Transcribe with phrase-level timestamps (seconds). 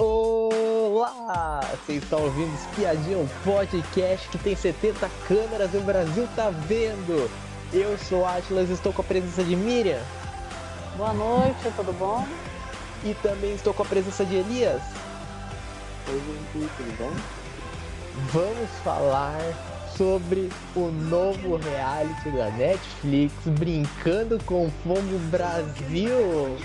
[0.00, 1.60] Olá!
[1.72, 7.28] Você está ouvindo Espiadinha, um podcast que tem 70 câmeras e o Brasil tá vendo.
[7.72, 10.00] Eu sou Atlas, estou com a presença de Miriam.
[10.96, 12.24] Boa noite, tudo bom?
[13.04, 14.80] E também estou com a presença de Elias.
[16.08, 16.22] Oi,
[16.54, 17.12] gente, tudo bom?
[18.32, 19.36] Vamos falar
[19.96, 26.56] sobre o novo reality da Netflix, Brincando com Fogo Brasil.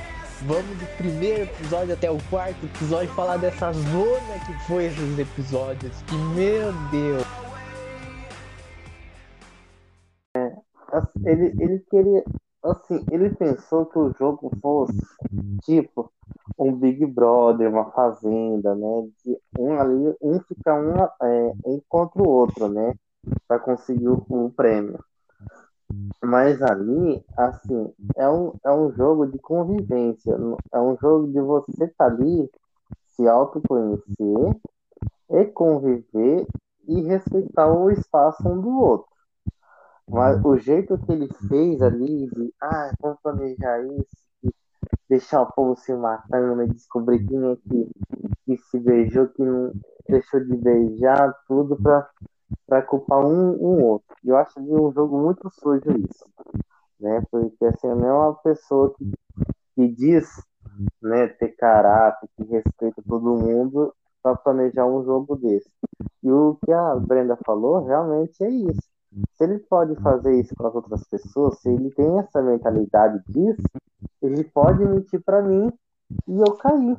[0.46, 6.02] Vamos do primeiro episódio até o quarto episódio falar dessa zona que foi esses episódios.
[6.02, 7.24] Que meu Deus!
[11.26, 12.24] Ele, ele queria.
[12.62, 14.98] Assim, ele pensou que o jogo fosse
[15.64, 16.12] tipo
[16.58, 19.08] um Big Brother, uma fazenda, né?
[19.24, 22.94] De um ali, um fica um, é, um contra o outro, né?
[23.48, 25.00] Para conseguir o prêmio.
[26.24, 30.36] Mas ali, assim, é um, é um jogo de convivência.
[30.72, 32.50] É um jogo de você estar tá ali,
[33.10, 34.56] se autoconhecer
[35.30, 36.48] e conviver
[36.88, 39.08] e respeitar o espaço um do outro.
[40.10, 44.54] Mas o jeito que ele fez ali de, ah, vamos planejar isso,
[45.10, 47.90] deixar o povo se matando descobrir quem é que,
[48.46, 49.72] que se beijou, que não
[50.08, 52.10] deixou de beijar, tudo para
[52.66, 54.16] para culpar um, um outro.
[54.24, 56.26] Eu acho de um jogo muito sujo isso,
[57.00, 57.22] né?
[57.32, 59.12] Porque assim, não é uma pessoa que,
[59.76, 60.28] que diz
[61.02, 65.70] né, ter caráter, que respeita todo mundo para planejar um jogo desse.
[66.24, 68.82] E o que a Brenda falou realmente é isso.
[69.34, 73.62] Se ele pode fazer isso para as outras pessoas, se ele tem essa mentalidade disso,
[74.22, 75.72] ele pode mentir para mim
[76.28, 76.98] e eu cair.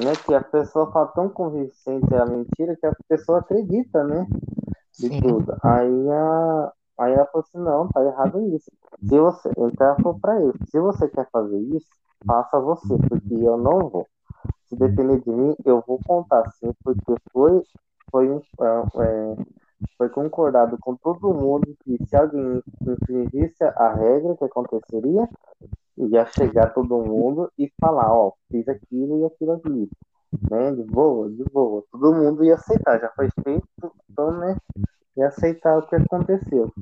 [0.00, 4.26] Né, que a pessoa fala tão convincente a mentira que a pessoa acredita, né?
[4.98, 5.20] de Sim.
[5.20, 5.56] tudo.
[5.62, 8.70] Aí a, aí ela falou assim, não, tá errado isso.
[9.08, 11.86] Se você, então ela falou pra ele, se você quer fazer isso,
[12.26, 14.06] faça você, porque eu não vou.
[14.68, 17.62] Se depender de mim, eu vou contar sim, porque foi,
[18.10, 19.36] foi, um, é, é,
[19.96, 25.28] foi concordado com todo mundo que se alguém infringisse a regra, que aconteceria?
[25.96, 29.90] Ia chegar todo mundo e falar, ó, fiz aquilo e aquilo ali.
[30.50, 30.72] Né?
[30.72, 31.84] De boa, de boa.
[31.90, 33.66] Todo mundo ia aceitar, já foi feito,
[34.08, 34.56] então, né?
[35.16, 36.72] e aceitar o que aconteceu.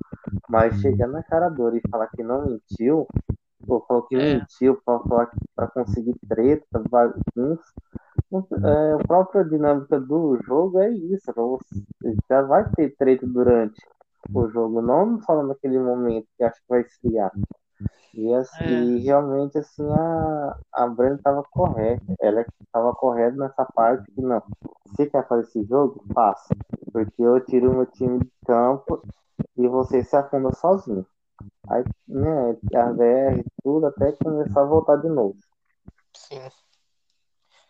[0.48, 0.80] Mas uhum.
[0.80, 3.06] chegar na cara dura e falar que não mentiu,
[3.66, 4.34] ou falou que é.
[4.34, 7.72] mentiu para conseguir treta, bagunça.
[8.32, 11.32] É, a própria dinâmica do jogo é isso.
[12.28, 13.80] Já vai ter treta durante
[14.32, 17.32] o jogo, não só naquele momento que acho que vai esfriar.
[18.14, 18.82] E, assim, é.
[18.82, 22.02] e realmente assim a, a Brenda estava correta.
[22.20, 24.42] Ela estava correta nessa parte que não.
[24.96, 26.54] Se quer fazer esse jogo, faça.
[26.92, 29.00] Porque eu tiro meu time de campo
[29.56, 31.06] e você se afunda sozinho.
[31.68, 35.36] Aí, né, a VR tudo até começar a voltar de novo.
[36.16, 36.40] Sim.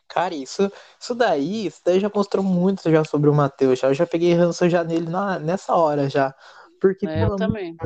[0.09, 0.71] Cara, isso,
[1.01, 3.79] isso daí, isso daí já mostrou muito já sobre o Matheus.
[3.79, 3.89] Já.
[3.89, 6.35] Eu já peguei ranço já nele na, nessa hora já.
[6.81, 7.77] Porque, é, eu também.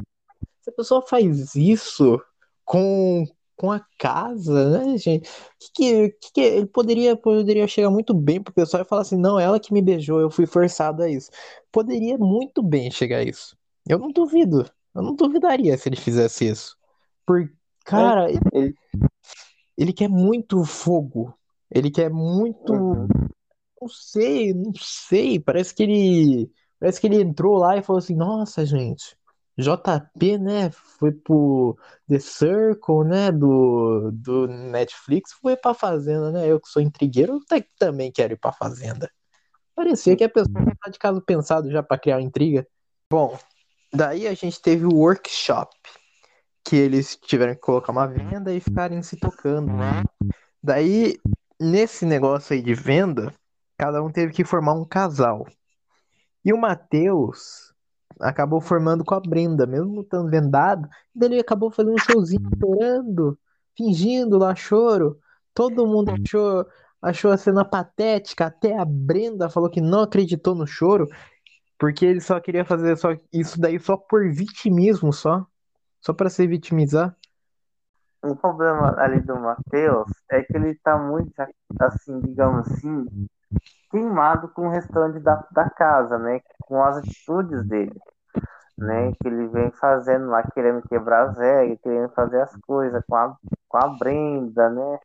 [0.63, 2.19] Se a pessoa faz isso
[2.65, 5.29] com, com a casa, né, gente?
[5.75, 9.39] Que, que, que, ele poderia, poderia chegar muito bem pro pessoal e falar assim: não,
[9.39, 11.31] ela que me beijou, eu fui forçado a isso.
[11.71, 13.55] Poderia muito bem chegar a isso.
[13.87, 14.65] Eu não duvido.
[14.95, 16.77] Eu não duvidaria se ele fizesse isso.
[17.27, 17.51] Por,
[17.85, 18.75] cara, é, ele,
[19.77, 21.35] ele quer muito fogo.
[21.71, 22.73] Ele quer muito.
[22.73, 23.09] Uhum.
[23.81, 25.41] Não sei, não sei.
[25.41, 26.51] Parece que ele.
[26.79, 29.17] Parece que ele entrou lá e falou assim: Nossa, gente,
[29.57, 31.79] JP, né, foi pro
[32.09, 36.47] The Circle, né, do, do Netflix, foi pra Fazenda, né?
[36.47, 37.41] Eu que sou intrigueiro,
[37.79, 39.11] também quero ir pra Fazenda.
[39.75, 42.67] Parecia que a pessoa tá de caso pensado já para criar uma intriga.
[43.11, 43.37] Bom,
[43.95, 45.75] daí a gente teve o workshop,
[46.65, 50.03] que eles tiveram que colocar uma venda e ficarem se tocando, né?
[50.63, 51.19] Daí,
[51.61, 53.35] nesse negócio aí de venda,
[53.79, 55.47] cada um teve que formar um casal.
[56.45, 57.75] E o Matheus,
[58.21, 60.89] acabou formando com a Brenda, mesmo estando vendado.
[61.15, 63.39] E ele acabou fazendo um showzinho chorando,
[63.77, 65.19] fingindo lá choro.
[65.53, 66.67] Todo mundo achou,
[67.01, 71.09] achou a cena patética, até a Brenda falou que não acreditou no choro,
[71.79, 75.47] porque ele só queria fazer só isso daí só por vitimismo só,
[76.01, 77.17] só para se vitimizar.
[78.23, 81.31] O problema ali do Matheus é que ele tá muito,
[81.79, 83.07] assim, digamos assim,
[83.91, 86.41] queimado com o restante da, da casa, né?
[86.63, 87.95] Com as atitudes dele,
[88.79, 89.13] né?
[89.21, 93.37] Que ele vem fazendo lá, querendo quebrar as regras, querendo fazer as coisas com a,
[93.69, 94.99] com a Brenda, né?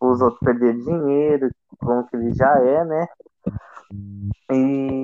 [0.00, 3.06] Os outros perder dinheiro, como que ele já é, né?
[4.52, 4.99] E,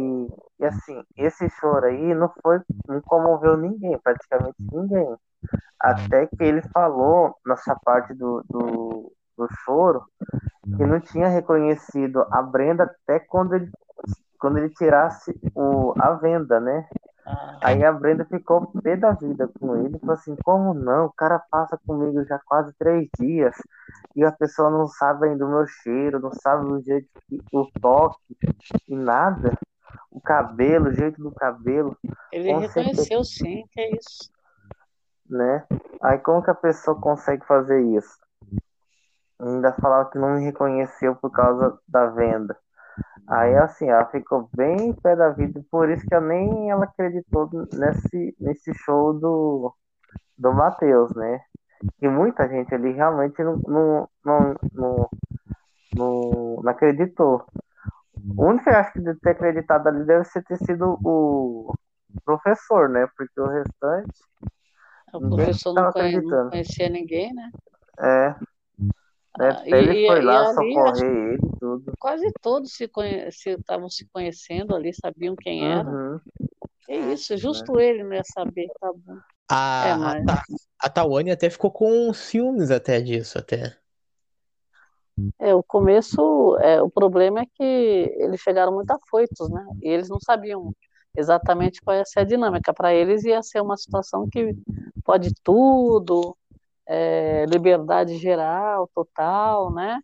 [0.59, 5.17] e assim, esse choro aí não foi, não comoveu ninguém, praticamente ninguém.
[5.81, 10.05] Até que ele falou nessa parte do, do, do choro
[10.77, 13.71] que não tinha reconhecido a Brenda até quando ele,
[14.39, 16.89] quando ele tirasse o, a venda, né?
[17.27, 21.07] Ah, Aí a Brenda ficou pé da vida com ele, falou assim, como não?
[21.07, 23.57] O cara passa comigo já quase três dias
[24.15, 27.67] e a pessoa não sabe ainda o meu cheiro, não sabe o jeito que o
[27.81, 28.37] toque
[28.89, 29.59] e nada.
[30.11, 31.97] O cabelo, o jeito do cabelo,
[32.33, 34.31] ele reconheceu sim, que é isso.
[35.29, 35.65] né?
[36.03, 38.17] Aí como que a pessoa consegue fazer isso?
[39.41, 42.57] Ainda falava que não me reconheceu por causa da venda.
[43.29, 47.49] Aí assim, ela ficou bem pé da vida, por isso que eu nem ela acreditou
[47.73, 49.75] nesse, nesse show do,
[50.39, 51.41] do Matheus, né?
[52.01, 55.09] E muita gente ali realmente não, não, não, não,
[55.95, 57.45] não, não acreditou.
[58.37, 61.75] O único que eu acho que deve ter acreditado ali deve ser ter sido o
[62.25, 63.07] professor, né?
[63.17, 64.13] Porque o restante
[65.13, 67.51] O Ninguém professor não, conhe- não conhecia ninguém, né?
[67.99, 68.29] é.
[69.39, 69.51] Né?
[69.51, 71.93] Ah, ele e- foi e lá ali, socorrer ele e tudo.
[71.99, 75.85] Quase todos se conhe- se estavam se conhecendo ali, sabiam quem era.
[75.85, 76.21] Uhum.
[76.89, 79.19] É isso, justo ele não ia saber, tá bom.
[79.51, 80.45] A, É, a, mas- Ta-
[80.81, 83.77] a Tawane até ficou com ciúmes até disso, até.
[85.39, 89.67] É, o começo, é, o problema é que eles chegaram muito afoitos, né?
[89.83, 90.75] E eles não sabiam
[91.17, 92.75] exatamente qual ia ser a dinâmica.
[92.75, 94.55] Para eles ia ser uma situação que
[95.05, 96.37] pode tudo,
[96.87, 100.01] é, liberdade geral, total, né?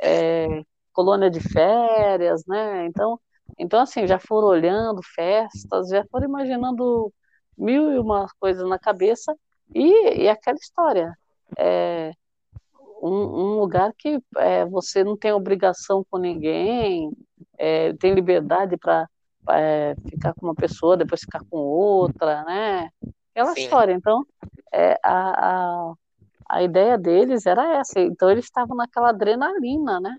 [0.00, 0.62] É,
[0.92, 2.86] colônia de férias, né?
[2.86, 3.20] Então,
[3.58, 7.12] então, assim, já foram olhando festas, já foram imaginando
[7.56, 9.36] mil e uma coisas na cabeça
[9.74, 11.12] e, e aquela história.
[11.58, 12.12] É,
[13.04, 17.10] um, um lugar que é, você não tem obrigação com ninguém,
[17.58, 19.06] é, tem liberdade para
[20.08, 22.88] ficar com uma pessoa, depois ficar com outra, né?
[23.30, 23.60] Aquela Sim.
[23.60, 23.92] história.
[23.92, 24.24] Então,
[24.72, 25.92] é, a, a,
[26.48, 28.00] a ideia deles era essa.
[28.00, 30.16] Então, eles estavam naquela adrenalina, né?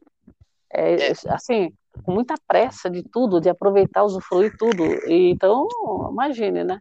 [0.72, 1.14] É, É.
[1.30, 1.74] Assim,
[2.04, 4.84] com muita pressa de tudo, de aproveitar, usufruir tudo.
[5.10, 5.68] E, então,
[6.12, 6.80] imagine, né?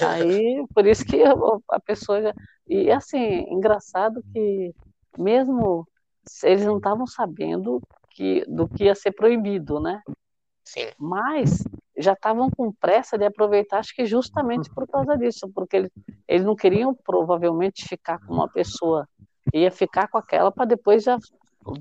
[0.00, 1.22] Aí, por isso que
[1.68, 2.34] a pessoa.
[2.66, 4.74] E assim, engraçado que
[5.18, 5.86] mesmo
[6.42, 10.02] eles não estavam sabendo que, do que ia ser proibido, né?
[10.64, 10.88] Sim.
[10.98, 11.62] Mas
[11.96, 15.90] já estavam com pressa de aproveitar, acho que justamente por causa disso, porque eles,
[16.26, 19.08] eles não queriam provavelmente ficar com uma pessoa,
[19.52, 21.18] ia ficar com aquela para depois já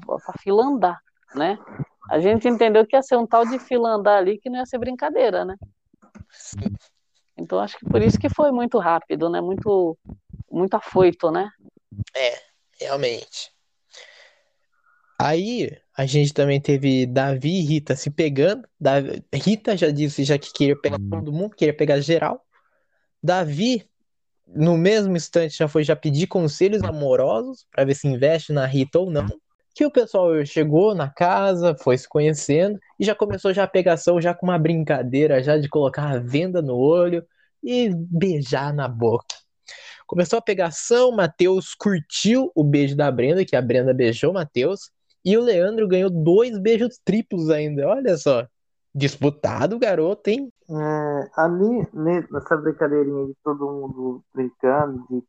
[0.05, 0.99] para fila andar,
[1.33, 1.57] né?
[2.09, 4.65] A gente entendeu que ia ser um tal de fila andar ali que não ia
[4.65, 5.55] ser brincadeira, né?
[6.29, 6.75] Sim.
[7.37, 9.41] Então acho que por isso que foi muito rápido, né?
[9.41, 9.97] Muito,
[10.51, 11.49] muito afoito, né?
[12.83, 13.49] Realmente.
[15.17, 18.67] Aí a gente também teve Davi e Rita se pegando.
[18.79, 22.45] Davi- Rita já disse já que queria pegar todo mundo, queria pegar geral.
[23.23, 23.87] Davi,
[24.45, 28.99] no mesmo instante, já foi já pedir conselhos amorosos para ver se investe na Rita
[28.99, 29.27] ou não.
[29.73, 34.19] Que o pessoal chegou na casa, foi se conhecendo e já começou já a pegação,
[34.21, 37.25] já com uma brincadeira, já de colocar a venda no olho
[37.63, 39.42] e beijar na boca.
[40.13, 44.91] Começou a pegação, Matheus curtiu o beijo da Brenda, que a Brenda beijou o Matheus,
[45.25, 47.87] e o Leandro ganhou dois beijos triplos ainda.
[47.87, 48.45] Olha só.
[48.93, 50.53] Disputado, garoto, hein?
[50.69, 55.23] É, ali, ne- nessa brincadeirinha de todo mundo brincando, de,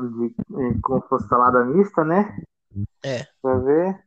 [0.00, 2.38] de é, como se fosse salada mista, né?
[3.02, 3.26] É.
[3.40, 3.98] Pra ver.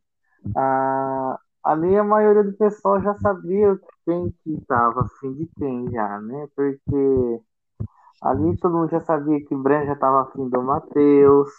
[0.55, 6.21] Ah, ali a maioria do pessoal já sabia quem que tava afim de quem já,
[6.21, 6.47] né?
[6.55, 7.41] Porque
[8.21, 11.49] ali todo mundo já sabia que Breno já tava afim do Matheus,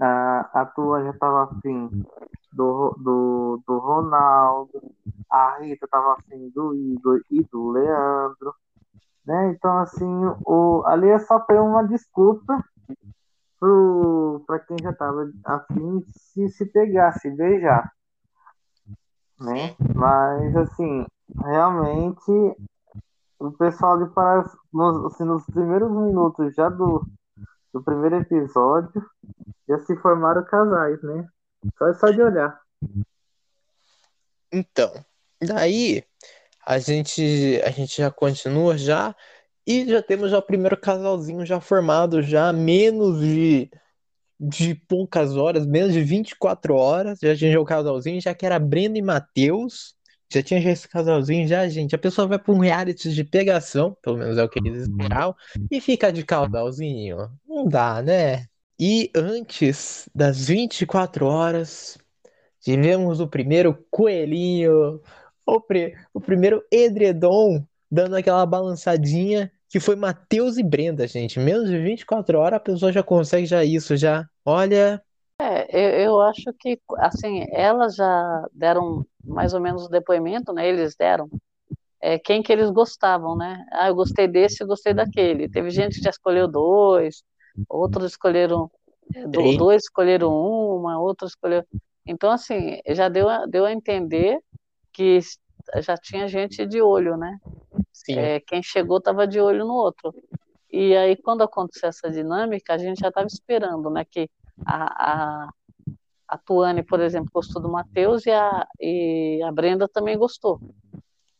[0.00, 1.88] a, a tua já tava afim
[2.52, 4.70] do, do, do Ronaldo,
[5.30, 8.54] a Rita tava afim do Igor e do Leandro,
[9.24, 9.50] né?
[9.50, 10.10] Então, assim,
[10.44, 12.64] o, ali é só foi uma desculpa
[13.58, 17.92] pro, pra quem já tava afim de se, se pegar, se beijar,
[19.38, 19.76] né?
[19.94, 21.06] Mas, assim,
[21.38, 22.56] realmente,
[23.40, 27.04] o pessoal de Pará, nos, assim, nos primeiros minutos já do,
[27.72, 29.02] do primeiro episódio,
[29.66, 31.26] já se formaram casais, né?
[31.78, 32.60] Só, só de olhar.
[34.52, 34.92] Então,
[35.40, 36.04] daí
[36.66, 39.16] a gente, a gente já continua já
[39.66, 43.70] e já temos já o primeiro casalzinho já formado já menos de,
[44.38, 48.58] de poucas horas, menos de 24 horas, já tinha já o casalzinho, já que era
[48.58, 49.94] Brenda e Matheus,
[50.32, 53.96] já tinha já esse casalzinho já, gente, a pessoa vai para um reality de pegação,
[54.02, 55.34] pelo menos é o que eles esperavam,
[55.70, 58.46] e fica de casalzinho, não dá, né?
[58.78, 61.98] E antes das 24 horas,
[62.60, 65.00] tivemos o primeiro coelhinho,
[65.46, 71.38] o, pri- o primeiro edredom, dando aquela balançadinha, que foi Matheus e Brenda, gente.
[71.38, 74.28] Menos de 24 horas a pessoa já consegue já isso, já.
[74.44, 75.02] Olha,
[75.72, 80.68] eu, eu acho que, assim, elas já deram mais ou menos o depoimento, né?
[80.68, 81.28] Eles deram
[82.00, 83.64] é, quem que eles gostavam, né?
[83.72, 85.48] Ah, eu gostei desse, eu gostei daquele.
[85.48, 87.22] Teve gente que já escolheu dois,
[87.68, 88.70] outros escolheram
[89.14, 91.66] é, dois, escolheram uma, outros escolheram.
[92.06, 94.38] Então, assim, já deu, deu a entender
[94.92, 95.20] que
[95.76, 97.38] já tinha gente de olho, né?
[97.92, 98.18] Sim.
[98.18, 100.14] É, quem chegou estava de olho no outro.
[100.72, 104.04] E aí, quando aconteceu essa dinâmica, a gente já estava esperando, né?
[104.04, 104.30] Que
[104.64, 105.50] a, a,
[106.30, 110.60] a Tuane, por exemplo, gostou do Matheus e a, e a Brenda também gostou.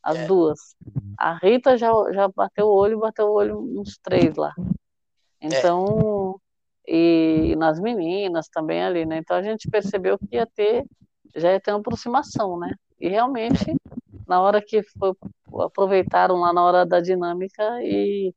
[0.03, 0.27] As é.
[0.27, 0.75] duas.
[1.17, 4.53] A Rita já, já bateu o olho, bateu o olho uns três lá.
[5.41, 6.41] Então,
[6.89, 6.93] é.
[7.53, 9.19] e nas meninas também ali, né?
[9.19, 10.85] Então a gente percebeu que ia ter,
[11.37, 12.75] já ia ter uma aproximação, né?
[12.99, 13.77] E realmente,
[14.27, 15.13] na hora que foi,
[15.65, 18.35] aproveitaram lá na hora da dinâmica e,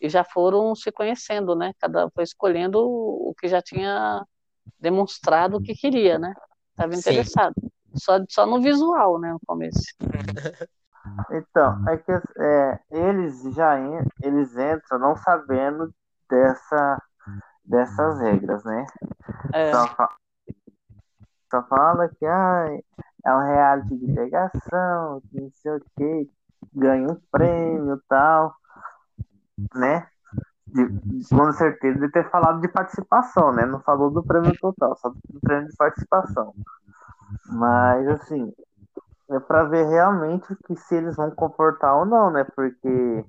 [0.00, 1.74] e já foram se conhecendo, né?
[1.78, 4.24] Cada foi escolhendo o que já tinha
[4.78, 6.34] demonstrado o que queria, né?
[6.70, 7.54] Estava interessado.
[7.94, 9.80] Só, só no visual, né, no começo.
[11.30, 13.78] Então, é que é, eles já
[14.22, 15.92] eles entram não sabendo
[16.28, 17.02] dessa,
[17.64, 18.86] dessas regras, né?
[19.52, 19.72] É.
[19.72, 20.08] Só, fa
[21.50, 22.66] só fala que ah,
[23.24, 26.30] é um reality de pegação, que não sei o que,
[26.72, 28.54] ganha um prêmio e tal,
[29.74, 30.06] né?
[30.72, 33.66] De, com certeza de ter falado de participação, né?
[33.66, 36.54] Não falou do prêmio total, só do prêmio de participação.
[37.48, 38.52] Mas assim,
[39.30, 42.44] é para ver realmente que se eles vão comportar ou não, né?
[42.44, 43.24] Porque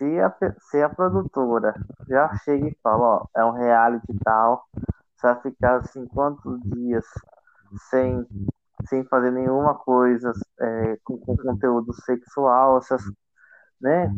[0.00, 0.34] se a,
[0.70, 1.74] se a produtora
[2.08, 4.64] já chega e fala, ó, é um reality tal,
[5.14, 7.04] você vai ficar assim quantos dias
[7.90, 8.26] sem,
[8.88, 13.02] sem fazer nenhuma coisa é, com, com, conteúdo sexual, essas,
[13.78, 14.10] né?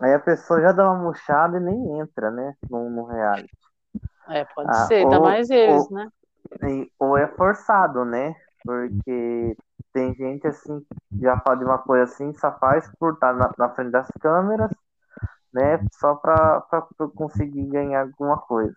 [0.00, 2.54] Aí a pessoa já dá uma murchada e nem entra, né?
[2.68, 3.50] No, no reality.
[4.28, 6.08] É, pode ah, ser, ainda mais eles, ou, né?
[6.98, 8.34] Ou é forçado, né?
[8.64, 9.56] Porque
[9.92, 10.84] tem gente assim,
[11.20, 14.70] já fala de uma coisa assim, só faz por estar na, na frente das câmeras,
[15.52, 15.84] né?
[15.92, 16.62] Só para
[17.14, 18.74] conseguir ganhar alguma coisa.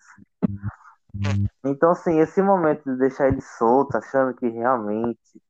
[1.63, 5.41] Então, assim, esse momento de deixar ele solto, achando que realmente,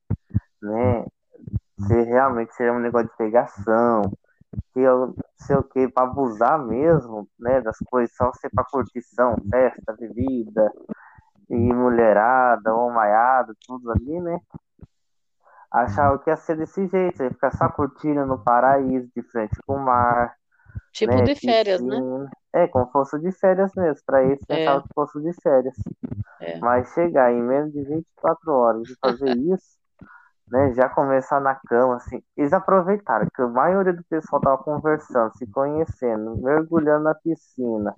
[0.62, 1.06] né,
[1.88, 4.02] se realmente seria um negócio de pegação,
[4.74, 9.36] que eu sei o que, para abusar mesmo, né, das coisas, só ser para curtição,
[9.50, 10.72] festa, bebida,
[11.50, 14.40] e mulherada, homaiada, tudo ali, né?
[15.74, 19.76] achava que ia ser desse jeito, ia ficar só curtindo no paraíso, de frente com
[19.76, 20.36] o mar.
[20.92, 21.98] Tipo né, de férias, né?
[22.54, 24.02] É, como fosse de férias mesmo.
[24.06, 24.56] Para esse, é.
[24.58, 25.76] pensava que fosse de férias.
[26.40, 26.60] É.
[26.60, 29.66] Mas chegar em menos de 24 horas e fazer isso,
[30.48, 30.74] né?
[30.74, 32.22] Já começar na cama, assim.
[32.38, 37.96] Eles aproveitaram que a maioria do pessoal tava conversando, se conhecendo, mergulhando na piscina,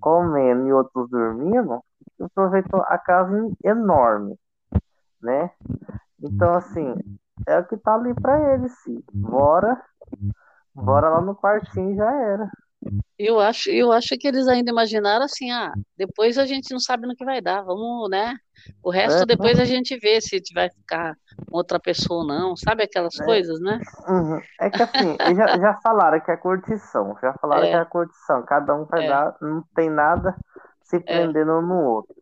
[0.00, 1.82] comendo e outros dormindo.
[2.20, 4.36] Aproveitou a casa enorme,
[5.22, 5.50] né?
[6.22, 6.94] Então, assim,
[7.46, 9.02] é o que tá ali pra eles, sim.
[9.12, 9.80] Bora,
[10.74, 12.50] bora lá no quartinho já era.
[13.18, 17.06] Eu acho, eu acho que eles ainda imaginaram assim, ah, depois a gente não sabe
[17.06, 18.34] no que vai dar, vamos, né?
[18.82, 21.14] O resto é, depois a gente vê se vai ficar
[21.50, 23.78] outra pessoa não, sabe aquelas é, coisas, né?
[24.08, 24.40] Uhum.
[24.60, 27.70] É que assim, já, já falaram que é curtição, já falaram é.
[27.70, 29.08] que é curtição, cada um vai é.
[29.08, 30.36] dar, não tem nada
[30.82, 31.00] se é.
[31.00, 32.14] prendendo um no outro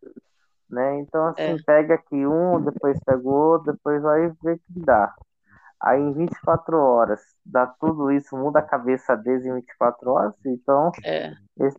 [0.71, 0.99] né?
[1.01, 1.63] Então, assim, é.
[1.65, 5.15] pega aqui um, depois pega o outro, depois vai ver que dá.
[5.81, 10.91] Aí, em 24 horas, dá tudo isso, muda a cabeça deles em 24 horas, então
[11.05, 11.33] é.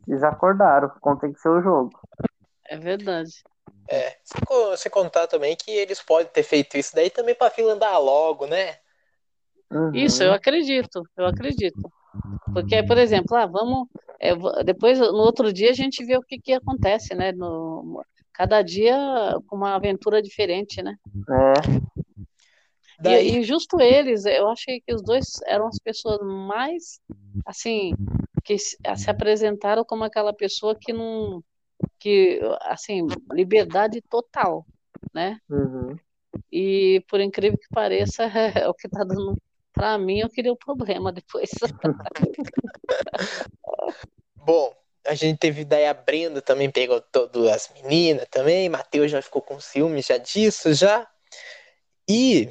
[0.08, 1.92] eles acordaram, como tem que ser o jogo.
[2.66, 3.44] É verdade.
[3.88, 4.18] É,
[4.50, 8.46] você contar também que eles podem ter feito isso daí também para fila andar logo,
[8.46, 8.78] né?
[9.72, 9.94] Uhum.
[9.94, 11.92] Isso, eu acredito, eu acredito.
[12.54, 13.88] Porque, por exemplo, ah, vamos.
[14.20, 14.34] É,
[14.64, 17.32] depois, no outro dia, a gente vê o que, que acontece, né?
[17.32, 18.96] No, cada dia
[19.48, 20.96] com uma aventura diferente, né?
[21.30, 21.54] É.
[23.02, 23.30] Daí...
[23.30, 27.00] E, e, justo eles, eu achei que os dois eram as pessoas mais,
[27.46, 27.94] assim,
[28.44, 31.42] que se, se apresentaram como aquela pessoa que não,
[32.00, 34.66] que, assim, liberdade total,
[35.14, 35.40] né?
[35.50, 35.98] Uhum.
[36.52, 38.24] E por incrível que pareça, é,
[38.70, 39.38] o que tá dando
[39.74, 41.50] para mim, eu queria o problema depois.
[44.36, 44.74] Bom,
[45.06, 49.42] a gente teve daí a Brenda também pegou todas as meninas também, Matheus já ficou
[49.42, 51.08] com ciúme já disso já.
[52.10, 52.50] E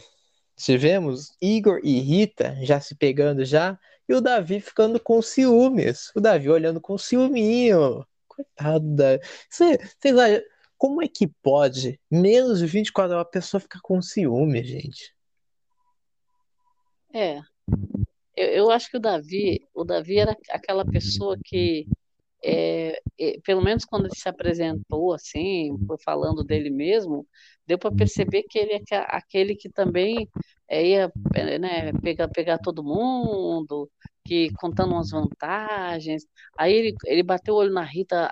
[0.57, 6.11] tivemos Igor e Rita já se pegando já, e o Davi ficando com ciúmes.
[6.15, 8.07] O Davi olhando com ciúminho.
[8.39, 9.19] Coitado da.
[9.51, 10.43] Vocês acham,
[10.77, 15.13] como é que pode, menos de 24 horas, a pessoa ficar com ciúme, gente?
[17.13, 17.41] É.
[18.37, 21.89] Eu, eu acho que o Davi, o Davi era aquela pessoa que
[22.45, 27.27] é, é, pelo menos quando ele se apresentou assim, foi falando dele mesmo,
[27.67, 30.29] deu para perceber que ele é aquele que também
[30.69, 31.13] é, ia
[31.61, 33.91] né, pegar, pegar todo mundo,
[34.29, 36.27] que contando umas vantagens.
[36.57, 38.29] Aí ele, ele bateu o olho na Rita,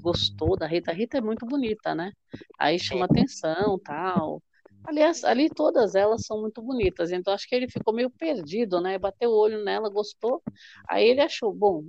[0.00, 0.90] gostou da Rita.
[0.90, 2.12] A Rita é muito bonita, né?
[2.58, 4.42] Aí chama atenção, tal.
[4.86, 8.98] Aliás, ali todas elas são muito bonitas, então acho que ele ficou meio perdido, né?
[8.98, 10.42] Bateu o olho nela, gostou.
[10.88, 11.84] Aí ele achou, bom,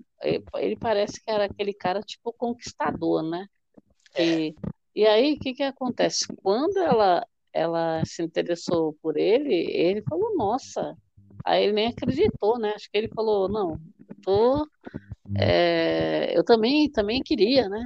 [0.55, 3.47] ele parece que era aquele cara tipo conquistador, né?
[4.17, 4.55] E,
[4.95, 6.25] e aí o que que acontece?
[6.41, 10.95] Quando ela ela se interessou por ele, ele falou, nossa.
[11.45, 12.73] Aí ele nem acreditou, né?
[12.75, 14.67] Acho que ele falou, não, eu tô,
[15.37, 17.85] é, eu também também queria, né?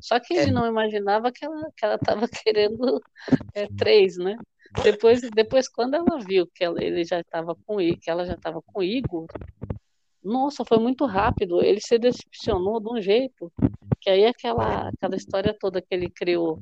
[0.00, 0.52] Só que ele é.
[0.52, 3.02] não imaginava que ela que ela estava querendo
[3.54, 4.36] é, três, né?
[4.82, 8.62] Depois, depois quando ela viu que ela, ele já estava com que ela já estava
[8.62, 9.26] com Igor,
[10.22, 11.62] nossa, foi muito rápido.
[11.62, 13.52] Ele se decepcionou de um jeito
[14.00, 16.58] que aí aquela aquela história toda que ele criou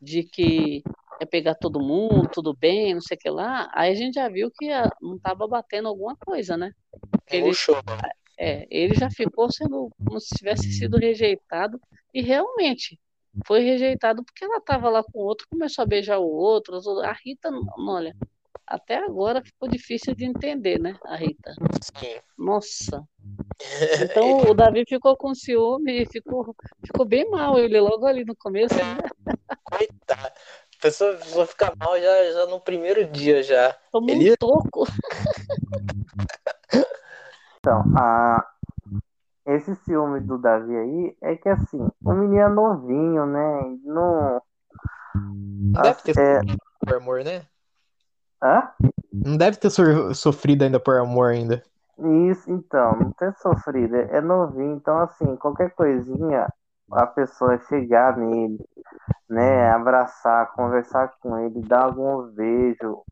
[0.00, 0.82] de que
[1.20, 4.28] é pegar todo mundo, tudo bem, não sei o que lá, aí a gente já
[4.28, 4.68] viu que
[5.00, 6.72] não estava batendo alguma coisa, né?
[7.30, 7.50] Ele,
[8.38, 11.80] é, ele já ficou sendo como se tivesse sido rejeitado
[12.12, 12.98] e realmente
[13.46, 16.76] foi rejeitado porque ela estava lá com outro, começou a beijar o outro.
[17.00, 18.14] A Rita, olha,
[18.66, 21.54] até agora ficou difícil de entender, né, a Rita?
[21.98, 22.18] Sim.
[22.38, 23.04] Nossa.
[24.02, 26.54] Então o Davi ficou com ciúme e ficou,
[26.84, 28.74] ficou bem mal ele logo ali no começo.
[28.74, 28.98] Né?
[29.64, 30.34] Coitado.
[30.78, 33.74] A pessoa, a pessoa fica mal já, já no primeiro dia já.
[33.90, 34.32] Tomou ele...
[34.32, 34.84] um toco.
[37.58, 38.46] então, a,
[39.46, 43.78] esse ciúme do Davi aí é que assim, o menino é novinho, né?
[43.84, 44.42] Não.
[45.14, 46.40] Não deve ter é...
[46.80, 47.42] por amor, né?
[48.42, 48.70] Hã?
[49.12, 49.70] Não deve ter
[50.14, 51.62] sofrido ainda por amor ainda.
[52.30, 56.46] Isso, então, não tem sofrido, é novinho, então assim, qualquer coisinha,
[56.92, 58.64] a pessoa chegar nele,
[59.28, 63.02] né, abraçar, conversar com ele, dar algum beijo,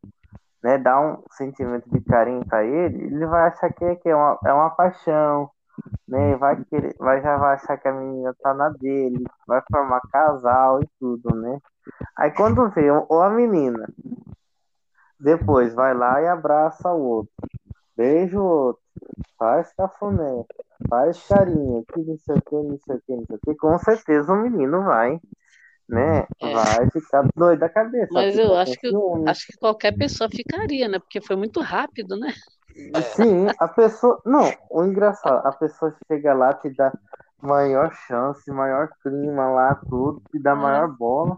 [0.62, 4.16] né, dar um sentimento de carinho para ele, ele vai achar que é, que é,
[4.16, 5.50] uma, é uma paixão,
[6.08, 10.00] né, vai querer, vai já vai achar que a menina tá na dele, vai formar
[10.12, 11.58] casal e tudo, né?
[12.16, 13.86] Aí quando vê ou a menina,
[15.20, 17.32] depois vai lá e abraça o outro,
[17.96, 18.83] beija o outro,
[19.38, 20.44] faz cafuné,
[20.88, 23.54] faz carinho, que não sei o que, não sei o que, não sei o que,
[23.56, 25.20] com certeza o menino vai
[25.88, 26.26] né?
[26.40, 26.52] É.
[26.52, 28.08] Vai ficar doido da cabeça.
[28.12, 28.90] Mas eu acho que,
[29.26, 30.98] acho que qualquer pessoa ficaria, né?
[30.98, 32.32] Porque foi muito rápido, né?
[33.14, 34.20] Sim, a pessoa.
[34.24, 36.92] Não, o engraçado, a pessoa chega lá, te dá
[37.40, 41.36] maior chance, maior clima lá, tudo, te dá maior bola.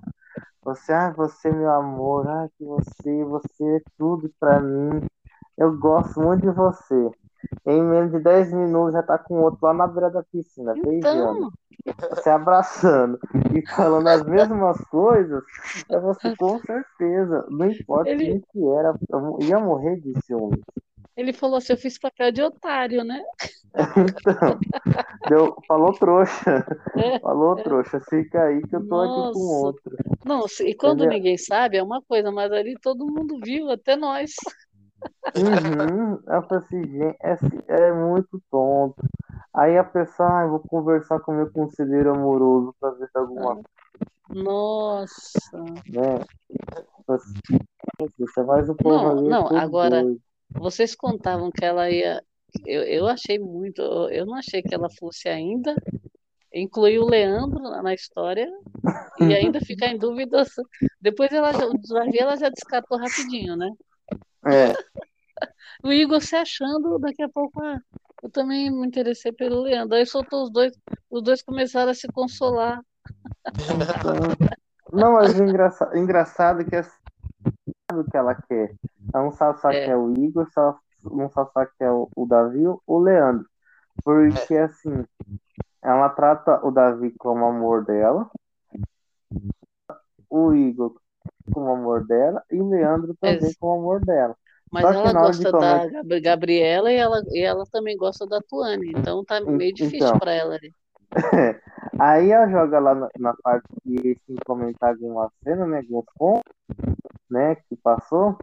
[0.62, 5.02] Você, ah, você, meu amor, ah, que você, você é tudo pra mim.
[5.56, 7.10] Eu gosto muito de você.
[7.66, 10.90] Em menos de 10 minutos já tá com outro lá na beira da piscina, então...
[10.90, 11.52] beijando,
[12.22, 13.18] se abraçando
[13.54, 15.42] e falando as mesmas coisas,
[15.88, 18.26] é você com certeza, não importa Ele...
[18.26, 20.60] quem que era, eu ia morrer de ciúmes.
[21.16, 23.22] Ele falou assim, eu fiz papel de otário, né?
[23.96, 24.58] então,
[25.28, 26.66] deu, falou trouxa.
[26.94, 27.62] É, falou é.
[27.62, 29.30] trouxa, fica aí que eu tô Nossa.
[29.30, 29.96] aqui com outro.
[30.26, 31.16] Não, e quando Entendeu?
[31.16, 34.34] ninguém sabe é uma coisa, mas ali todo mundo viu, até nós.
[35.36, 36.18] Uhum.
[36.26, 37.16] Eu falei assim, gente,
[37.68, 38.96] é, é muito tonto.
[39.54, 43.60] Aí a pessoa, ah, vou conversar com meu conselheiro amoroso pra ver se alguma
[44.28, 45.58] Nossa.
[45.88, 46.24] Né?
[48.18, 50.04] Você faz o povo Não, não, agora,
[50.50, 52.22] vocês contavam que ela ia.
[52.64, 53.82] Eu, eu achei muito.
[54.10, 55.74] Eu não achei que ela fosse ainda
[56.52, 58.48] incluir o Leandro na história
[59.20, 60.44] e ainda ficar em dúvida.
[61.00, 61.50] Depois ela,
[62.18, 63.70] ela já descartou rapidinho, né?
[64.46, 64.72] É.
[65.82, 67.80] o Igor se achando, daqui a pouco, ah,
[68.22, 69.96] eu também me interessei pelo Leandro.
[69.96, 70.72] Aí soltou os dois,
[71.10, 72.80] os dois começaram a se consolar.
[74.92, 76.84] Não, mas o engraçado, engraçado é que é
[77.94, 78.74] o que ela quer.
[79.12, 79.84] Ela não sabe só é.
[79.84, 82.98] que é o Igor, só, não sabe só que é o, o Davi ou o
[82.98, 83.46] Leandro.
[84.02, 84.64] Porque é.
[84.64, 85.04] assim,
[85.82, 88.30] ela trata o Davi como amor dela,
[90.28, 91.00] o Igor
[91.52, 94.36] como amor dela e o Leandro também como amor dela.
[94.70, 99.24] Mas Só ela gosta da Gabriela e ela, e ela também gosta da Tuane, então
[99.24, 100.74] tá meio difícil então, para ela ali.
[101.98, 105.78] Aí ela joga lá na, na parte que sem comentar alguma cena, né?
[105.78, 106.52] Alguns pontos,
[107.30, 107.54] né?
[107.54, 108.36] Que passou.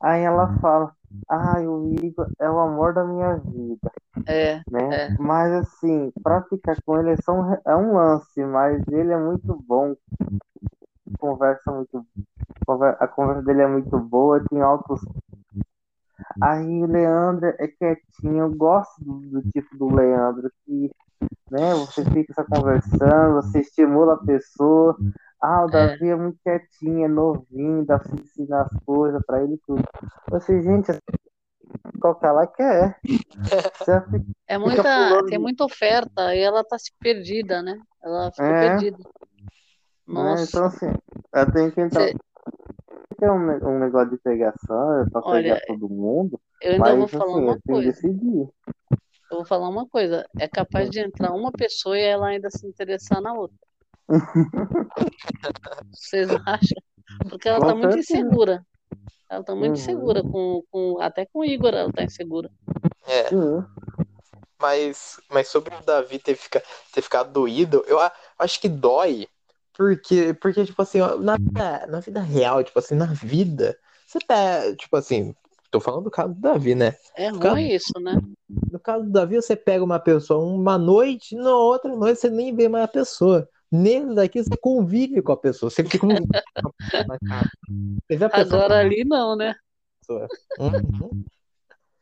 [0.00, 0.92] Aí ela fala,
[1.28, 3.90] ai, o Igor é o amor da minha vida.
[4.26, 4.60] É.
[4.70, 4.94] Né?
[4.94, 5.16] É.
[5.18, 9.18] Mas assim, pra ficar com ele é, só um, é um lance, mas ele é
[9.18, 9.96] muito bom
[11.18, 12.06] conversa muito.
[12.98, 15.00] A conversa dele é muito boa, tem altos.
[16.40, 20.90] Aí o Leandro é quietinho, eu gosto do, do tipo do Leandro, que
[21.50, 21.74] né?
[21.74, 24.96] Você fica só conversando, você estimula a pessoa.
[25.40, 25.88] Ah, o É.
[25.88, 29.82] Davi é muito quietinho, é novinho, dá pra ensinar as coisas pra ele e tudo.
[30.30, 30.90] Você, gente,
[32.00, 32.98] qual que ela quer?
[33.78, 37.78] Fica- É muita, tem muita oferta e ela tá se perdida, né?
[38.02, 38.68] Ela ficou É.
[38.68, 38.98] perdida.
[40.06, 40.14] Né?
[40.30, 40.86] Nossa, Então, assim,
[41.32, 42.00] ela tem que entrar.
[42.02, 42.14] Cê-
[43.20, 43.36] É um,
[43.68, 47.32] um negócio de pegação, é pra Olha, pegar todo mundo, eu ainda mas vou falar
[47.32, 47.92] assim, uma coisa.
[47.92, 48.48] decidir.
[49.30, 50.26] Eu vou falar uma coisa.
[50.38, 53.56] É capaz de entrar uma pessoa e ela ainda se interessar na outra.
[55.92, 56.82] Vocês acham?
[57.30, 58.64] Porque ela Com tá muito insegura.
[59.30, 59.80] Ela tá muito Uhum.
[59.80, 62.50] insegura com, com até com o Igor ela tá insegura.
[63.06, 63.64] É, Sim.
[64.60, 66.62] mas, mas sobre o Davi ter, fica,
[66.92, 69.28] ter ficado doído, eu a- acho que dói.
[69.76, 74.74] Porque, porque tipo assim, na, vida- na vida real, tipo assim, na vida, você tá,
[74.76, 75.34] tipo assim,
[75.70, 76.94] tô falando do caso do Davi, né?
[77.16, 78.14] É ruim isso, né?
[78.70, 82.54] No caso do Davi, você pega uma pessoa uma noite, na outra noite você nem
[82.54, 83.48] vê mais a pessoa.
[83.70, 86.08] Nesse daqui você convive com a pessoa, você fica com
[88.32, 89.54] Agora ali não, né?
[90.58, 91.24] Uhum.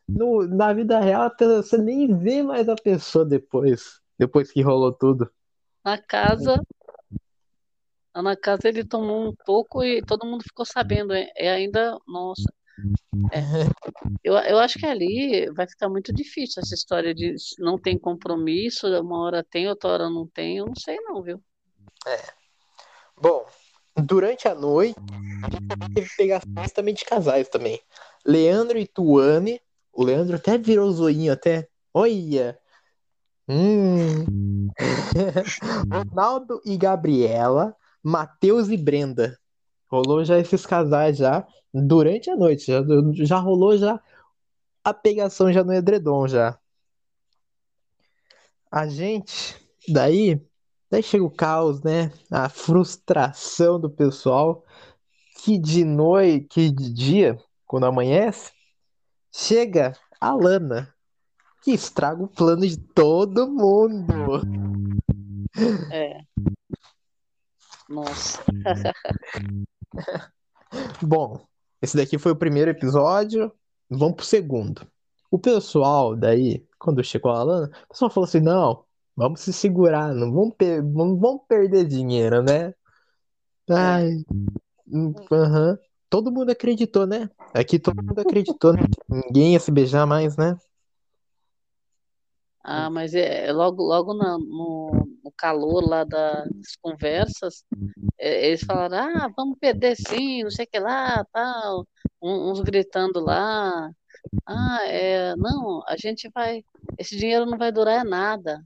[0.09, 4.01] No, na vida real, você nem vê mais a pessoa depois.
[4.19, 5.31] Depois que rolou tudo.
[5.85, 6.63] Na casa,
[8.15, 11.15] na casa ele tomou um toco e todo mundo ficou sabendo.
[11.15, 12.53] É é ainda, nossa.
[13.33, 13.41] É.
[14.25, 18.87] Eu, eu acho que ali vai ficar muito difícil essa história de não tem compromisso,
[19.01, 20.59] uma hora tem, outra hora não tem.
[20.59, 21.43] Eu não sei não, viu?
[23.21, 23.47] Bom,
[23.97, 24.99] durante a noite,
[25.95, 27.81] teve pegações também de casais também.
[28.25, 29.61] Leandro e Tuane.
[29.93, 31.69] O Leandro até virou zoinho, até.
[31.93, 32.59] Olha!
[33.49, 34.69] Hum.
[35.93, 37.77] Ronaldo e Gabriela.
[38.03, 39.39] Matheus e Brenda.
[39.91, 42.67] Rolou já esses casais já durante a noite.
[42.67, 42.83] Já,
[43.25, 44.01] já rolou já
[44.85, 46.59] a pegação já no edredom já.
[48.71, 49.57] A gente,
[49.89, 50.41] daí,
[50.91, 52.11] daí chega o caos, né?
[52.31, 54.65] A frustração do pessoal
[55.45, 58.53] que de noite, que de dia, quando amanhece,
[59.31, 60.95] chega a Lana,
[61.63, 64.43] que estraga o plano de todo mundo.
[65.91, 66.21] É.
[67.93, 68.43] Nossa.
[71.03, 71.41] Bom,
[71.81, 73.53] esse daqui foi o primeiro episódio.
[73.91, 74.87] Vamos pro segundo.
[75.31, 80.15] O pessoal daí, quando chegou a Lana, o pessoal falou assim: não, vamos se segurar,
[80.15, 82.75] não vamos, per- não vamos perder dinheiro, né?
[83.71, 84.25] Ai,
[84.87, 85.79] hum, aham.
[86.09, 87.31] Todo mundo acreditou, né?
[87.55, 88.83] Aqui todo mundo acreditou, né?
[89.09, 90.57] Ninguém ia se beijar mais, né?
[92.63, 96.49] Ah, mas é, logo, logo na- no, no calor lá das
[96.81, 97.65] conversas,
[98.19, 101.87] é, eles falaram, ah, vamos perder sim, não sei o que lá, tal,
[102.21, 103.91] Um- uns gritando lá,
[104.47, 106.65] ah, é, não, a gente vai,
[106.99, 108.63] esse dinheiro não vai durar é nada,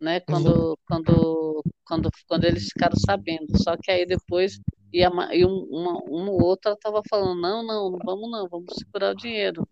[0.00, 4.60] né, quando, quando, quando, quando eles ficaram sabendo, só que aí depois,
[4.92, 8.30] e, a, ma- e um, uma, uma ou outra tava falando, não, não, não vamos
[8.30, 9.66] não, vamos segurar o dinheiro.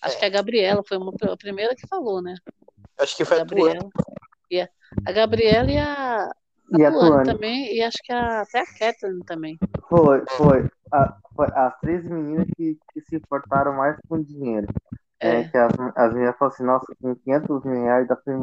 [0.00, 2.34] Acho que a Gabriela foi uma, a primeira que falou, né?
[2.98, 3.40] Acho que foi a.
[3.40, 3.88] Gabriela.
[4.54, 4.68] E a,
[5.08, 6.24] a Gabriela e a,
[6.74, 9.56] a E a Tuane também, e acho que a, até a Kathleen também.
[9.88, 10.68] Foi, foi.
[10.92, 14.66] A- foi as três meninas que, que se importaram mais com dinheiro.
[15.20, 18.34] É, É, que as, as meninas falaram assim, nossa, com 500 mil reais dá pra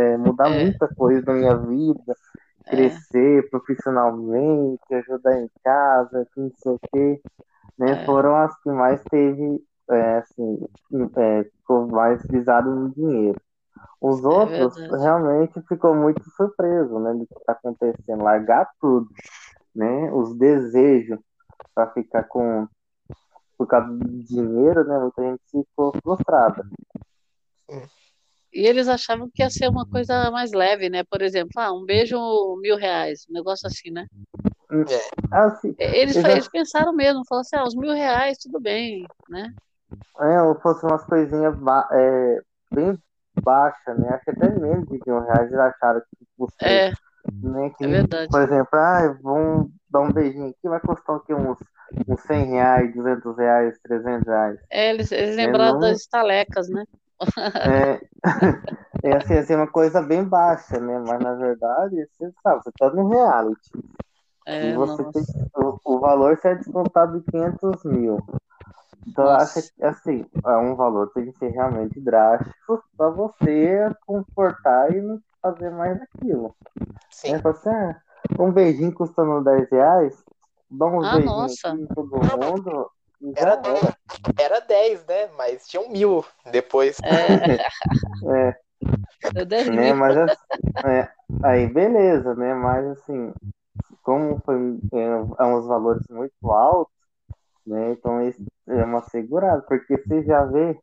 [0.00, 0.50] é, mudar É.
[0.50, 2.14] muita coisa na minha vida,
[2.66, 7.20] é, crescer profissionalmente, ajudar em casa, que não sei o quê.
[7.78, 7.96] Né?
[7.96, 8.04] É.
[8.04, 10.58] Foram as que mais teve, é, assim,
[11.56, 13.40] ficou mais visado no dinheiro.
[14.00, 15.02] Os outros verdade.
[15.02, 19.08] realmente ficou muito surpreso, né, do que está acontecendo, largar tudo,
[19.74, 21.18] né, os desejos
[21.74, 22.68] para ficar com
[23.56, 26.66] por causa do dinheiro, né, muita gente ficou frustrada.
[28.52, 31.02] E eles achavam que ia ser uma coisa mais leve, né?
[31.02, 32.16] Por exemplo, ah, um beijo,
[32.60, 34.06] mil reais, um negócio assim, né?
[35.32, 39.04] Assim, E- Eles, Eles eles pensaram mesmo, falaram assim, ah, os mil reais, tudo bem,
[39.28, 39.52] né?
[40.20, 41.54] é, ou fosse umas coisinhas
[41.92, 42.40] é,
[42.72, 42.96] bem
[43.42, 46.90] baixas, né, acho que até menos de mil reais eles acharam que fosse, É,
[47.42, 48.30] né, que, é verdade.
[48.30, 51.34] por exemplo, ah, vamos dar um beijinho aqui, vai custar o quê?
[51.34, 51.58] Uns,
[52.08, 54.58] uns 100 reais, 200 reais, 300 reais.
[54.70, 56.84] É, eles, eles lembraram não- das estalecas, né?
[57.54, 58.00] É,
[59.04, 60.98] é assim, assim, uma coisa bem baixa, né?
[60.98, 63.70] Mas na verdade, você sabe, você tá no reality.
[64.46, 65.12] É, e você nossa.
[65.12, 65.22] tem,
[65.56, 68.18] o, o valor você é descontado de 500 mil.
[69.06, 73.90] Então, eu acho que, assim, é um valor tem que ser realmente drástico pra você
[74.06, 76.54] comportar e não fazer mais aquilo.
[77.10, 77.34] Sim.
[77.34, 78.00] É, assim, ah,
[78.38, 80.24] um beijinho custando 10 reais,
[80.70, 81.68] dá uns Ah, beijinhos nossa.
[81.68, 82.90] em todo mundo
[83.36, 83.96] Era era.
[84.38, 85.28] Era 10, né?
[85.36, 86.98] Mas tinha um mil depois.
[87.04, 87.58] É,
[89.36, 89.92] É, 10 né?
[89.92, 91.10] Mas assim, é,
[91.42, 92.54] aí beleza, né?
[92.54, 93.32] Mas assim,
[94.02, 96.93] como foi é, é uns valores muito altos,
[97.66, 97.92] né?
[97.92, 100.78] Então isso é uma segurada, porque você já vê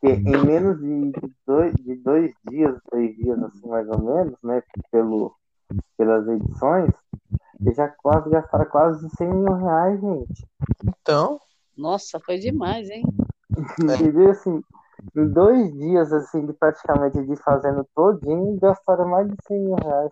[0.00, 1.12] que em menos de
[1.46, 4.62] dois, de dois dias, três dias, assim, mais ou menos, né?
[4.90, 5.34] Pelo,
[5.96, 6.90] pelas edições,
[7.60, 10.46] eles já quase gastaram quase 100 mil reais, gente.
[10.84, 11.40] Então,
[11.76, 13.04] Nossa, foi demais, hein?
[13.80, 14.30] Entendeu?
[14.30, 14.62] Assim,
[15.16, 20.10] em dois dias, assim, de praticamente de fazendo todinho, gastaram mais de 100 mil reais.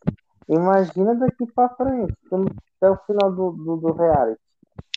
[0.49, 2.13] Imagina daqui pra frente,
[2.77, 4.41] até o final do, do, do reality.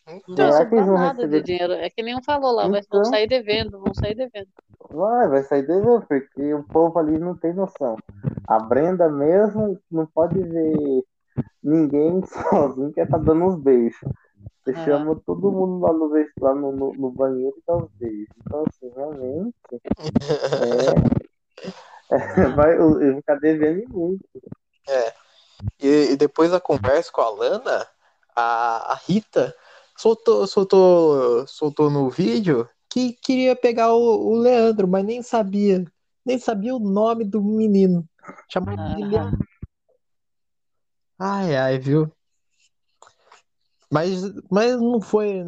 [0.06, 1.40] Não Será vai que eles vão receber?
[1.42, 1.74] de dinheiro.
[1.74, 3.06] É que nem um falou lá, vai, vão Então.
[3.06, 4.50] sair devendo, vão sair devendo.
[4.90, 7.98] Vai, vai sair devendo, porque o povo ali não tem noção.
[8.48, 11.04] A Brenda mesmo não pode ver
[11.64, 12.22] ninguém
[12.76, 14.00] sozinho que tá dando uns beijos.
[14.64, 14.86] Você Ah.
[14.86, 18.28] chama todo mundo lá no, lá no, no, no banheiro e dá uns beijos.
[18.46, 19.54] Então, assim, realmente.
[22.10, 22.12] É,
[22.44, 24.24] é, vai, eu, eu vou ficar devendo muito.
[25.82, 27.88] E, e depois da conversa com a Lana,
[28.36, 29.54] a, a Rita
[29.98, 35.84] soltou, soltou, soltou no vídeo que queria pegar o, o Leandro, mas nem sabia.
[36.26, 38.08] Nem sabia o nome do menino.
[38.52, 39.08] Chamava de Ah.
[39.08, 39.48] Leandro.
[41.20, 42.12] Ai, ai, viu?
[43.92, 45.44] Mas, mas não foi,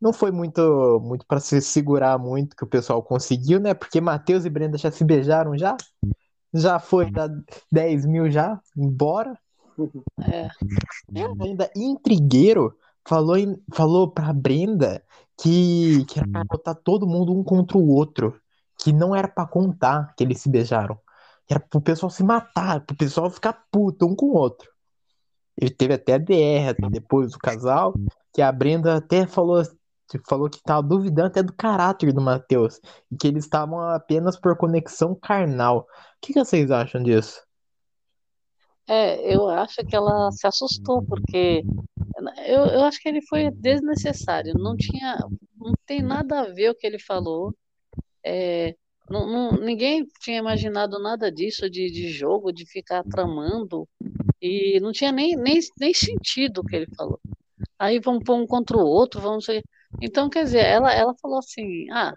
[0.00, 3.74] não foi muito, muito para se segurar muito que o pessoal conseguiu, né?
[3.74, 5.76] Porque Matheus e Brenda já se beijaram já.
[6.52, 7.28] Já foi dar
[7.72, 9.36] 10 mil já, embora.
[10.22, 10.48] É.
[11.40, 12.76] ainda intrigueiro
[13.06, 15.02] falou, em, falou pra Brenda
[15.40, 18.40] que, que era pra botar todo mundo um contra o outro.
[18.78, 20.98] Que não era pra contar que eles se beijaram.
[21.48, 24.70] Era pro pessoal se matar, pro pessoal ficar puto um com o outro.
[25.56, 27.94] Ele teve até a DR depois do casal,
[28.32, 29.62] que a Brenda até falou,
[30.28, 32.80] falou que tava duvidando até do caráter do Matheus.
[33.10, 35.80] E que eles estavam apenas por conexão carnal.
[35.80, 35.86] O
[36.20, 37.40] que, que vocês acham disso?
[38.88, 41.62] É, eu acho que ela se assustou, porque
[42.46, 44.54] eu, eu acho que ele foi desnecessário.
[44.56, 45.18] Não tinha,
[45.58, 47.54] não tem nada a ver o que ele falou.
[48.24, 48.74] É,
[49.10, 53.88] não, não- ninguém tinha imaginado nada disso de, de jogo, de ficar tramando,
[54.42, 57.20] e não tinha nem, nem, nem sentido o que ele falou.
[57.78, 59.46] Aí vamos pôr um contra o outro, vamos.
[60.02, 62.14] Então, quer dizer, ela, ela falou assim: ah,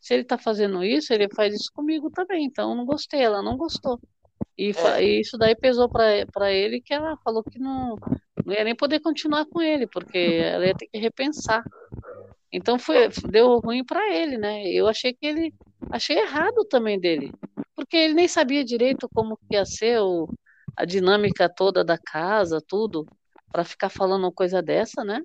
[0.00, 3.42] se ele tá fazendo isso, ele faz isso comigo também, então eu não gostei, ela
[3.42, 4.00] não gostou.
[4.56, 7.96] E, fa- e isso daí pesou para para ele que ela falou que não,
[8.44, 10.18] não ia nem poder continuar com ele, porque
[10.54, 11.64] ela ia ter que repensar.
[12.52, 14.64] Então foi, deu ruim para ele, né?
[14.68, 15.52] Eu achei que ele
[15.90, 17.32] achei errado também dele,
[17.74, 20.28] porque ele nem sabia direito como que ia ser o,
[20.76, 23.06] a dinâmica toda da casa, tudo,
[23.52, 25.20] para ficar falando uma coisa dessa, né?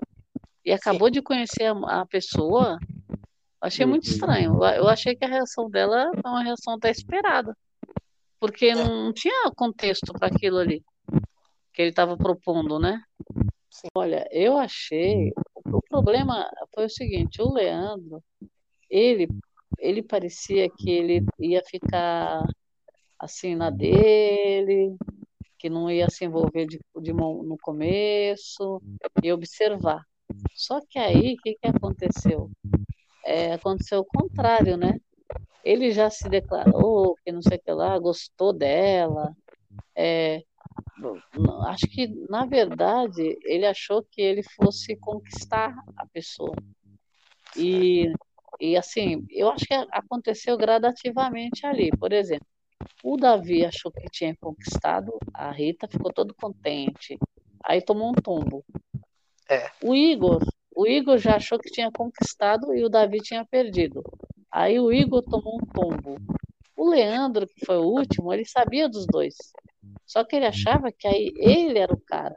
[0.66, 2.78] E acabou de conhecer a, a pessoa.
[3.62, 4.12] Achei muito Uhum.
[4.14, 4.64] estranho.
[4.64, 7.56] Eu, eu achei que a reação dela foi uma reação até esperada
[8.40, 10.84] porque não tinha contexto para aquilo ali
[11.74, 13.02] que ele estava propondo, né?
[13.96, 15.32] Olha, eu achei.
[15.66, 18.22] O problema foi o seguinte: o Leandro,
[18.90, 19.28] ele,
[19.78, 22.44] ele parecia que ele ia ficar
[23.18, 24.96] assim na dele,
[25.58, 28.82] que não ia se envolver de, de mão- no começo
[29.24, 30.04] e observar.
[30.54, 32.50] Só que aí, o que, que aconteceu?
[33.26, 35.00] É, aconteceu o contrário, né?
[35.64, 39.36] Ele já se declarou que não sei o que lá, gostou dela.
[39.96, 40.42] É,
[41.68, 46.56] acho que, na verdade, ele achou que ele fosse conquistar a pessoa.
[47.56, 48.12] E,
[48.60, 51.90] e assim, eu acho que aconteceu gradativamente ali.
[51.98, 52.48] Por exemplo,
[53.04, 57.18] o Davi achou que tinha conquistado, a Rita ficou todo contente.
[57.64, 58.64] Aí tomou um tombo.
[59.50, 59.70] É.
[59.84, 60.42] O Igor,
[60.76, 64.04] o Igor já achou que tinha conquistado e o Davi tinha perdido.
[64.52, 66.18] Aí o Igor tomou um tombo.
[66.76, 69.36] O Leandro, que foi o último, ele sabia dos dois.
[70.06, 72.36] Só que ele achava que aí ele era o cara.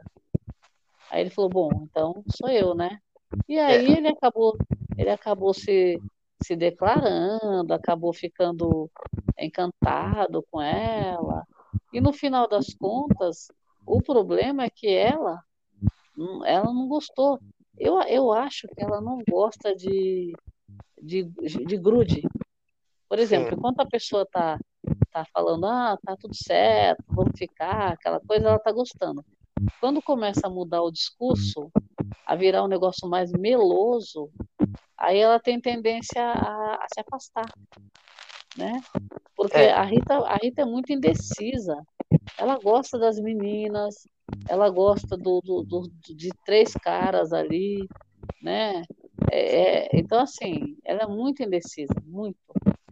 [1.09, 2.99] Aí ele falou, bom, então sou eu, né?
[3.47, 4.55] E aí ele acabou,
[4.97, 5.99] ele acabou se,
[6.43, 8.89] se declarando, acabou ficando
[9.39, 11.43] encantado com ela.
[11.91, 13.47] E no final das contas,
[13.85, 15.39] o problema é que ela,
[16.17, 17.39] hum, ela não gostou.
[17.77, 20.33] Eu, eu acho que ela não gosta de,
[21.03, 22.21] de, de grude.
[23.09, 24.59] Por exemplo, enquanto a pessoa tá,
[25.11, 29.23] tá falando, ah, tá tudo certo, vamos ficar, aquela coisa, ela tá gostando.
[29.79, 31.69] Quando começa a mudar o discurso,
[32.25, 34.29] a virar um negócio mais meloso,
[34.97, 37.45] aí ela tem tendência a, a se afastar,
[38.57, 38.81] né?
[39.35, 39.71] Porque É.
[39.71, 41.75] a Rita, a Rita é muito indecisa.
[42.37, 44.07] Ela gosta das meninas,
[44.47, 47.87] ela gosta do, do, do- de três caras ali,
[48.41, 48.83] né?
[49.31, 52.37] É, é, então, assim, ela é muito indecisa, muito.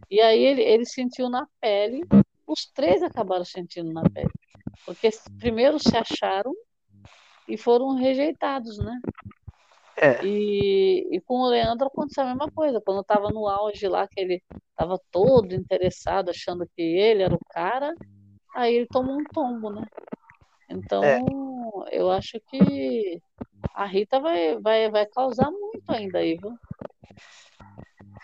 [0.10, 2.01] E aí ele, ele sentiu na pele
[2.45, 4.31] os três acabaram sentindo na pele.
[4.86, 6.53] Porque primeiro se acharam
[7.47, 8.99] e foram rejeitados, né?
[9.97, 10.25] É.
[10.25, 12.81] E, e com o Leandro aconteceu a mesma coisa.
[12.81, 17.45] Quando estava no auge lá, que ele estava todo interessado, achando que ele era o
[17.49, 17.93] cara,
[18.55, 19.86] aí ele tomou um tombo, né?
[20.69, 21.21] Então, é.
[21.91, 23.21] eu acho que
[23.74, 26.58] a Rita vai, vai, vai causar muito ainda aí, viu?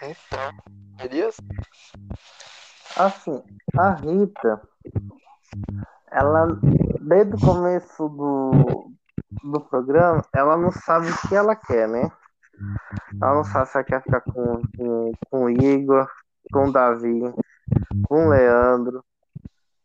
[0.02, 0.52] Então,
[0.97, 1.41] beleza?
[2.95, 3.43] Assim,
[3.78, 4.62] a Rita,
[6.12, 6.47] ela,
[7.02, 8.91] desde o começo do,
[9.43, 12.12] do programa, ela não sabe o que ela quer, né?
[13.21, 16.10] Ela não sabe se ela quer ficar com, com, com o Igor,
[16.52, 17.21] com o Davi,
[18.08, 19.04] com o Leandro,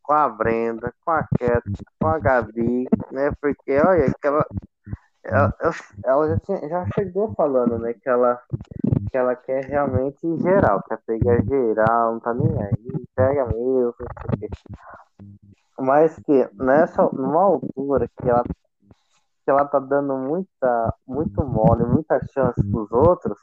[0.03, 1.63] com a Brenda, com a Cat,
[2.01, 3.31] com a Gabi, né?
[3.41, 4.45] Porque, olha, que ela,
[5.25, 5.55] ela,
[6.05, 7.95] ela já, tinha, já chegou falando, né?
[7.95, 8.41] Que ela,
[9.11, 13.95] que ela quer realmente geral, quer pegar geral, não tá nem aí, pega mesmo.
[15.79, 18.45] Mas que nessa, numa altura que ela
[19.45, 23.37] que ela tá dando muita, muito mole, muita chance pros outros,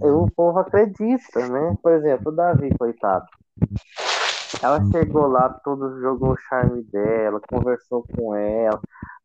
[0.00, 1.76] o povo acredita, né?
[1.80, 3.26] Por exemplo, o Davi, coitado.
[4.60, 8.80] Ela chegou lá, todo jogou o charme dela, conversou com ela,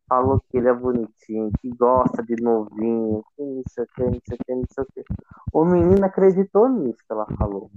[0.07, 4.19] falou que ele é bonitinho, que gosta de novinho, que não sei o que, não
[4.25, 5.03] sei o que, não sei o que.
[5.53, 7.69] O menino acreditou nisso que ela falou.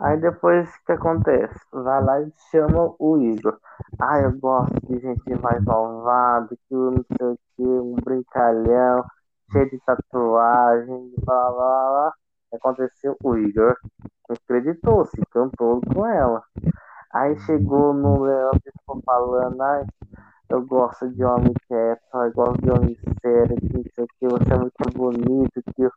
[0.00, 1.58] Aí depois o que acontece?
[1.72, 3.58] Vai lá e chama o Igor.
[4.00, 9.04] Ah, eu gosto de gente mais malvada, que não sei o que, um brincalhão,
[9.52, 12.12] cheio de tatuagem, blá blá blá.
[12.52, 13.76] Aconteceu o Igor
[14.32, 16.42] acreditou, se cantou com ela.
[17.12, 19.84] Aí chegou no Leandro e ficou falando, ai,
[20.52, 23.56] eu gosto de homem quieto, eu gosto de homem sério,
[24.18, 25.88] que você é muito bonito, que,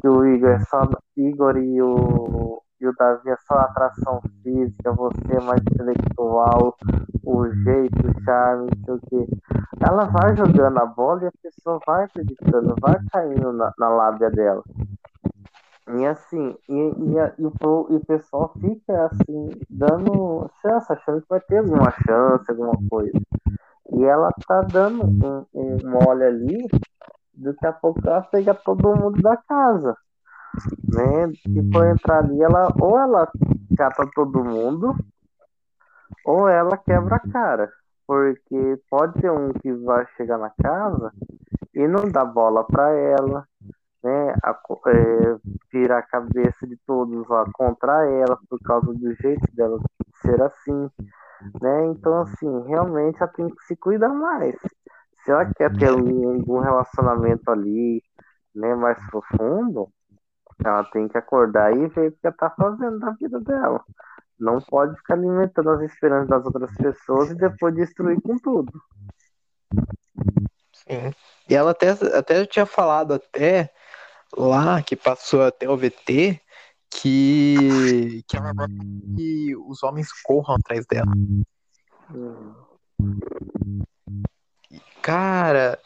[0.00, 0.88] que o Igor é só.
[1.16, 6.74] Igor e o e o Davi é só atração física, você é mais intelectual,
[7.22, 9.38] o jeito, o charme, não sei o que.
[9.86, 14.30] Ela vai jogando a bola e a pessoa vai acreditando, vai caindo na, na lábia
[14.30, 14.62] dela.
[15.98, 21.28] E assim, e, e, e, o, e o pessoal fica assim, dando chance, achando que
[21.28, 23.20] vai ter alguma chance, alguma coisa.
[24.00, 26.68] E ela tá dando um, um mole ali,
[27.34, 29.96] daqui a pouco ela pega todo mundo da casa
[30.88, 31.32] né?
[31.42, 33.30] Se for entrar ali, ela ou ela
[33.76, 34.94] cata todo mundo,
[36.24, 37.72] ou ela quebra a cara.
[38.06, 41.12] Porque pode ter um que vai chegar na casa
[41.74, 43.46] e não dá bola para ela,
[44.02, 44.34] né?
[44.42, 44.58] A,
[44.88, 45.36] é,
[45.72, 49.78] virar a cabeça de todos lá contra ela por causa do jeito dela
[50.22, 50.90] ser assim,
[51.60, 51.86] né?
[51.86, 54.56] Então, assim, realmente ela tem que se cuidar mais.
[55.24, 58.02] Se ela quer ter algum relacionamento ali,
[58.54, 59.88] né, mais profundo,
[60.64, 63.82] ela tem que acordar e ver o que ela tá fazendo da vida dela.
[64.38, 68.72] Não pode ficar alimentando as esperanças das outras pessoas e depois destruir com tudo.
[70.72, 71.12] Sim.
[71.48, 73.70] E ela até, até tinha falado até
[74.36, 76.40] lá que passou até o VT
[76.90, 78.74] que, que ela gosta
[79.16, 81.12] que os homens corram atrás dela.
[85.00, 85.78] Cara,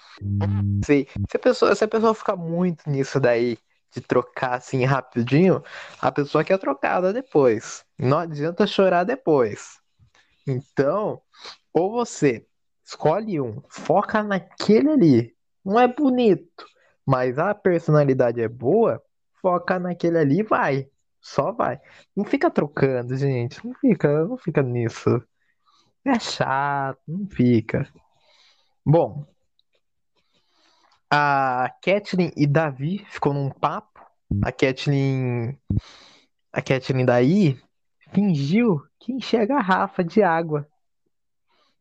[0.84, 3.58] sei, se a pessoa, se a pessoa ficar muito nisso daí,
[3.92, 5.62] de trocar assim rapidinho,
[6.00, 7.84] a pessoa quer trocada depois.
[7.96, 9.78] Não adianta chorar depois.
[10.46, 11.22] Então,
[11.72, 12.44] ou você
[12.84, 15.36] escolhe um, foca naquele ali.
[15.64, 16.66] Não é bonito,
[17.06, 19.00] mas a personalidade é boa,
[19.40, 20.88] foca naquele ali e vai.
[21.24, 21.80] Só vai.
[22.14, 23.66] Não fica trocando, gente.
[23.66, 25.22] Não fica, não fica nisso.
[26.04, 27.88] É chato, não fica.
[28.84, 29.26] Bom,
[31.10, 34.00] a Kathleen e Davi ficou num papo.
[34.42, 35.58] A Kathleen.
[36.52, 37.58] A Kathleen daí
[38.12, 40.68] fingiu que enchia a garrafa de água.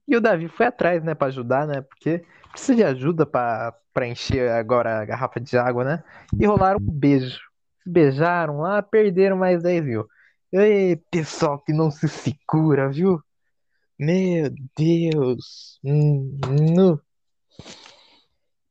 [0.07, 1.81] E o Davi foi atrás, né, para ajudar, né?
[1.81, 6.03] Porque precisa de ajuda para encher agora a garrafa de água, né?
[6.39, 7.52] E rolaram um beijo.
[7.83, 10.07] Se beijaram lá, perderam mais 10 mil.
[10.51, 13.19] Ei, pessoal que não se segura, viu?
[13.99, 15.79] Meu Deus.
[15.83, 16.97] Hum, hum.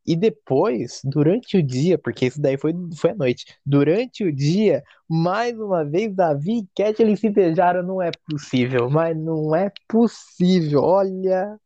[0.06, 4.82] E depois, durante o dia, porque isso daí foi, foi à noite, durante o dia,
[5.08, 7.82] mais uma vez, Davi e Kathleen se beijaram.
[7.82, 10.82] Não é possível, mas não é possível.
[10.82, 11.56] Olha.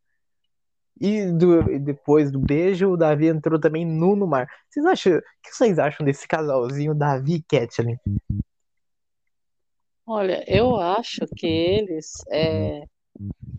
[0.99, 4.47] E, do, depois do beijo, o Davi entrou também nu no mar.
[4.69, 7.99] Vocês acham, o que vocês acham desse casalzinho, Davi e Kathleen?
[10.05, 12.83] Olha, eu acho que eles é,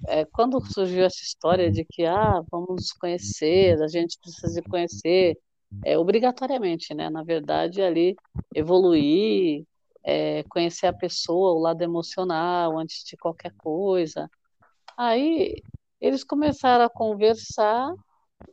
[0.08, 5.36] é, quando surgiu essa história de que ah, vamos conhecer, a gente precisa se conhecer,
[5.84, 7.10] é, obrigatoriamente, né?
[7.10, 8.16] Na verdade, ali
[8.54, 9.64] evoluir,
[10.02, 14.30] é, conhecer a pessoa, o lado emocional, antes de qualquer coisa.
[14.96, 15.56] Aí
[16.00, 17.92] eles começaram a conversar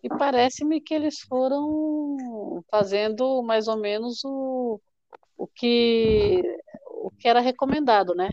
[0.03, 2.17] e parece-me que eles foram
[2.69, 4.79] fazendo mais ou menos o,
[5.37, 6.41] o, que,
[6.87, 8.29] o que era recomendado, né?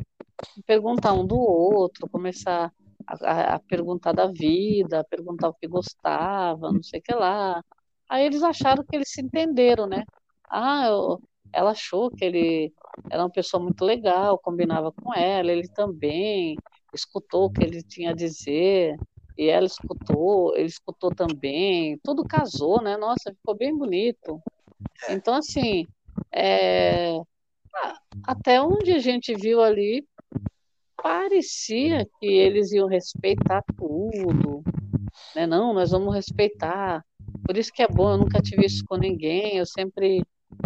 [0.66, 2.72] Perguntar um do outro, começar
[3.06, 7.62] a, a, perguntar da vida, perguntar o que gostava, não sei o que lá.
[8.08, 10.04] Aí eles acharam que eles se entenderam, né?
[10.50, 11.20] Ah, eu,
[11.52, 12.72] ela achou que ele
[13.10, 16.56] era uma pessoa muito legal, combinava com ela, ele também
[16.94, 18.96] escutou o que ele tinha a dizer,
[19.36, 22.96] e ela escutou, ele escutou também, tudo casou, né?
[22.96, 24.40] Nossa, ficou bem bonito.
[25.08, 25.14] É.
[25.14, 25.86] Então, assim,
[26.32, 27.18] é,
[28.24, 30.06] até onde a gente viu ali,
[31.02, 34.62] parecia que eles iam respeitar tudo,
[35.34, 35.46] né?
[35.46, 37.04] Não, nós vamos respeitar.
[37.44, 40.22] Por isso que é bom, eu nunca tive isso com ninguém, eu sempre,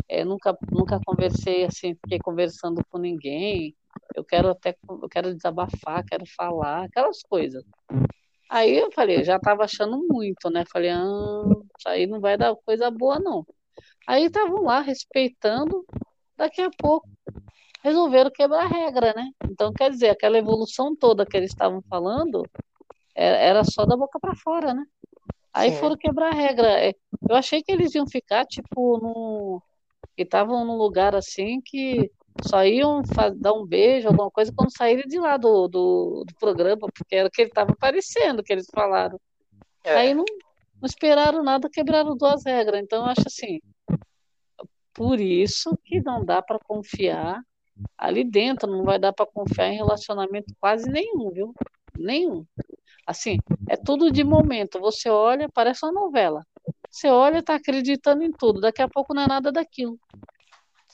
[0.09, 3.75] é, nunca, nunca conversei assim, fiquei conversando com ninguém.
[4.15, 7.65] Eu quero até, eu quero desabafar, quero falar, aquelas coisas.
[8.49, 10.65] Aí eu falei, já estava achando muito, né?
[10.73, 11.45] Falei, ah,
[11.79, 13.45] isso aí não vai dar coisa boa, não.
[14.07, 15.85] Aí estavam lá respeitando,
[16.37, 17.09] daqui a pouco
[17.83, 19.31] resolveram quebrar a regra, né?
[19.49, 22.43] Então, quer dizer, aquela evolução toda que eles estavam falando
[23.15, 24.85] é, era só da boca para fora, né?
[25.53, 25.79] Aí Sim.
[25.79, 26.69] foram quebrar a regra.
[26.85, 26.93] É,
[27.29, 29.63] eu achei que eles iam ficar, tipo, no.
[30.17, 32.11] que estavam num lugar assim que
[32.43, 33.03] só iam
[33.37, 37.29] dar um beijo, alguma coisa, quando saírem de lá do, do, do programa, porque era
[37.29, 39.19] o que ele estava aparecendo, que eles falaram.
[39.85, 39.95] É.
[39.97, 40.25] Aí não,
[40.81, 42.81] não esperaram nada, quebraram duas regras.
[42.83, 43.61] Então, eu acho assim,
[44.93, 47.43] por isso que não dá para confiar
[47.99, 51.55] ali dentro, não vai dar para confiar em relacionamento quase nenhum, viu?
[51.97, 52.45] Nenhum.
[53.07, 54.81] Assim, é tudo de momento.
[54.81, 56.45] Você olha, parece uma novela.
[56.91, 58.61] Você olha, está acreditando em tudo.
[58.61, 59.99] Daqui a pouco não é nada daquilo.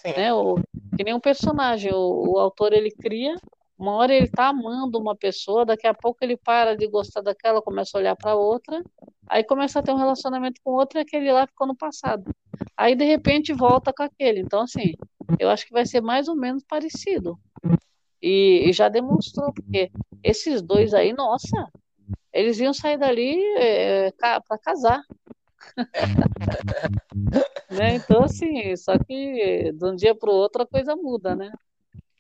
[0.03, 0.13] Sim.
[0.17, 0.35] Né?
[0.35, 0.57] O,
[0.97, 1.93] que nem um personagem.
[1.95, 3.37] O, o autor ele cria,
[3.79, 7.63] uma hora ele está amando uma pessoa, daqui a pouco ele para de gostar daquela,
[7.63, 8.83] começa a olhar para outra,
[9.29, 12.31] aí começa a ter um relacionamento com outra e aquele lá ficou no passado.
[12.77, 14.41] Aí de repente volta com aquele.
[14.41, 14.95] Então, assim,
[15.39, 17.39] eu acho que vai ser mais ou menos parecido.
[18.21, 19.91] E, e já demonstrou, porque
[20.23, 21.69] esses dois aí, nossa,
[22.33, 25.03] eles iam sair dali é, para casar.
[27.71, 27.95] né?
[27.95, 31.51] Então, assim, só que de um dia para o outro a coisa muda, né?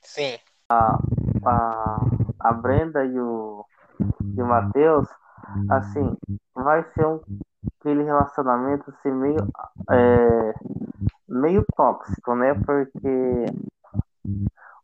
[0.02, 0.38] Sim.
[0.68, 0.98] A,
[1.44, 2.00] a,
[2.40, 3.64] a Brenda e o,
[4.36, 5.08] e o Matheus,
[5.70, 6.16] assim,
[6.54, 7.20] vai ser um,
[7.80, 9.48] aquele relacionamento assim, meio,
[9.90, 10.54] é,
[11.28, 12.54] meio tóxico, né?
[12.54, 13.46] Porque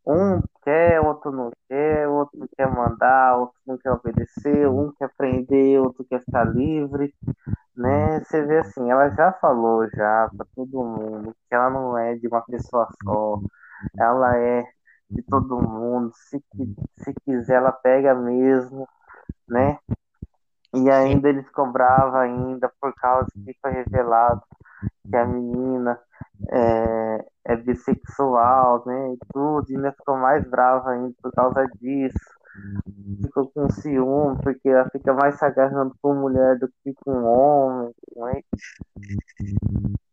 [0.07, 5.81] um quer, outro não quer, outro quer mandar, outro não quer obedecer, um quer prender,
[5.81, 7.15] outro quer ficar livre,
[7.79, 8.20] né?
[8.20, 12.29] Você vê assim, ela já falou já para todo mundo que ela não é de
[12.29, 13.41] uma pessoa só,
[13.99, 14.64] ela é
[15.11, 16.43] de todo mundo, se,
[16.99, 18.89] se quiser ela pega mesmo,
[19.49, 19.79] né?
[20.74, 24.43] E ainda ele ficou bravo ainda por causa que foi revelado
[25.11, 26.01] que a menina
[26.53, 29.14] é, é bissexual, né?
[29.14, 32.18] E tudo, e ainda ficou mais brava ainda por causa disso.
[33.23, 37.93] Ficou com ciúme, porque ela fica mais se agarrando com mulher do que com homem,
[38.15, 38.45] com ele,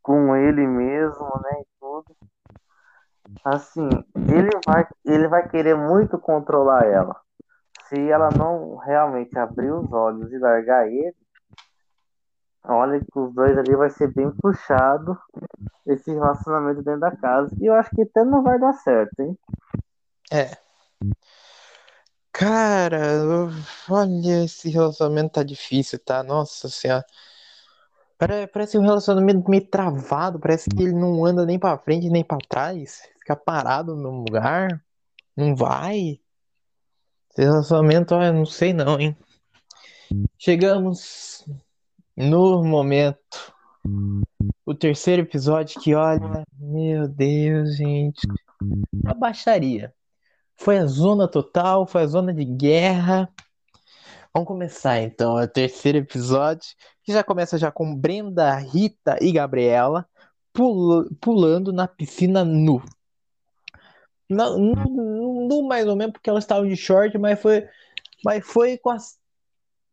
[0.02, 1.62] com ele mesmo, né?
[1.62, 2.16] E tudo.
[3.44, 7.20] Assim, ele vai, ele vai querer muito controlar ela.
[7.88, 11.16] Se ela não realmente abrir os olhos e largar ele,
[12.64, 15.18] olha que os dois ali vai ser bem puxado
[15.86, 17.56] esse relacionamento dentro da casa.
[17.60, 19.38] E eu acho que até não vai dar certo, hein?
[20.32, 20.58] É.
[22.38, 23.00] Cara,
[23.90, 26.22] olha, esse relacionamento tá difícil, tá?
[26.22, 27.06] Nossa senhora.
[28.52, 32.38] Parece um relacionamento meio travado, parece que ele não anda nem pra frente nem pra
[32.50, 33.04] trás.
[33.20, 34.84] Fica parado no lugar,
[35.34, 36.20] não vai.
[37.32, 39.16] Esse relacionamento, olha, não sei não, hein?
[40.38, 41.46] Chegamos
[42.18, 43.54] no momento
[44.66, 48.28] o terceiro episódio que, olha, meu Deus, gente,
[48.94, 49.94] uma baixaria.
[50.58, 53.30] Foi a zona total, foi a zona de guerra.
[54.34, 56.70] Vamos começar então o terceiro episódio,
[57.04, 60.08] que já começa já com Brenda, Rita e Gabriela
[60.56, 62.82] pul pulando na piscina nu.
[64.28, 64.58] Não,
[65.68, 67.68] mais ou menos porque elas estavam de short, mas foi,
[68.24, 69.20] mas foi com as,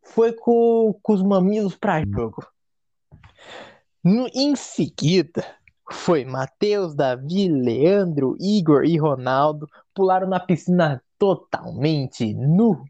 [0.04, 2.46] foi com, com os mamilos para jogo.
[4.02, 5.44] No, em seguida,
[5.92, 12.84] foi Matheus, Davi, Leandro, Igor e Ronaldo pularam na piscina totalmente nu.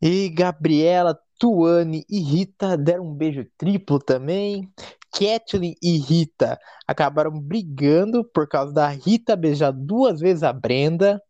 [0.00, 4.68] E Gabriela, Tuane e Rita deram um beijo triplo também.
[5.12, 11.22] Kathleen e Rita acabaram brigando por causa da Rita beijar duas vezes a Brenda.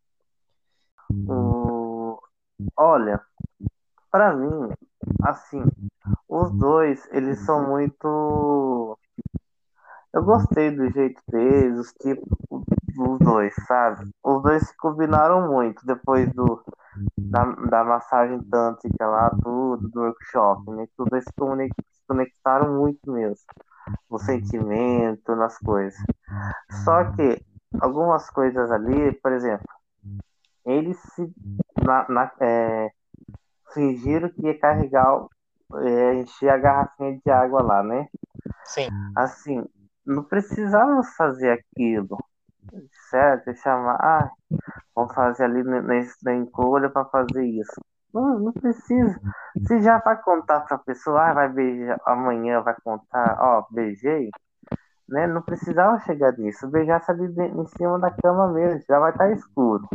[1.29, 2.19] O...
[2.77, 3.21] Olha,
[4.11, 4.71] pra mim,
[5.23, 5.63] assim,
[6.29, 8.99] os dois, eles são muito.
[10.15, 12.29] Eu gostei do jeito deles, os tipos
[12.95, 14.11] dos dois, sabe?
[14.23, 16.63] Os dois se combinaram muito depois do,
[17.17, 20.87] da, da massagem tântrica lá, tudo, do workshop, né?
[20.99, 23.45] Os dois se, se conectaram muito mesmo.
[24.11, 25.99] No sentimento, nas coisas.
[26.85, 27.43] Só que
[27.81, 29.67] algumas coisas ali, por exemplo,
[30.65, 31.33] eles se
[31.85, 32.91] na, na, é,
[33.73, 35.27] fingiram que ia carregar,
[35.75, 38.09] é, encher a garrafinha de água lá, né?
[38.65, 38.89] Sim.
[39.17, 39.65] Assim,
[40.07, 42.19] não precisávamos fazer aquilo,
[43.11, 43.55] certo?
[43.57, 44.31] Chamar, ah,
[44.95, 47.81] vamos fazer ali na, encolha para fazer isso.
[48.13, 49.19] Não, não precisa.
[49.57, 54.31] Você já vai contar para a pessoa, ah, vai beijar, amanhã vai contar, ó, beijei,
[55.09, 55.27] né?
[55.27, 56.69] Não precisava chegar nisso.
[56.69, 59.89] Beijar ali em cima da cama mesmo, já vai estar tá escuro.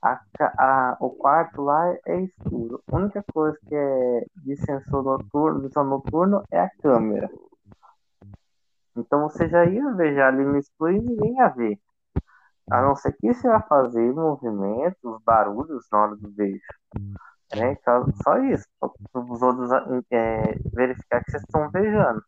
[0.00, 2.80] A, a, o quarto lá é escuro.
[2.90, 7.28] A única coisa que é de sensor noturno, visão noturno é a câmera.
[8.98, 11.78] Então você já ia beijar ali no escuro e ninguém ia ver.
[12.70, 16.60] A não ser que você vai fazer movimentos, barulhos na hora do beijo.
[17.56, 17.72] Né?
[17.72, 18.66] Então, só isso.
[18.78, 19.70] Para os outros
[20.10, 22.22] é, verificar que vocês estão beijando.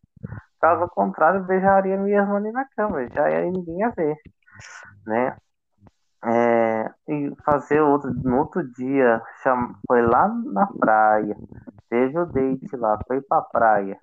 [0.59, 3.09] Caso contrário, beijaria mesmo ali na câmera.
[3.13, 4.17] Já ia ninguém ia ver.
[5.05, 5.37] Né?
[6.23, 11.35] É, e fazer outro no outro dia cham, foi lá na praia
[11.89, 13.97] teve o date lá foi pra praia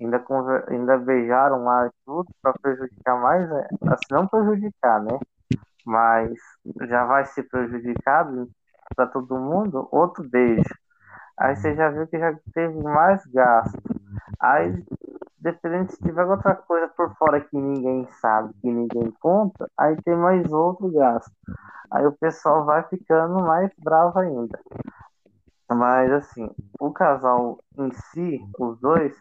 [0.00, 0.24] ainda
[0.68, 5.18] ainda beijaram lá tudo para prejudicar mais é, assim não prejudicar né
[5.84, 6.32] mas
[6.88, 8.48] já vai ser prejudicado
[8.94, 10.74] para todo mundo outro beijo
[11.36, 13.78] aí você já viu que já teve mais gasto
[14.40, 14.84] aí
[15.38, 20.16] dependendo se tiver outra coisa por fora que ninguém sabe, que ninguém conta, aí tem
[20.16, 21.30] mais outro gasto.
[21.90, 24.58] Aí o pessoal vai ficando mais bravo ainda.
[25.70, 29.18] Mas assim, o casal em si, os dois,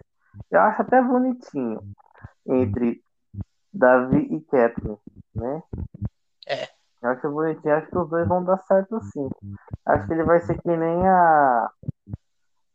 [0.51, 1.81] eu acho até bonitinho
[2.45, 3.03] entre
[3.73, 4.97] Davi e Catherine,
[5.35, 5.63] né?
[6.47, 6.67] É.
[7.01, 9.29] Eu acho bonitinho, acho que os dois vão dar certo sim.
[9.85, 11.71] Acho que ele vai ser que nem a.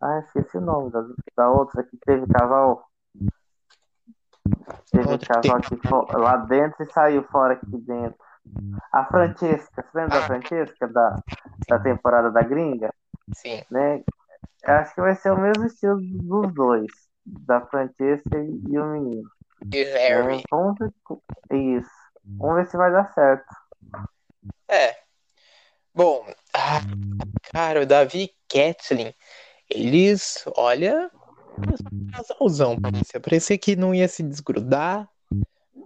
[0.01, 1.05] Ah, esqueci o nome da,
[1.37, 2.89] da outra que teve casal
[4.91, 5.79] Teve um casal aqui
[6.19, 8.19] lá dentro e saiu fora aqui dentro.
[8.93, 11.23] A Francesca, você lembra da Francesca da,
[11.69, 12.93] da temporada da gringa?
[13.35, 13.63] Sim.
[13.71, 14.03] Né?
[14.63, 16.91] Eu acho que vai ser o mesmo estilo dos dois,
[17.25, 19.31] da Francesca e, e o menino.
[19.73, 20.39] E Harry.
[20.39, 20.93] É, vamos ver,
[21.51, 21.91] isso.
[22.25, 23.55] Vamos ver se vai dar certo.
[24.69, 24.97] É.
[25.95, 26.81] Bom, ah,
[27.53, 29.15] cara, o Davi e Kathleen,
[29.69, 31.11] eles, olha,
[32.13, 33.21] casalzão, parecia.
[33.21, 35.09] Parecia que não ia se desgrudar.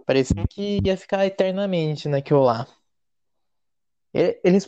[0.05, 2.65] Parecia que ia ficar eternamente naquilo lá.
[4.13, 4.67] Eles,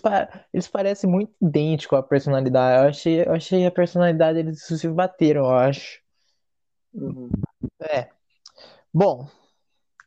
[0.54, 2.84] eles parecem muito idênticos à personalidade.
[2.84, 6.02] Eu achei, eu achei a personalidade eles se bateram, eu acho.
[6.94, 7.30] Uhum.
[7.82, 8.10] É.
[8.94, 9.28] Bom,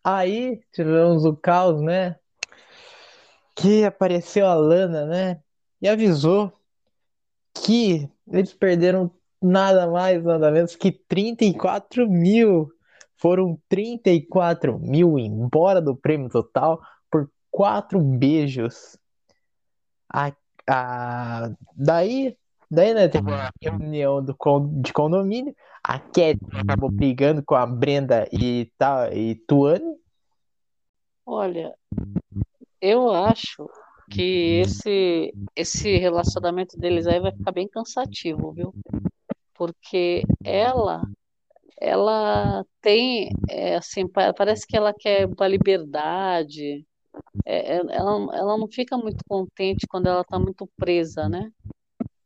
[0.02, 2.16] aí tivemos o caos, né?
[3.54, 5.42] Que apareceu a Lana, né?
[5.80, 6.52] E avisou
[7.54, 9.10] que eles perderam
[9.40, 12.70] nada mais, nada menos que 34 mil.
[13.16, 18.96] Foram 34 mil embora do prêmio total por quatro beijos.
[20.12, 20.32] A,
[20.68, 22.36] a, daí,
[22.68, 24.36] daí né, teve uma reunião do,
[24.82, 25.54] de condomínio.
[25.84, 29.96] A Cat acabou brigando com a Brenda e, tá, e Tuane.
[31.26, 31.74] Olha,
[32.80, 33.68] eu acho
[34.10, 38.74] que esse, esse relacionamento deles aí vai ficar bem cansativo, viu?
[39.62, 41.02] porque ela
[41.80, 46.84] ela tem é, assim parece que ela quer uma liberdade
[47.44, 51.48] é, é, ela, ela não fica muito contente quando ela está muito presa né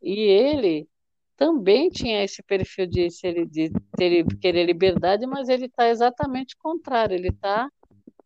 [0.03, 0.89] e ele
[1.37, 3.09] também tinha esse perfil de,
[3.51, 7.71] de ter, querer liberdade mas ele está exatamente contrário ele está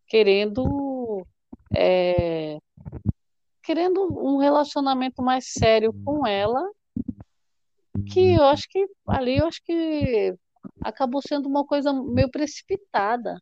[0.07, 1.27] querendo
[1.75, 2.59] é,
[3.63, 6.71] querendo um relacionamento mais sério com ela
[8.13, 10.35] que eu acho que ali eu acho que
[10.83, 13.41] acabou sendo uma coisa meio precipitada,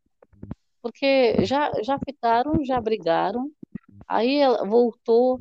[0.82, 3.50] porque já já ficaram, já brigaram,
[4.06, 5.38] aí ela voltou,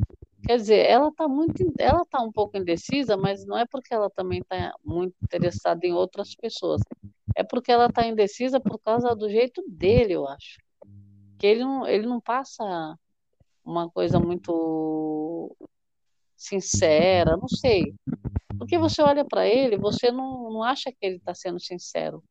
[0.48, 4.10] quer dizer, ela está muito, ela tá um pouco indecisa, mas não é porque ela
[4.10, 6.82] também está muito interessada em outras pessoas,
[7.36, 10.58] é porque ela está indecisa por causa do jeito dele, eu acho,
[11.38, 12.98] que ele não, ele não passa
[13.64, 15.56] uma coisa muito
[16.36, 17.94] sincera, não sei.
[18.58, 22.24] Porque você olha para ele, você não, não acha que ele está sendo sincero.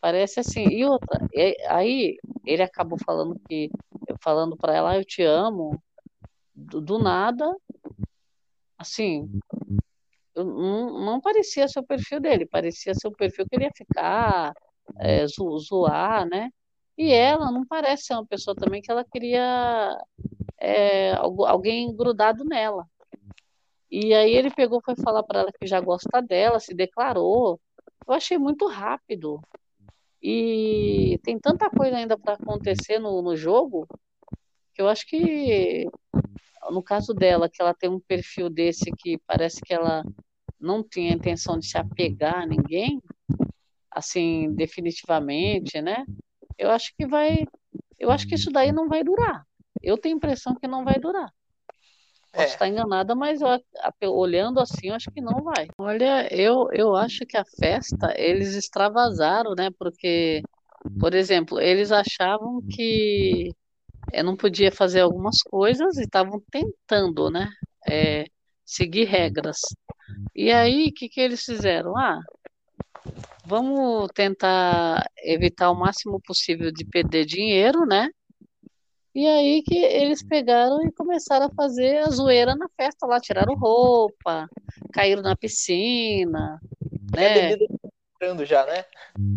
[0.00, 0.68] Parece assim.
[0.68, 1.26] E outra,
[1.68, 3.70] aí ele acabou falando que
[4.20, 5.80] falando para ela, ah, eu te amo,
[6.56, 7.54] do, do nada,
[8.78, 9.30] assim,
[10.34, 14.54] não, não parecia ser o perfil dele, parecia ser o perfil que ele ia ficar,
[14.98, 16.50] é, zo, zoar, né?
[16.96, 19.96] E ela não parece ser uma pessoa também que ela queria
[20.58, 22.86] é, alguém grudado nela.
[23.90, 27.60] E aí ele pegou, foi falar para ela que já gosta dela, se declarou.
[28.06, 29.40] Eu achei muito rápido.
[30.22, 33.86] E tem tanta coisa ainda para acontecer no, no jogo
[34.76, 35.88] que eu acho que
[36.70, 40.02] no caso dela, que ela tem um perfil desse que parece que ela
[40.60, 43.00] não tinha intenção de se apegar a ninguém,
[43.90, 46.04] assim, definitivamente, né?
[46.58, 47.46] Eu acho que vai,
[47.98, 49.44] eu acho que isso daí não vai durar.
[49.82, 51.30] Eu tenho a impressão que não vai durar.
[52.32, 52.52] Posso é.
[52.52, 55.68] estar enganada, mas eu, olhando assim, eu acho que não vai.
[55.78, 59.70] Olha, eu, eu acho que a festa, eles extravasaram, né?
[59.78, 60.42] Porque,
[61.00, 63.54] por exemplo, eles achavam que
[64.12, 67.50] eu não podia fazer algumas coisas e estavam tentando, né?
[67.88, 68.26] É,
[68.64, 69.58] seguir regras.
[70.34, 71.96] E aí, o que, que eles fizeram?
[71.96, 72.20] Ah,
[73.44, 78.08] vamos tentar evitar o máximo possível de perder dinheiro, né?
[79.14, 83.54] E aí que eles pegaram e começaram a fazer a zoeira na festa lá, tiraram
[83.54, 84.46] roupa,
[84.92, 86.60] caíram na piscina,
[87.14, 87.56] né?
[88.16, 88.84] entrando já, né?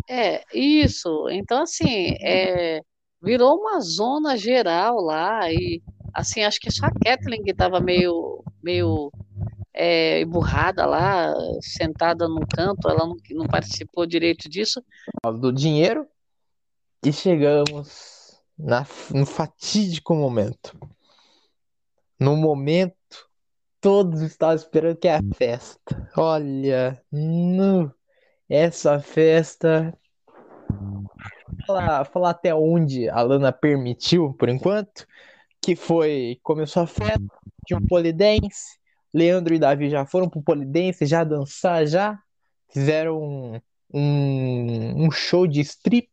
[0.08, 1.28] É, isso.
[1.30, 2.82] Então, assim, é,
[3.22, 5.82] virou uma zona geral lá e,
[6.14, 9.12] assim, acho que só a Kathleen que estava meio, meio
[9.74, 14.82] é, emburrada lá, sentada num canto, ela não, não participou direito disso.
[15.40, 16.06] Do dinheiro
[17.04, 20.78] e chegamos na, no fatídico momento.
[22.18, 22.94] No momento,
[23.80, 26.10] todos estavam esperando que é a festa.
[26.16, 27.92] Olha, no,
[28.48, 29.96] essa festa.
[31.66, 35.06] Falar, falar até onde a Lana permitiu, por enquanto,
[35.62, 36.38] que foi.
[36.42, 37.22] Começou a festa,
[37.66, 38.78] tinha um polidense.
[39.12, 42.18] Leandro e Davi já foram pro polidense, já dançar, já.
[42.72, 43.60] Fizeram
[43.92, 46.08] um, um, show de strip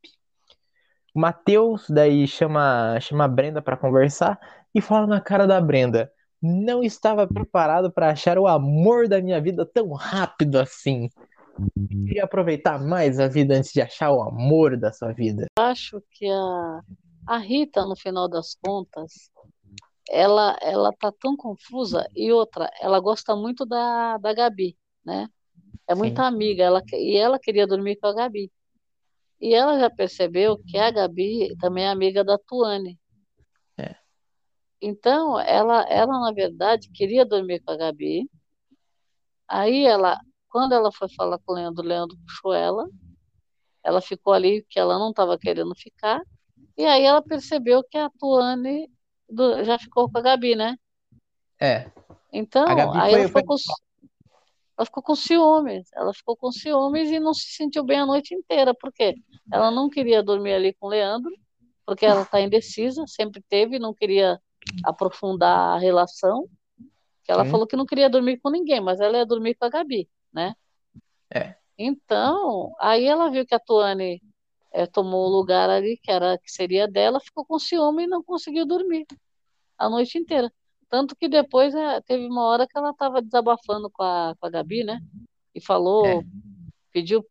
[1.17, 4.39] o Matheus daí chama, chama a Brenda para conversar
[4.73, 9.41] e fala na cara da Brenda: Não estava preparado para achar o amor da minha
[9.41, 11.09] vida tão rápido assim.
[12.05, 15.45] Queria aproveitar mais a vida antes de achar o amor da sua vida.
[15.57, 16.81] Acho que a,
[17.27, 19.31] a Rita, no final das contas,
[20.09, 25.27] ela ela tá tão confusa e outra, ela gosta muito da, da Gabi, né?
[25.87, 28.51] É muito amiga, ela, e ela queria dormir com a Gabi.
[29.39, 32.99] E ela já percebeu que a Gabi também é amiga da Tuane.
[33.77, 33.95] É.
[34.81, 38.29] Então, ela, ela, na verdade, queria dormir com a Gabi.
[39.47, 40.19] Aí ela,
[40.49, 42.87] quando ela foi falar com o Leandro, o Leandro puxou ela.
[43.83, 46.21] Ela ficou ali que ela não estava querendo ficar.
[46.77, 48.89] E aí ela percebeu que a Tuane
[49.29, 50.77] do, já ficou com a Gabi, né?
[51.59, 51.89] É.
[52.31, 53.57] Então, aí foi, ela ficou foi...
[53.57, 53.87] com
[54.77, 58.35] ela ficou com ciúmes, ela ficou com ciúmes e não se sentiu bem a noite
[58.35, 59.15] inteira, porque
[59.51, 61.31] ela não queria dormir ali com o Leandro,
[61.83, 64.39] porque ela está indecisa, sempre teve, não queria
[64.83, 66.47] aprofundar a relação,
[67.27, 67.49] ela Sim.
[67.49, 70.07] falou que não queria dormir com ninguém, mas ela ia dormir com a Gabi,
[70.37, 70.55] né?
[71.33, 71.55] É.
[71.77, 74.21] Então, aí ela viu que a Tuane
[74.71, 78.23] é, tomou o lugar ali, que era que seria dela, ficou com ciúme e não
[78.23, 79.05] conseguiu dormir
[79.77, 80.51] a noite inteira.
[80.89, 84.49] Tanto que depois é, teve uma hora que ela estava desabafando com a, com a
[84.49, 84.99] Gabi, né?
[85.53, 86.21] E falou, é.
[86.91, 87.23] pediu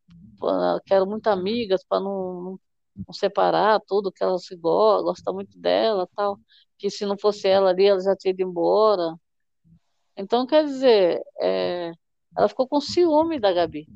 [0.84, 2.60] que eram muito amigas para não, não,
[3.06, 6.38] não, separar tudo, que ela se gosta, gosta muito dela tal.
[6.76, 9.14] Que se não fosse ela ali, ela já tinha ido embora.
[10.16, 11.92] Então, quer dizer, é,
[12.36, 13.86] ela ficou com ciúme da Gabi.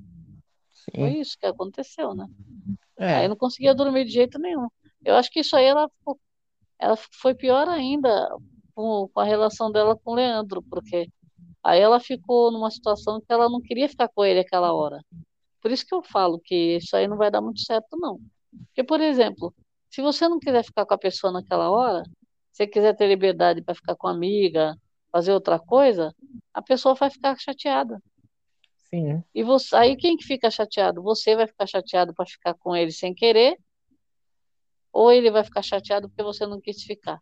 [0.72, 0.92] Sim.
[0.94, 2.26] Foi isso que aconteceu, né?
[2.98, 3.14] É.
[3.16, 4.68] Aí não conseguia dormir de jeito nenhum.
[5.04, 5.90] Eu acho que isso aí ela,
[6.78, 8.28] ela foi pior ainda,
[8.74, 11.08] com, com a relação dela com o Leandro, porque
[11.62, 15.02] aí ela ficou numa situação que ela não queria ficar com ele aquela hora.
[15.60, 18.18] Por isso que eu falo que isso aí não vai dar muito certo, não.
[18.66, 19.54] Porque, por exemplo,
[19.90, 22.02] se você não quiser ficar com a pessoa naquela hora,
[22.52, 24.76] se quiser ter liberdade para ficar com a amiga,
[25.12, 26.14] fazer outra coisa,
[26.54, 28.00] a pessoa vai ficar chateada.
[28.92, 29.22] Sim.
[29.34, 31.02] E você, aí quem que fica chateado?
[31.02, 33.56] Você vai ficar chateado para ficar com ele sem querer,
[34.92, 37.20] ou ele vai ficar chateado porque você não quis ficar.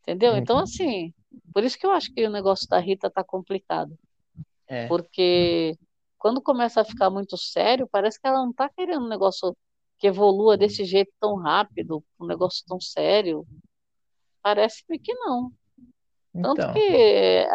[0.00, 0.36] Entendeu?
[0.36, 0.62] Então, uhum.
[0.62, 1.14] assim,
[1.52, 3.96] por isso que eu acho que o negócio da Rita tá complicado.
[4.66, 4.88] É.
[4.88, 5.76] Porque
[6.18, 9.56] quando começa a ficar muito sério, parece que ela não tá querendo um negócio
[9.98, 13.46] que evolua desse jeito tão rápido, um negócio tão sério.
[14.42, 15.52] Parece-me que não.
[16.32, 16.72] Tanto então.
[16.72, 17.46] que,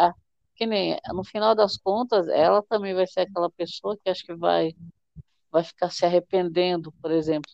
[0.58, 4.36] que nem, no final das contas, ela também vai ser aquela pessoa que acho que
[4.36, 4.74] vai
[5.52, 7.50] vai ficar se arrependendo, por exemplo.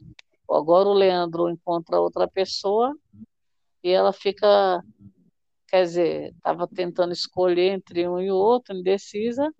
[0.50, 2.96] Agora o Leandro encontra outra pessoa
[3.84, 4.84] e ela fica,
[5.68, 9.52] quer dizer, estava tentando escolher entre um e o outro, indecisa,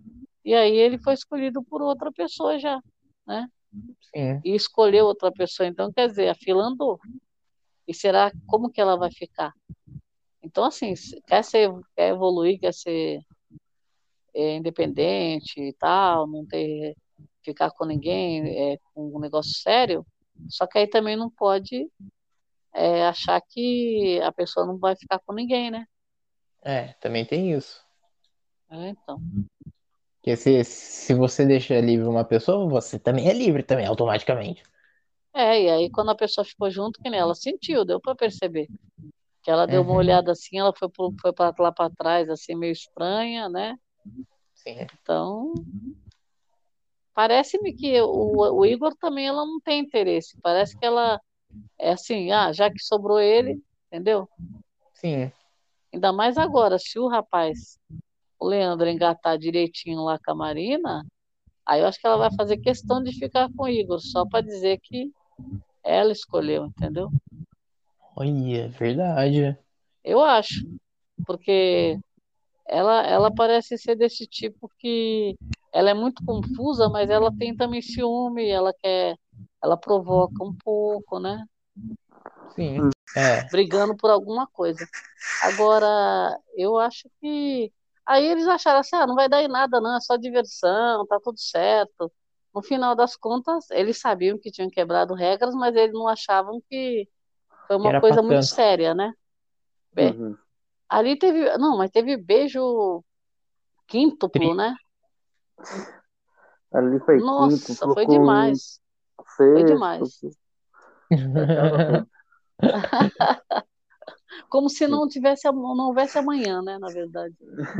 [0.44, 2.80] e aí ele foi escolhido por outra pessoa já,
[3.26, 3.48] né?
[4.14, 4.40] Sim.
[4.44, 6.98] E escolheu outra pessoa, então quer dizer, a fila andou.
[7.86, 9.52] E será como que ela vai ficar?
[10.42, 10.92] Então, assim,
[11.26, 13.20] quer, ser, quer evoluir, quer ser
[14.34, 16.96] é, independente e tal, não ter
[17.44, 20.06] ficar com ninguém, é, com um negócio sério,
[20.48, 21.90] só que aí também não pode
[22.74, 25.86] é, achar que a pessoa não vai ficar com ninguém, né?
[26.62, 27.84] É, também tem isso.
[28.70, 29.22] É, então.
[30.20, 34.62] Porque se, se você deixa livre uma pessoa, você também é livre também, automaticamente.
[35.34, 38.68] É, e aí quando a pessoa ficou junto, que nem ela sentiu, deu para perceber.
[39.42, 39.98] Que ela deu uma Uhum.
[39.98, 43.76] olhada assim, ela foi, pro- foi para lá para trás, assim, meio estranha, né?
[44.54, 44.86] Sim.
[45.02, 45.52] Então,
[47.14, 50.38] parece-me que o, o Igor também ela não tem interesse.
[50.42, 51.20] Parece que ela
[51.78, 54.28] é assim, ah, já que sobrou ele, entendeu?
[54.92, 55.30] Sim.
[55.92, 57.78] Ainda mais agora, se o rapaz,
[58.38, 61.06] o Leandro, engatar direitinho lá com a Marina,
[61.64, 64.40] aí eu acho que ela vai fazer questão de ficar com o Igor, só para
[64.44, 65.12] dizer que
[65.84, 67.10] ela escolheu, entendeu?
[68.16, 69.56] Olha, é verdade.
[70.02, 70.66] Eu acho,
[71.26, 71.98] porque
[72.68, 75.36] ela, ela parece ser desse tipo que
[75.72, 79.16] ela é muito confusa, mas ela tem também ciúme, ela quer,
[79.62, 81.44] ela provoca um pouco, né?
[82.54, 82.90] Sim.
[83.16, 83.48] É.
[83.50, 84.86] Brigando por alguma coisa.
[85.42, 87.72] Agora, eu acho que
[88.06, 91.18] aí eles acharam assim, ah, não vai dar em nada, não, é só diversão, tá
[91.22, 92.10] tudo certo.
[92.54, 97.08] No final das contas, eles sabiam que tinham quebrado regras, mas eles não achavam que
[97.66, 99.12] foi uma Era coisa muito séria, né?
[99.96, 100.10] É.
[100.10, 100.36] Uhum.
[100.88, 103.02] Ali teve, não, mas teve beijo
[103.86, 104.74] quíntuplo, né?
[106.72, 108.58] Ali foi Nossa, quinto, foi demais.
[108.58, 108.80] sexto.
[109.36, 110.20] Foi demais.
[114.48, 117.34] Como se não tivesse, não houvesse amanhã, né, na verdade.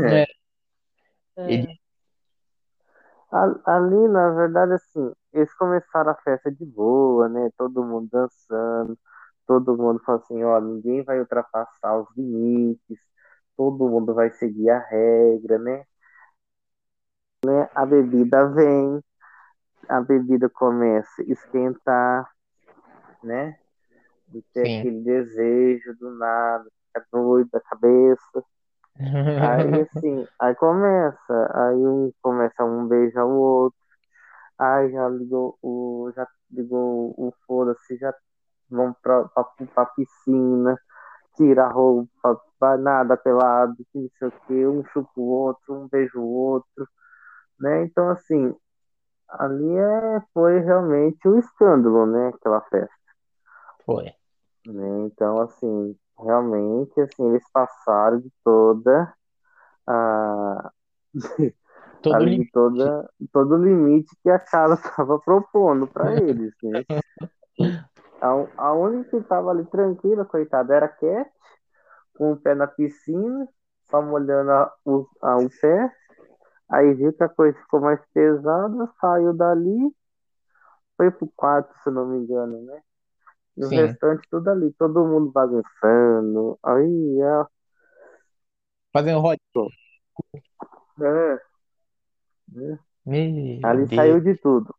[0.04, 0.24] É.
[1.36, 1.76] É,
[3.32, 7.50] A- Ali, na verdade, assim, eles começaram a festa de boa, né?
[7.58, 8.96] Todo mundo dançando,
[9.46, 12.98] todo mundo falou assim, ó, ninguém vai ultrapassar os limites,
[13.56, 15.84] todo mundo vai seguir a regra, né?
[17.44, 17.68] Né?
[17.74, 19.00] A bebida vem,
[19.88, 22.30] a bebida começa a esquentar,
[23.22, 23.56] né?
[24.34, 24.78] E ter Sim.
[24.78, 28.44] aquele desejo do nada, ficar doido da cabeça.
[29.38, 33.78] Aí assim, aí começa, aí um começa um beijar o outro,
[34.58, 38.14] aí já ligou o, já ligou o foda-se, já
[38.70, 39.44] vão pra, pra,
[39.74, 40.78] pra piscina,
[41.36, 45.88] tira a roupa, vai nada pelado, não sei o que, um chupa o outro, um
[45.88, 46.88] beija o outro,
[47.60, 47.84] né?
[47.84, 48.54] Então assim,
[49.28, 52.28] ali é, foi realmente um escândalo, né?
[52.28, 52.94] Aquela festa.
[53.84, 54.14] Foi.
[54.66, 55.06] né?
[55.06, 59.14] Então, assim, realmente, assim, eles passaram de toda
[59.86, 60.72] a
[62.02, 62.52] Todo ali limite.
[62.52, 66.84] toda todo o limite que a casa estava propondo para eles, né?
[68.24, 71.30] A, a única que estava ali tranquila, coitada, era a Cat,
[72.16, 73.46] com o pé na piscina,
[73.90, 75.92] só molhando a, o, a, o pé.
[76.70, 79.94] Aí viu que a coisa ficou mais pesada, saiu dali,
[80.96, 82.80] foi pro quarto, se não me engano, né?
[83.58, 83.76] E o Sim.
[83.76, 86.58] restante tudo ali, todo mundo bagunçando.
[86.64, 87.46] Aí, é,
[88.92, 89.38] Fazendo roda.
[91.00, 91.38] é?
[93.04, 93.94] Meu ali Deus.
[93.94, 94.74] saiu de tudo.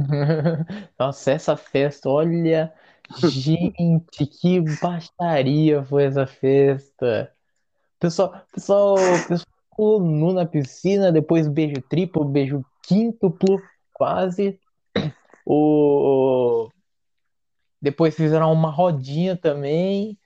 [0.98, 2.72] Nossa, essa festa, olha,
[3.18, 7.32] gente, que baixaria foi essa festa.
[7.98, 8.96] Pessoal, pessoal,
[9.28, 13.60] pessoal nu na piscina, depois beijo triplo, beijo quíntuplo,
[13.92, 14.58] quase.
[15.44, 16.68] O...
[17.80, 20.18] Depois fizeram uma rodinha também,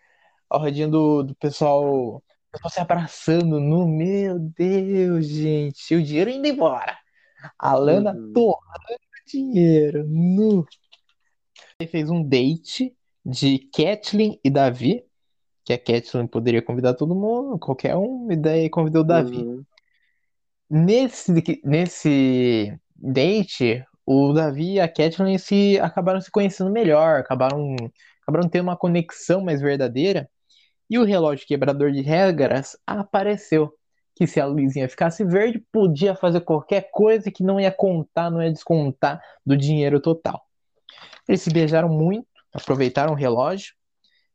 [0.51, 3.87] a rodinha do, do pessoal, pessoal se abraçando nu.
[3.87, 6.97] Meu Deus, gente, o dinheiro indo embora.
[7.59, 8.33] A Lana Uhum.
[8.33, 10.65] torrando dinheiro, nu.
[11.79, 12.95] Ele fez um date
[13.25, 15.05] de Kathleen e Davi,
[15.65, 19.39] que a Kathleen poderia convidar todo mundo, qualquer um, e daí convidou o Davi.
[19.39, 19.65] Uhum.
[20.71, 21.33] Nesse,
[21.65, 27.75] nesse date, o Davi e a Kathleen se acabaram se conhecendo melhor, acabaram,
[28.23, 30.29] acabaram tendo uma conexão mais verdadeira.
[30.89, 33.73] E o relógio quebrador de regras apareceu.
[34.17, 38.43] Que se a luzinha ficasse verde, podia fazer qualquer coisa que não ia contar, não
[38.43, 40.43] ia descontar do dinheiro total.
[41.29, 43.75] Eles se beijaram muito, aproveitaram o relógio,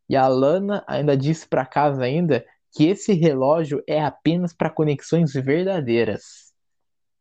[0.09, 2.43] e a Lana ainda disse para casa ainda
[2.75, 6.51] que esse relógio é apenas para conexões verdadeiras.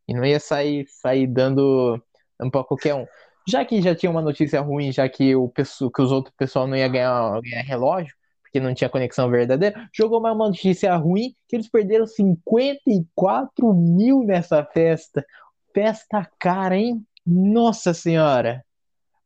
[0.07, 2.03] E não ia sair, sair dando
[2.41, 3.07] Não para qualquer um.
[3.47, 6.67] Já que já tinha uma notícia ruim, já que o pessoal, que os outros pessoal
[6.67, 8.15] não ia ganhar, ganhar relógio,
[8.49, 14.25] porque não tinha conexão verdadeira, jogou mais uma notícia ruim que eles perderam 54 mil
[14.25, 15.25] nessa festa.
[15.75, 17.07] Festa cara, hein?
[17.25, 18.65] Nossa senhora!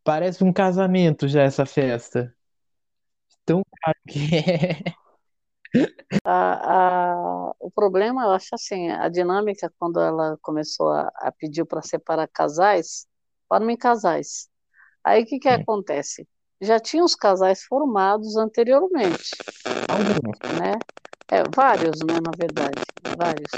[0.05, 2.35] Parece um casamento já essa festa.
[3.45, 5.03] Tão caro que é.
[6.25, 11.65] A, a, o problema, eu acho assim, a dinâmica, quando ela começou a, a pedir
[11.65, 13.07] para separar casais,
[13.49, 14.49] formem casais.
[15.05, 15.55] Aí o que, que Sim.
[15.55, 16.29] acontece?
[16.63, 19.37] Já tinha os casais formados anteriormente,
[19.89, 20.39] Alguns.
[20.57, 20.79] né?
[21.29, 22.81] É, vários, né, na verdade,
[23.17, 23.51] vários.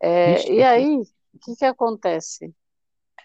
[0.00, 0.96] É, Vixe, e aí,
[1.34, 2.54] o que, que acontece?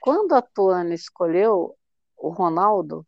[0.02, 1.74] Quando a Tuane escolheu
[2.18, 3.08] o Ronaldo,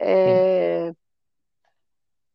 [0.00, 0.92] é,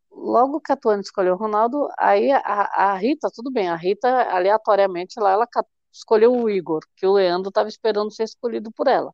[0.10, 4.08] logo que a Tuane escolheu o Ronaldo, aí a, a Rita, tudo bem, a Rita
[4.30, 5.48] aleatoriamente lá, ela
[5.92, 9.14] escolheu o Igor, que o Leandro estava esperando ser escolhido por ela.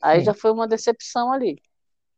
[0.00, 0.26] Aí Sim.
[0.26, 1.60] já foi uma decepção ali.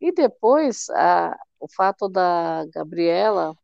[0.01, 3.57] E depois, a, o fato da Gabriela,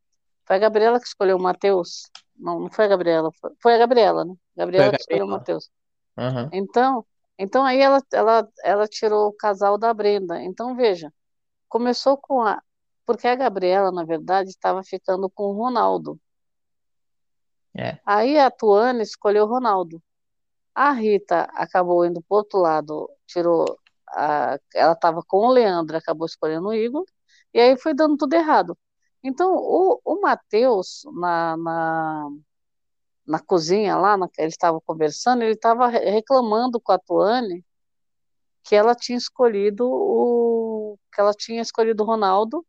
[0.45, 2.09] foi a Gabriela que escolheu o Matheus?
[2.37, 4.33] Não, não foi a Gabriela, foi, foi a Gabriela, né?
[4.55, 5.29] Gabriela que escolheu o.
[5.29, 5.69] Matheus.
[6.17, 6.49] Aham.
[6.51, 7.05] Então,
[7.37, 10.41] então aí ela, ela, ela tirou o casal da Brenda.
[10.41, 11.11] Então, veja,
[11.69, 12.61] começou com a.
[13.05, 16.19] Porque a Gabriela, na verdade, estava ficando com o Ronaldo.
[17.75, 17.97] É.
[18.05, 20.01] Aí a Tuane escolheu o Ronaldo.
[20.75, 23.77] A Rita acabou indo para outro lado, tirou.
[24.13, 27.05] A, ela estava com o Leandro, acabou escolhendo o Igor,
[27.53, 28.77] e aí foi dando tudo errado.
[29.23, 32.29] Então, o, o Matheus, na, na,
[33.25, 37.63] na cozinha lá, na, eles estavam conversando, ele estava reclamando com a Tuane
[38.63, 42.65] que ela tinha escolhido o que ela tinha escolhido o Ronaldo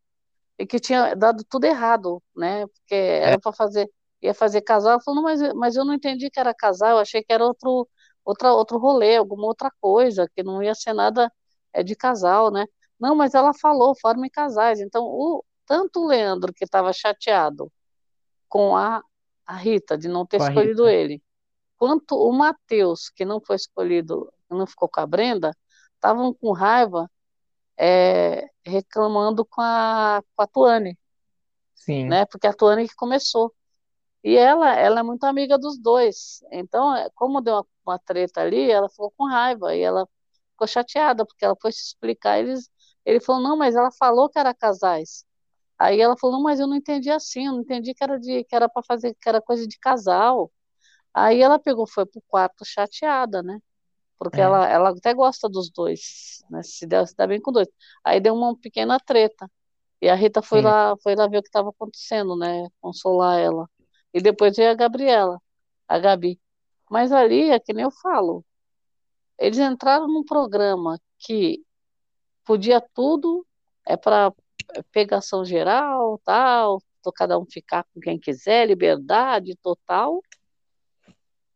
[0.59, 2.66] e que tinha dado tudo errado, né?
[2.66, 3.88] Porque era para fazer
[4.24, 7.22] ia fazer casal, ela falou, mas, mas eu não entendi que era casal, eu achei
[7.22, 7.86] que era outro
[8.25, 11.33] outra outro rolê, alguma outra coisa, que não ia ser nada
[11.72, 12.66] é de casal, né?
[12.99, 14.81] Não, mas ela falou, formem casais.
[14.81, 17.70] Então, o tanto o Leandro que estava chateado
[18.49, 19.03] com a,
[19.47, 21.22] a Rita de não ter Com escolhido ele,
[21.77, 25.57] quanto o Matheus, que não foi escolhido, não ficou com a Brenda,
[25.95, 27.11] estavam com raiva,
[27.77, 30.99] é, reclamando com a, com a Tuane,
[31.75, 32.07] Sim.
[32.07, 32.27] né?
[32.27, 33.53] Porque a Tuane que começou.
[34.25, 36.41] E ela, ela é muito amiga dos dois.
[36.53, 40.09] Então, é, como deu uma, uma treta ali, ela ficou com raiva e ela
[40.53, 42.39] ficou chateada, porque ela foi se explicar.
[42.41, 42.70] Eles,
[43.07, 45.27] ele falou, não, mas ela falou que era casais.
[45.79, 48.45] Aí ela falou, não, mas eu não entendi assim, eu não entendi que era de,
[48.45, 50.53] que era para fazer, que era coisa de casal.
[51.14, 53.59] Aí ela pegou, foi pro quarto chateada, né?
[54.18, 54.45] Porque É.
[54.45, 56.62] ela, ela até gosta dos dois, né?
[56.62, 57.68] Se dá, se dá bem com dois.
[58.05, 59.51] Aí deu uma pequena treta.
[60.03, 60.64] E a Rita foi Sim.
[60.64, 62.68] lá, foi lá ver o que estava acontecendo, né?
[62.81, 63.68] Consolar ela.
[64.15, 65.41] E depois veio a Gabriela,
[65.89, 66.41] a Gabi.
[66.91, 68.45] Mas ali, é que nem eu falo,
[69.39, 71.65] eles entraram num programa que
[72.45, 73.47] podia tudo,
[73.87, 74.33] é para
[74.93, 76.81] pegação geral, tal,
[77.17, 80.23] cada um ficar com quem quiser, liberdade total.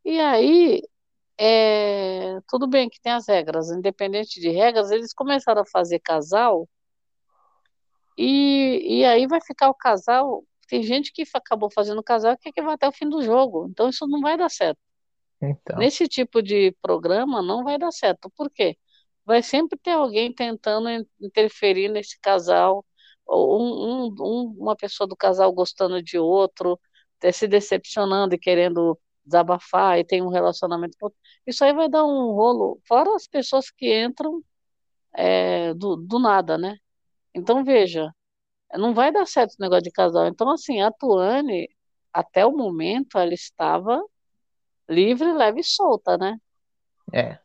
[0.05, 0.83] E aí,
[1.39, 6.69] é, tudo bem que tem as regras, independente de regras, eles começaram a fazer casal,
[8.19, 10.45] e, e aí vai ficar o casal.
[10.69, 13.89] Tem gente que acabou fazendo casal que, que vai até o fim do jogo, então
[13.89, 14.79] isso não vai dar certo.
[15.41, 15.77] Então.
[15.79, 18.31] Nesse tipo de programa não vai dar certo.
[18.37, 18.77] Por quê?
[19.25, 22.85] Vai sempre ter alguém tentando in- interferir nesse casal,
[23.27, 26.81] ou um, um- um- uma pessoa do casal gostando de outro,
[27.21, 31.19] ter- se decepcionando e querendo desabafar e tem um relacionamento com outro.
[31.47, 34.43] Isso aí vai dar um rolo, fora as pessoas que entram
[35.15, 36.77] é, do, do nada, né?
[37.35, 38.13] Então, veja,
[38.75, 40.27] não vai dar certo esse negócio de casal.
[40.27, 41.69] Então, assim, a Tuane,
[42.13, 44.03] até o momento, ela estava
[44.89, 46.39] livre, leve e solta, né?
[47.13, 47.39] É.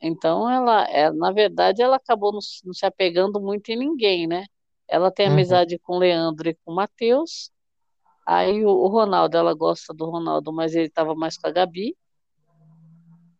[0.00, 4.26] Então, ela, é, na verdade, ela acabou não, se não se apegando muito em ninguém,
[4.26, 4.46] né?
[4.88, 5.32] Ela tem Uhum.
[5.34, 7.50] amizade com o Leandro e com o Matheus.
[8.26, 11.96] Aí o, o Ronaldo, ela gosta do Ronaldo, mas ele estava mais com a Gabi,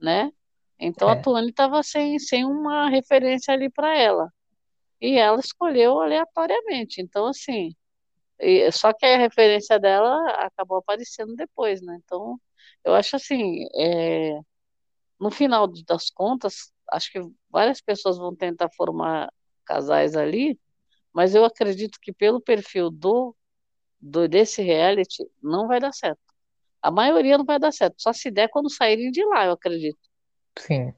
[0.01, 0.33] né?
[0.79, 1.23] Então a É.
[1.23, 4.29] Tuane estava sem, sem uma referência ali para ela.
[5.03, 7.03] E ela escolheu aleatoriamente.
[7.03, 7.75] Então, assim,
[8.73, 11.99] só que a referência dela acabou aparecendo depois, né?
[12.05, 12.41] Então,
[12.85, 14.39] eu acho assim, é,
[15.21, 19.33] no final das contas, acho que várias pessoas vão tentar formar
[19.65, 20.59] casais ali,
[21.13, 23.37] mas eu acredito que pelo perfil do,
[24.01, 26.21] do desse reality não vai dar certo.
[26.83, 29.99] A maioria não vai dar certo, só se der quando saírem de lá, eu acredito.
[30.59, 30.95] Sim.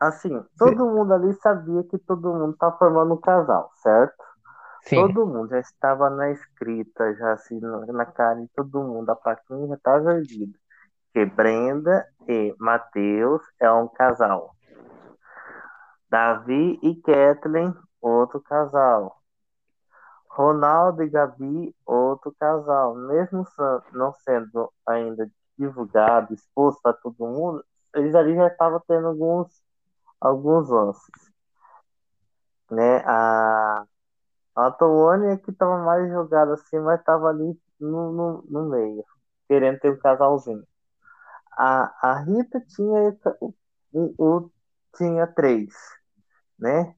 [0.00, 4.24] Assim, todo mundo ali sabia que todo mundo tá formando um casal, certo?
[4.82, 4.96] Sim.
[4.96, 9.68] Todo mundo já estava na escrita, já assim, na cara de todo mundo, a plaquinha
[9.68, 10.58] já estava erguida.
[11.12, 14.54] Que Brenda e Matheus é um casal.
[16.08, 19.20] Davi e Kathleen, outro casal.
[20.30, 22.94] Ronaldo e Gabi, outro casal.
[22.94, 23.44] Mesmo
[23.92, 27.62] não sendo ainda divulgado, exposto a todo mundo,
[27.94, 29.48] eles ali já estavam tendo alguns,
[30.20, 31.30] alguns lances.
[32.70, 32.98] Né?
[33.06, 33.84] A,
[34.56, 34.66] a
[35.32, 39.04] é que estava mais jogada assim, mas estava ali no, no, no, meio,
[39.48, 40.64] querendo ter um casalzinho.
[41.52, 43.54] A, a Rita tinha o,
[44.18, 44.50] o,
[44.96, 45.74] tinha três,
[46.58, 46.94] né?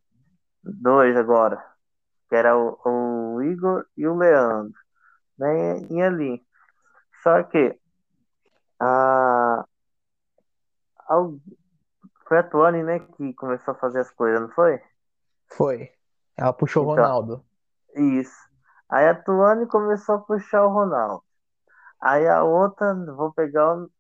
[0.62, 1.64] Dois agora,
[2.28, 4.78] que era o, o Igor e o Leandro,
[5.38, 5.80] né?
[5.90, 6.44] E ali.
[7.22, 7.78] Só que
[8.80, 9.64] a,
[11.08, 11.16] a,
[12.33, 14.80] foi a Tuane, né, que começou a fazer as coisas, não foi?
[15.51, 15.91] Foi.
[16.35, 17.45] Ela puxou o então, Ronaldo.
[17.95, 18.49] Isso.
[18.89, 21.22] Aí a Tuane começou a puxar o Ronaldo.
[22.01, 23.91] Aí a outra, vou pegar o,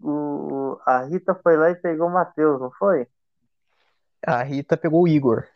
[0.00, 3.06] o a Rita foi lá e pegou o Matheus, não foi?
[4.26, 5.46] A Rita pegou o Igor.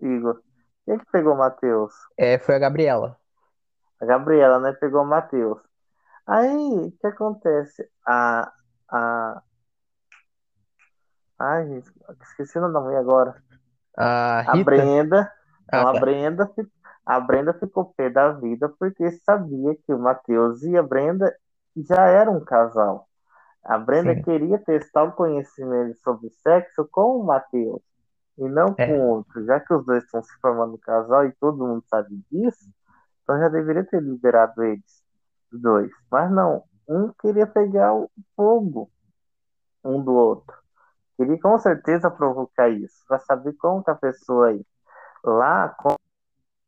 [0.00, 0.42] Igor.
[0.84, 1.92] Quem que pegou o Matheus?
[2.16, 3.16] É, foi a Gabriela.
[4.00, 4.72] A Gabriela, né?
[4.72, 5.60] Pegou o Matheus.
[6.26, 7.88] Aí, o que acontece?
[8.04, 8.52] A,
[8.90, 9.42] a...
[11.42, 11.90] Ai, gente,
[12.22, 13.34] esqueci o nome agora.
[13.96, 15.32] A, a Brenda.
[15.72, 16.00] Ah, a, tá.
[16.00, 16.48] Brenda
[17.04, 21.34] a Brenda ficou pé da vida porque sabia que o Matheus e a Brenda
[21.76, 23.08] já eram um casal.
[23.64, 24.22] A Brenda Sim.
[24.22, 27.82] queria testar o conhecimento sobre sexo com o Matheus
[28.38, 28.86] e não é.
[28.86, 29.44] com outro.
[29.44, 32.70] Já que os dois estão se formando um casal e todo mundo sabe disso,
[33.24, 35.02] então já deveria ter liberado eles,
[35.52, 35.90] os dois.
[36.08, 38.88] Mas não, um queria pegar o fogo
[39.84, 40.61] um do outro.
[41.24, 44.66] Queria com certeza provocar isso, para saber como que a pessoa aí,
[45.24, 45.94] lá com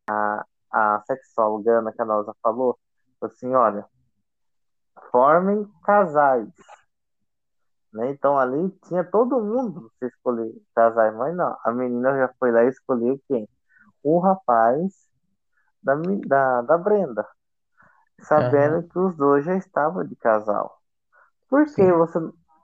[0.09, 2.79] a, a sexóloga Ana Canosa falou,
[3.21, 3.85] assim, olha,
[5.11, 6.51] formem casais
[7.95, 8.11] né?
[8.11, 12.65] Então ali tinha todo mundo se escolher casar, mas não, a menina já foi lá
[12.65, 13.49] e escolheu quem?
[14.03, 14.93] O rapaz
[15.81, 15.95] da,
[16.27, 17.27] da, da Brenda,
[18.19, 18.89] sabendo uhum.
[18.89, 20.81] que os dois já estavam de casal.
[21.49, 22.19] Por que você.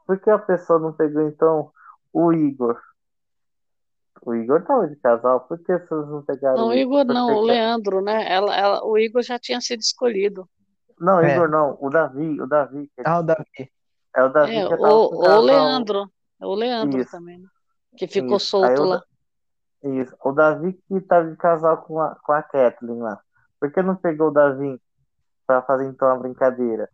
[0.07, 1.71] Por que a pessoa não pegou então
[2.13, 2.81] o Igor?
[4.23, 7.41] O Igor estava de casal, por que vocês não pegaram Não, o Igor não, o
[7.43, 8.31] Leandro, né?
[8.31, 10.49] Ela, ela, o Igor já tinha sido escolhido.
[10.99, 11.35] Não, é.
[11.35, 12.91] Igor não, o Davi, o Davi.
[13.05, 13.73] Ah, o Davi.
[14.15, 16.11] É o Davi é, que o, o Leandro.
[16.41, 17.11] É o Leandro isso.
[17.11, 17.49] também, né?
[17.97, 18.47] Que ficou isso.
[18.47, 19.03] solto lá.
[19.83, 20.15] Isso.
[20.23, 23.19] O Davi que tá de casal com a, com a Kathleen lá.
[23.59, 24.81] Por que não pegou o Davi
[25.47, 26.89] para fazer então uma brincadeira?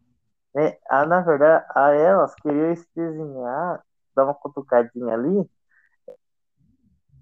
[0.57, 3.85] É, a, na verdade, a elas queriam desenhar,
[4.17, 5.49] dar uma cutucadinha ali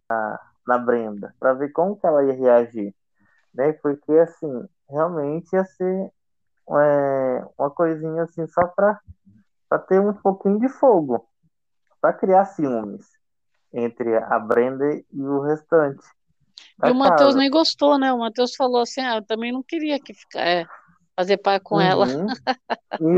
[0.09, 2.95] na, na Brenda, para ver como que ela ia reagir.
[3.53, 3.72] Né?
[3.72, 6.12] Porque assim, realmente ia ser
[6.70, 8.99] é, uma coisinha assim só para
[9.68, 11.26] para ter um pouquinho de fogo,
[12.01, 13.07] para criar ciúmes
[13.72, 16.05] entre a Brenda e o restante.
[16.84, 18.12] E o Matheus nem gostou, né?
[18.12, 20.64] O Matheus falou assim: ah, eu também não queria que ficar, é,
[21.16, 21.80] fazer par com uhum.
[21.80, 22.07] ela.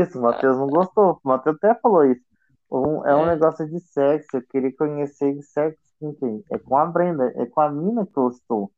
[0.01, 1.19] Isso, o Matheus não gostou.
[1.23, 2.26] O Matheus até falou isso.
[2.69, 6.43] Um, é, é, um negócio de sexo, eu queria conhecer sexo com quem?
[6.51, 8.71] É com a Brenda, é com a mina que eu estou,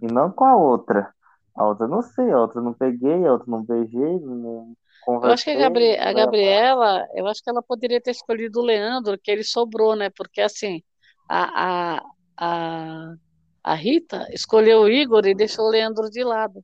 [0.00, 1.12] e não com a outra.
[1.54, 4.74] A outra não sei, a outra não peguei, a outra não beijei, não,
[5.06, 8.64] eu acho que a, Gabri a Gabriela, eu acho que ela poderia ter escolhido o
[8.64, 10.10] Leandro, que ele sobrou, né?
[10.10, 10.82] Porque assim,
[11.28, 12.02] a, a,
[12.36, 13.14] a,
[13.62, 16.60] a Rita escolheu o Igor e deixou o Leandro de lado.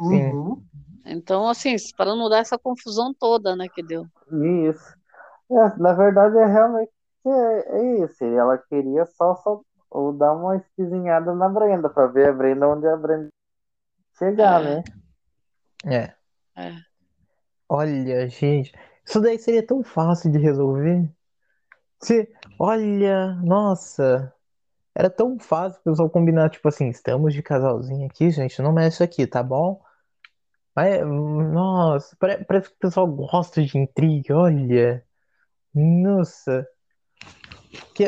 [0.00, 0.60] Uhum.
[1.06, 4.04] Então, assim, para não dar essa confusão toda, né, que deu.
[4.68, 4.97] Isso.
[5.50, 6.92] É, na verdade, é realmente
[7.26, 8.24] é, é isso.
[8.24, 12.86] Ela queria só, só ou dar uma espizinhada na Brenda, para ver a Brenda onde
[12.86, 13.28] a Brenda
[14.18, 14.64] chegar, é.
[14.64, 14.84] né?
[15.86, 16.14] É.
[16.60, 16.72] É.
[17.68, 18.72] Olha, gente,
[19.04, 21.08] isso daí seria tão fácil de resolver.
[22.00, 24.32] Se, olha, nossa,
[24.94, 29.02] era tão fácil o pessoal combinar, tipo assim, estamos de casalzinho aqui, gente, não mexe
[29.02, 29.80] aqui, tá bom?
[30.74, 35.04] Mas, nossa, parece que o pessoal gosta de intriga, olha.
[35.74, 36.66] Nossa.
[37.94, 38.06] Que,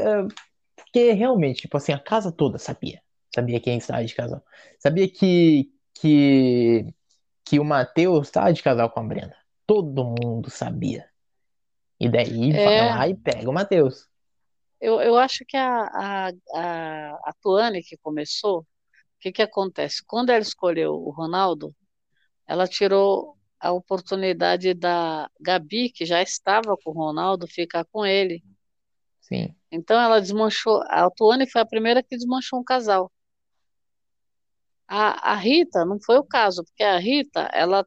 [0.77, 3.01] porque realmente, tipo assim, a casa toda sabia.
[3.35, 4.43] Sabia quem estava de casal.
[4.79, 6.93] Sabia que, que,
[7.45, 9.41] que o Matheus estava de casal com a Brenda
[9.71, 11.09] todo mundo sabia.
[12.01, 12.65] E daí é...
[12.65, 14.09] vai lá e pega o Matheus.
[14.81, 18.67] Eu, eu acho que a, a, a, a Tuane que começou, o
[19.21, 20.03] que, que acontece?
[20.05, 21.73] Quando ela escolheu o Ronaldo,
[22.49, 28.43] ela tirou a oportunidade da Gabi, que já estava com o Ronaldo, ficar com ele.
[29.21, 29.55] Sim.
[29.71, 30.83] Então ela desmanchou.
[30.89, 33.13] A Tuane foi a primeira que desmanchou um casal.
[34.89, 37.87] A, a Rita não foi o caso, porque a Rita ela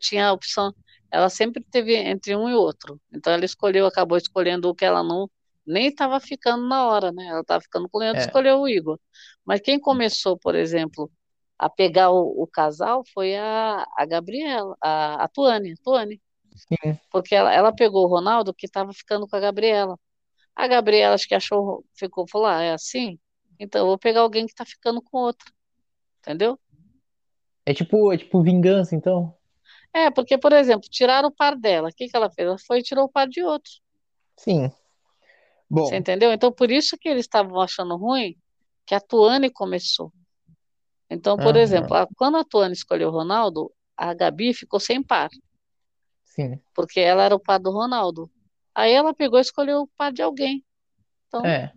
[0.00, 0.72] tinha a opção
[1.10, 3.00] ela sempre teve entre um e outro.
[3.12, 5.30] Então ela escolheu, acabou escolhendo o que ela não
[5.66, 7.26] nem estava ficando na hora, né?
[7.26, 8.24] Ela estava ficando com o Leandro, É.
[8.24, 8.98] escolheu o Igor.
[9.44, 11.10] Mas quem começou, por exemplo,
[11.58, 16.20] a pegar o, o casal foi a, a Gabriela, a, a Tuane, Tuane.
[16.54, 16.98] Sim.
[17.10, 19.98] Porque ela, ela pegou o Ronaldo que estava ficando com a Gabriela.
[20.54, 23.18] A Gabriela acho que achou, ficou, falou, ah, é assim?
[23.58, 25.50] Então eu vou pegar alguém que está ficando com outra.
[26.20, 26.58] Entendeu?
[27.66, 29.34] É tipo, é tipo vingança, então?
[29.92, 31.88] É, porque, por exemplo, tiraram o par dela.
[31.88, 32.46] O que que ela fez?
[32.46, 33.72] Ela foi e tirou o par de outro.
[34.36, 34.70] Sim.
[35.68, 36.32] Bom, Você entendeu?
[36.32, 38.36] Então, por isso que eles estavam achando ruim
[38.86, 40.12] que a Tuane começou.
[41.10, 41.60] Então, por Aham.
[41.60, 45.30] exemplo, a- quando a Tuane escolheu o Ronaldo, a Gabi ficou sem par,
[46.24, 46.60] sim.
[46.74, 48.30] porque ela era o par do Ronaldo.
[48.74, 50.64] Aí ela pegou e escolheu o par de alguém.
[51.26, 51.72] Então, É.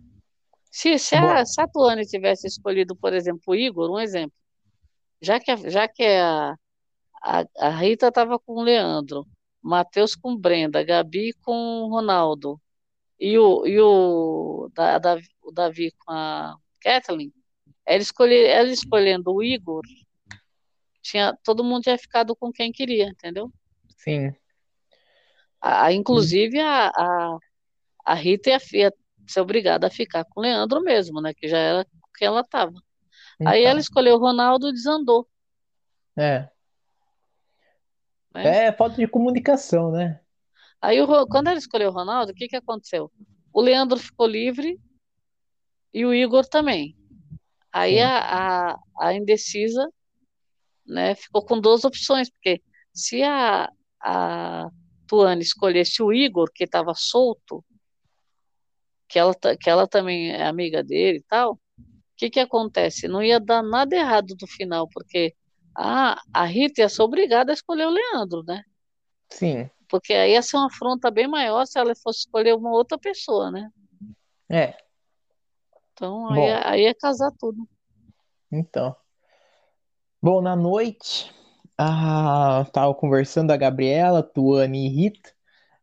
[0.70, 4.36] se, se, a, se a Tuane tivesse escolhido, por exemplo, o Igor, um exemplo,
[5.20, 6.54] já que a, já que a,
[7.22, 9.26] a, a Rita estava com o Leandro,
[9.62, 12.60] o Matheus com Brenda, Gabi com o Ronaldo,
[13.18, 17.32] e o, e o, da, da- o Davi com a Kathleen,
[17.86, 19.82] ela, escolhe, ela escolhendo o Igor,
[21.02, 23.52] tinha, todo mundo tinha ficado com quem queria, entendeu?
[23.96, 24.34] Sim.
[25.60, 27.38] A, inclusive a, a,
[28.04, 28.92] a Rita ia, ia
[29.26, 31.32] ser obrigada a ficar com o Leandro mesmo, né?
[31.34, 32.74] Que já era com quem ela estava.
[33.44, 33.70] Aí Então.
[33.70, 35.28] ela escolheu o Ronaldo e desandou,
[36.16, 36.48] É.
[38.34, 38.66] né?
[38.66, 40.20] É falta de comunicação, né?
[40.80, 43.10] Aí o quando ela escolheu o Ronaldo, o que que aconteceu?
[43.52, 44.80] O Leandro ficou livre
[45.94, 46.96] e o Igor também.
[47.72, 49.88] Aí a, a, a indecisa,
[50.86, 52.60] né, ficou com duas opções, porque
[52.92, 53.70] se a,
[54.00, 54.68] a
[55.06, 57.64] Tuane escolhesse o Igor, que estava solto,
[59.08, 61.58] que ela, que ela também é amiga dele e tal, o
[62.16, 63.08] que que acontece?
[63.08, 65.34] Não ia dar nada errado no final, porque
[65.76, 68.62] a, a Rita ia ser obrigada a escolher o Leandro, né?
[69.30, 69.70] Sim.
[69.88, 73.50] Porque aí ia ser uma afronta bem maior se ela fosse escolher uma outra pessoa,
[73.50, 73.70] né?
[74.50, 74.76] É.
[75.92, 76.46] Então aí, Bom.
[76.46, 77.68] ia- aí ia casar tudo.
[78.50, 78.94] Então.
[80.20, 81.32] Bom, na noite,
[81.76, 82.64] a...
[82.72, 85.30] tava conversando a Gabriela, Tuane e Rita,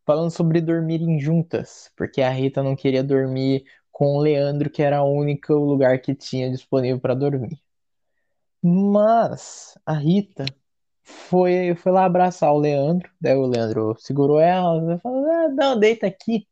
[0.05, 5.03] falando sobre dormirem juntas, porque a Rita não queria dormir com o Leandro, que era
[5.03, 7.59] o único lugar que tinha disponível para dormir.
[8.61, 10.45] Mas a Rita
[11.03, 16.07] foi, foi lá abraçar o Leandro, daí o Leandro segurou ela, falou, ah, não, deita
[16.07, 16.47] aqui.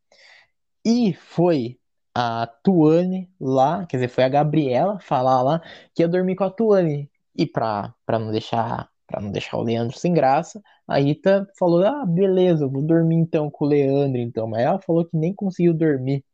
[0.86, 1.80] E foi
[2.20, 5.62] a Tuane lá, quer dizer, foi a Gabriela falar lá
[5.94, 7.12] que ia dormir com a Tuane.
[7.36, 11.86] E pra, pra não deixar para não deixar o Leandro sem graça, a Rita falou:
[11.86, 14.48] "Ah, beleza, vou dormir então com o Leandro então".
[14.48, 16.26] Mas ela falou que nem conseguiu dormir.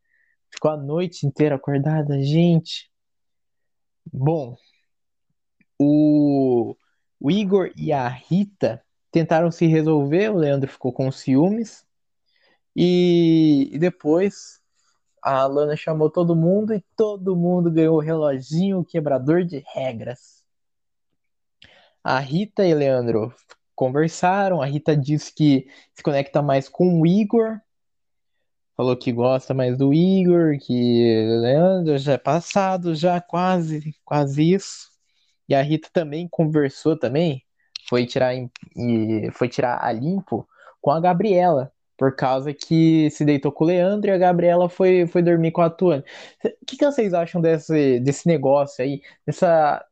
[0.50, 2.90] Ficou a noite inteira acordada, gente.
[4.12, 4.56] Bom,
[5.78, 6.76] o,
[7.20, 11.84] o Igor e a Rita tentaram se resolver, o Leandro ficou com ciúmes.
[12.76, 14.60] E, e depois
[15.24, 20.44] a Lana chamou todo mundo e todo mundo ganhou o reloginho quebrador de regras.
[22.02, 23.34] A Rita e Leandro
[23.74, 24.60] conversaram.
[24.60, 27.58] A Rita disse que se conecta mais com o Igor.
[28.76, 34.90] Falou que gosta mais do Igor, que Leandro já é passado, já quase, quase isso.
[35.48, 37.42] E a Rita também conversou também,
[37.88, 40.46] foi tirar e foi tirar a limpo
[40.82, 45.06] com a Gabriela, por causa que se deitou com o Leandro e a Gabriela foi,
[45.06, 46.04] foi dormir com a Tuane.
[46.44, 49.84] O que, que vocês acham desse, desse negócio aí, dessa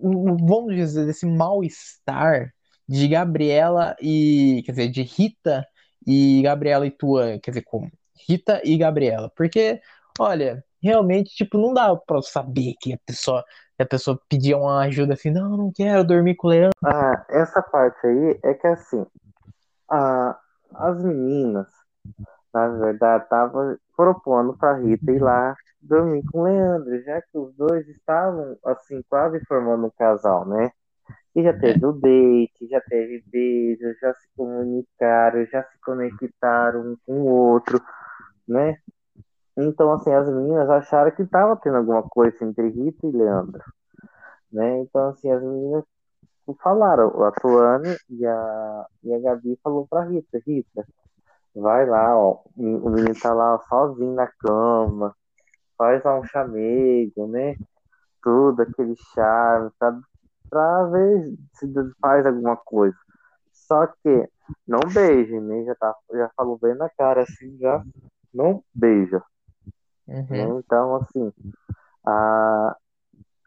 [0.00, 2.52] vamos dizer, desse mal-estar
[2.88, 5.66] de Gabriela e, quer dizer, de Rita
[6.06, 7.90] e Gabriela e Tuane, quer dizer, como
[8.28, 9.80] Rita e Gabriela, porque,
[10.18, 13.44] olha, realmente, tipo, não dá pra saber que a pessoa,
[13.78, 16.78] a pessoa pedia uma ajuda assim, não, não quero dormir com o Leandro.
[16.84, 19.06] Ah, essa parte aí é que assim,
[19.90, 20.38] a,
[20.76, 21.68] as meninas,
[22.52, 27.54] na verdade, estavam propondo pra Rita ir lá dormir com o Leandro, já que os
[27.56, 30.70] dois estavam, assim, quase formando um casal, né?
[31.36, 36.96] E já teve o date, já teve beijo, já se comunicaram, já se conectaram um
[37.06, 37.80] com o outro,
[38.48, 38.78] né?
[39.56, 43.62] Então, assim, as meninas acharam que tava tendo alguma coisa entre Rita e Leandro,
[44.52, 44.80] né?
[44.80, 45.84] Então, assim, as meninas
[46.52, 50.86] falaram, a Tuane e a, e a Gabi falou pra Rita, Rita,
[51.54, 55.14] vai lá, ó, o menino tá lá sozinho na cama,
[55.78, 57.56] faz lá um chamego, né?
[58.22, 59.98] Tudo, aquele charme, pra,
[60.50, 62.96] pra ver se faz alguma coisa.
[63.52, 64.28] Só que
[64.66, 65.64] não beije, né?
[65.64, 67.82] Já, tá, já falou bem na cara, assim, já
[68.32, 69.22] não beija.
[70.06, 70.26] Uhum.
[70.28, 70.44] né?
[70.58, 71.32] Então, assim,
[72.04, 72.76] a...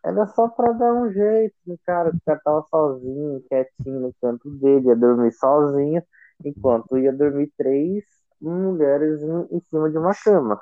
[0.08, 2.10] era só pra dar um jeito, né, cara?
[2.10, 6.02] O cara tava sozinho, quietinho no canto dele, ia dormir sozinho,
[6.46, 8.06] enquanto ia dormir três
[8.40, 10.62] mulheres em, em cima de uma cama.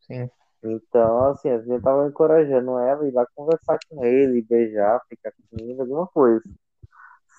[0.00, 0.28] Sim.
[0.64, 5.32] Então, assim, a gente tava encorajando ela a ir lá conversar com ele, beijar, ficar
[5.32, 6.42] com ele, alguma coisa.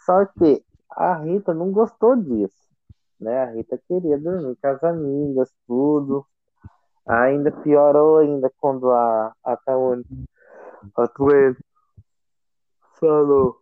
[0.06, 2.70] Só que a Rita não gostou disso,
[3.20, 3.44] né?
[3.44, 6.26] A Rita queria dormir com as amigas, tudo.
[7.06, 10.06] Ainda piorou ainda quando a, a Tawane,
[10.96, 11.58] a Tawane
[13.00, 13.62] falou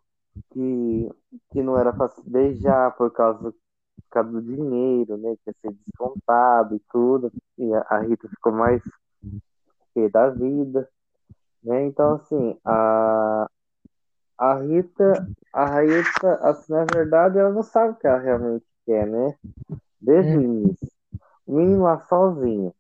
[0.51, 1.09] que,
[1.51, 5.35] que não era se beijar por causa, por causa do dinheiro, né?
[5.43, 7.31] Que ia ser descontado e tudo.
[7.57, 8.81] E a, a Rita ficou mais
[9.93, 10.89] pé da vida,
[11.63, 11.85] né?
[11.85, 13.49] Então, assim, a,
[14.37, 19.07] a Rita, a Rita, assim, na verdade, ela não sabe o que ela realmente quer,
[19.07, 19.35] né?
[19.99, 20.91] Desde o início.
[21.45, 22.73] O menino lá sozinho,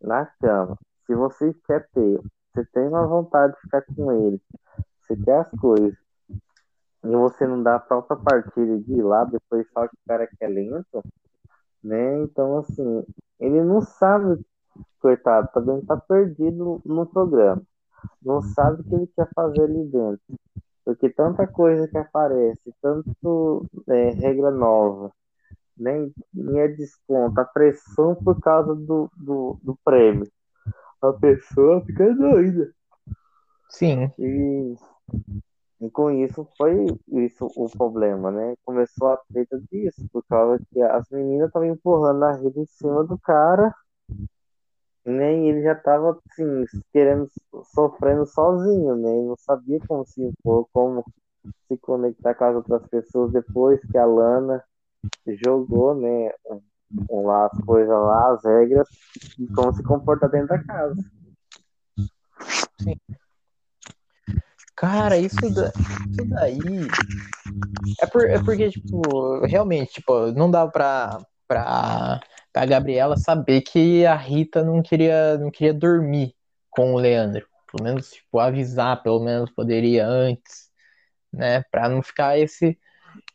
[0.00, 0.78] na cama.
[1.06, 2.20] Se você quer ter,
[2.56, 4.40] você tem uma vontade de ficar com ele,
[5.00, 5.94] você quer as coisas,
[7.04, 10.28] e você não dá a própria partida de ir lá, depois fala que o cara
[10.40, 11.04] é lento,
[11.84, 12.22] né?
[12.22, 13.04] Então, assim,
[13.38, 14.42] ele não sabe,
[14.98, 17.62] coitado, também tá perdido no programa.
[18.22, 20.20] Não sabe o que ele quer fazer ali dentro.
[20.84, 25.12] Porque tanta coisa que aparece, tanto é, regra nova,
[25.76, 30.26] nem, nem é desconto, a pressão por causa do, do, do prêmio.
[31.02, 32.72] A pessoa fica doida.
[33.68, 34.10] Sim.
[34.18, 34.74] E,
[35.80, 38.54] e com isso foi isso o problema, né?
[38.64, 43.04] Começou a treta disso, por causa que as meninas estavam empurrando a rede em cima
[43.04, 43.74] do cara,
[45.04, 45.36] né?
[45.38, 47.28] E ele já tava assim, querendo,
[47.74, 49.10] sofrendo sozinho, né?
[49.22, 51.04] Não sabia como se impor, como
[51.68, 54.64] se conectar com as outras pessoas depois que a Lana
[55.44, 56.32] jogou, né?
[57.10, 58.88] Um- Lá as coisas lá, as regras,
[59.38, 60.96] e como se comportar dentro da casa.
[64.74, 65.72] Cara, isso, da-
[66.10, 66.60] isso daí.
[68.00, 71.18] É, por- é porque, tipo, realmente, tipo, não dá pra,
[71.48, 72.20] pra,
[72.52, 76.34] pra Gabriela saber que a Rita não queria, não queria dormir
[76.70, 77.46] com o Leandro.
[77.72, 80.70] Pelo menos, tipo, avisar, pelo menos poderia antes,
[81.32, 81.62] né?
[81.70, 82.78] Pra não ficar esse,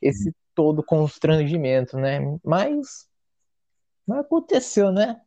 [0.02, 2.20] esse todo constrangimento, né?
[2.44, 3.08] Mas,
[4.12, 5.22] mas aconteceu, né?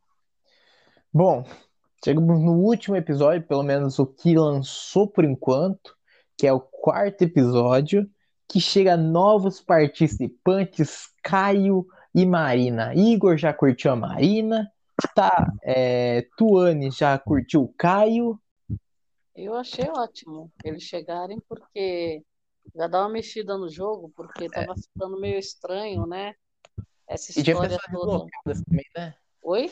[1.13, 1.45] Bom,
[2.05, 5.97] chegamos no último episódio, pelo menos o que lançou por enquanto,
[6.37, 8.09] que é o quarto episódio,
[8.47, 12.95] que chega novos participantes, Caio e Marina.
[12.95, 14.71] Igor já curtiu a Marina,
[15.15, 15.51] tá?
[15.63, 18.39] É, Tuane já curtiu o Caio.
[19.35, 22.23] Eu achei ótimo eles chegarem, porque
[22.77, 26.35] já dá uma mexida no jogo, porque tava ficando meio estranho, né?
[27.09, 28.13] Essa E tinha história pessoas toda.
[28.13, 29.15] deslocadas também, né?
[29.43, 29.71] Oi?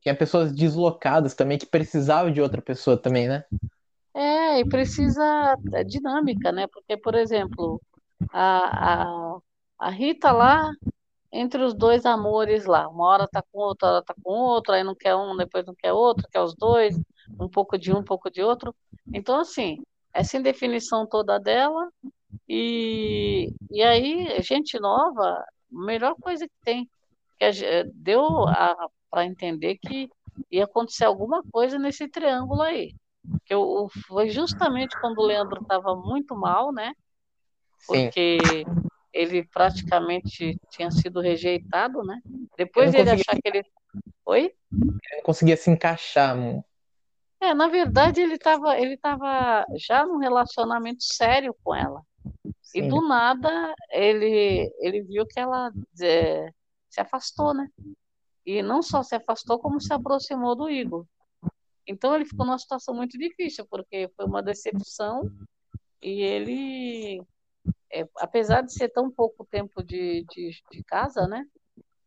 [0.00, 3.44] Tinha pessoas deslocadas também que precisavam de outra pessoa também, né?
[4.14, 6.66] É, e precisa é dinâmica, né?
[6.66, 7.80] Porque, por exemplo,
[8.32, 9.38] a, a,
[9.78, 10.70] a Rita lá,
[11.32, 14.82] entre os dois amores lá, uma hora tá com outra, hora tá com outro, aí
[14.82, 16.98] não quer um, depois não quer outro, quer os dois,
[17.38, 18.74] um pouco de um, um pouco de outro.
[19.12, 19.82] Então, assim,
[20.12, 21.88] essa indefinição toda dela,
[22.48, 26.90] e, e aí, gente nova, melhor coisa que tem.
[27.38, 28.46] Que ge- deu
[29.10, 30.08] para entender que
[30.50, 32.94] ia acontecer alguma coisa nesse triângulo aí.
[33.44, 36.92] Que o- foi justamente quando o Leandro estava muito mal, né?
[37.78, 38.04] Sim.
[38.04, 38.66] Porque
[39.12, 42.20] ele praticamente tinha sido rejeitado, né?
[42.56, 43.62] Depois Eu ele achar que ele.
[44.26, 44.52] Oi?
[44.72, 46.36] Eu não conseguia se encaixar.
[46.36, 46.64] mano.
[47.40, 52.02] É, na verdade, ele estava ele tava já num relacionamento sério com ela.
[52.74, 52.88] E Sim.
[52.88, 55.72] do nada ele, ele viu que ela
[56.02, 56.50] é,
[56.88, 57.68] se afastou, né?
[58.44, 61.06] E não só se afastou, como se aproximou do Igor.
[61.86, 65.30] Então ele ficou numa situação muito difícil, porque foi uma decepção
[66.02, 67.22] e ele,
[67.90, 71.44] é, apesar de ser tão pouco tempo de, de, de casa, né?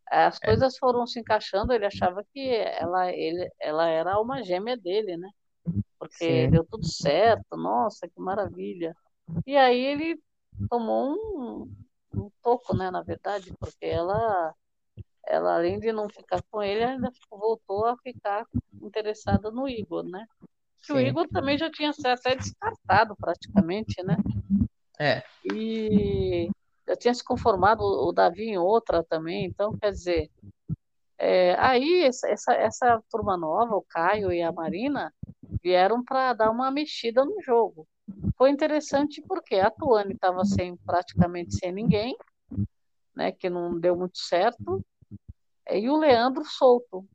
[0.08, 5.18] As coisas foram se encaixando, ele achava que ela, ele, ela era uma gêmea dele,
[5.18, 5.30] né?
[5.98, 6.50] Porque Sim.
[6.50, 8.96] deu tudo certo, nossa, que maravilha.
[9.46, 10.20] E aí ele
[10.70, 11.76] tomou um,
[12.14, 14.54] um toco, né, na verdade, porque ela,
[15.26, 18.46] ela além de não ficar com ele, ainda voltou a ficar
[18.82, 20.26] interessada no Igor, né?
[20.84, 21.00] Que o.
[21.00, 24.18] Igor também já tinha sido até descartado praticamente, né?
[25.00, 26.50] É, E
[26.88, 30.30] já tinha se conformado o o Davi em outra também, então quer dizer,
[31.18, 35.14] é, aí essa, essa, essa turma nova, o Caio e a Marina,
[35.64, 37.88] vieram para dar uma mexida no jogo.
[38.38, 42.16] Foi interessante porque a Tuane estava sem praticamente sem ninguém,
[43.16, 44.84] né, que não deu muito certo,
[45.66, 47.08] é, e o Leandro solto,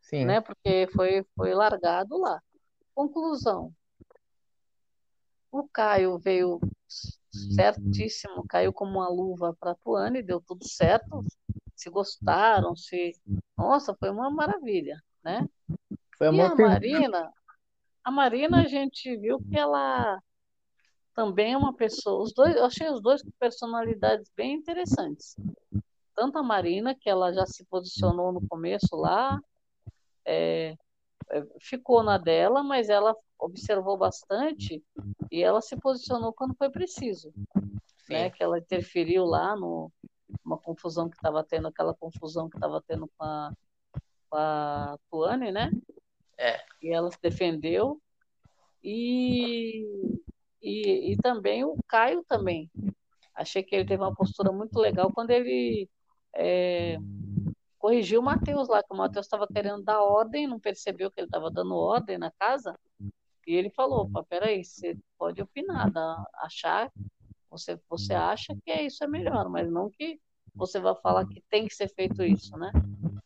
[0.00, 0.24] sim.
[0.24, 2.42] né, porque foi, foi largado lá.
[2.94, 3.72] Conclusão.
[5.52, 6.60] O Caio veio
[7.54, 11.24] certíssimo, caiu como uma luva para a Tuane, deu tudo certo.
[11.74, 13.12] Se gostaram, se.
[13.56, 15.48] Nossa, foi uma maravilha, né?
[16.16, 17.32] Foi E a Marina,
[18.04, 20.20] a Marina a gente viu que ela
[21.14, 22.22] também é uma pessoa.
[22.22, 25.36] Os dois, eu achei os dois com personalidades bem interessantes.
[26.14, 29.40] Tanto a Marina, que ela já se posicionou no começo lá,
[30.24, 30.76] é,
[31.30, 34.82] é, ficou na dela, mas ela observou bastante
[35.30, 37.32] e ela se posicionou quando foi preciso,
[38.08, 38.28] né?
[38.28, 38.30] Sim.
[38.36, 39.90] Que ela interferiu lá no
[40.44, 43.52] uma confusão que estava tendo, aquela confusão que estava tendo com a,
[44.28, 45.70] com a Tuane, né?
[46.40, 46.58] É.
[46.82, 48.00] E ela se defendeu.
[48.82, 49.84] E,
[50.62, 52.70] e, e também o Caio também.
[53.34, 55.88] Achei que ele teve uma postura muito legal quando ele
[56.34, 56.96] é,
[57.78, 61.26] corrigiu o Matheus lá, que o Matheus estava querendo dar ordem, não percebeu que ele
[61.26, 62.74] estava dando ordem na casa.
[63.46, 66.90] E ele falou, opa, peraí, você pode opinar, dá- achar,
[67.50, 70.18] você, você acha que é isso é melhor, mas não que
[70.54, 72.70] você vai falar que tem que ser feito isso, né?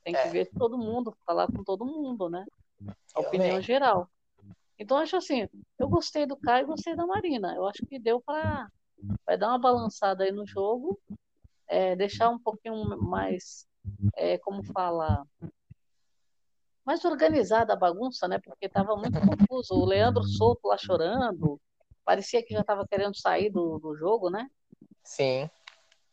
[0.02, 0.30] Tem que É.
[0.30, 2.44] ver todo mundo, falar com todo mundo, né?
[3.14, 4.08] A opinião geral.
[4.78, 5.48] Então, acho assim,
[5.78, 7.54] eu gostei do Caio e gostei da Marina.
[7.54, 8.68] Eu acho que deu para
[9.26, 10.98] vai dar uma balançada aí no jogo,
[11.68, 13.66] é, deixar um pouquinho mais,
[14.16, 15.26] é, como fala,
[16.84, 18.38] mais organizada a bagunça, né?
[18.38, 19.74] Porque estava muito confuso.
[19.74, 21.60] O Leandro solto lá chorando,
[22.04, 24.48] parecia que já estava querendo sair do, do jogo, né?
[25.02, 25.48] Sim.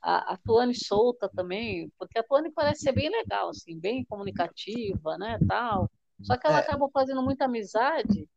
[0.02, 5.18] A, a Tuane solta também, porque a Tuane parece ser bem legal, assim, bem comunicativa,
[5.18, 5.90] né, tal.
[6.24, 6.62] Só que ela É.
[6.62, 8.28] acabou fazendo muita amizade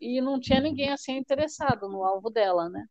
[0.00, 2.86] e não tinha ninguém assim interessado no alvo dela, né?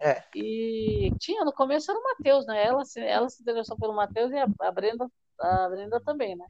[0.00, 0.22] É.
[0.34, 2.64] E tinha, no começo era o Matheus, né?
[2.64, 5.08] Ela, se- ela se interessou pelo Matheus e a, a Brenda,
[5.38, 6.46] a Brenda também, né?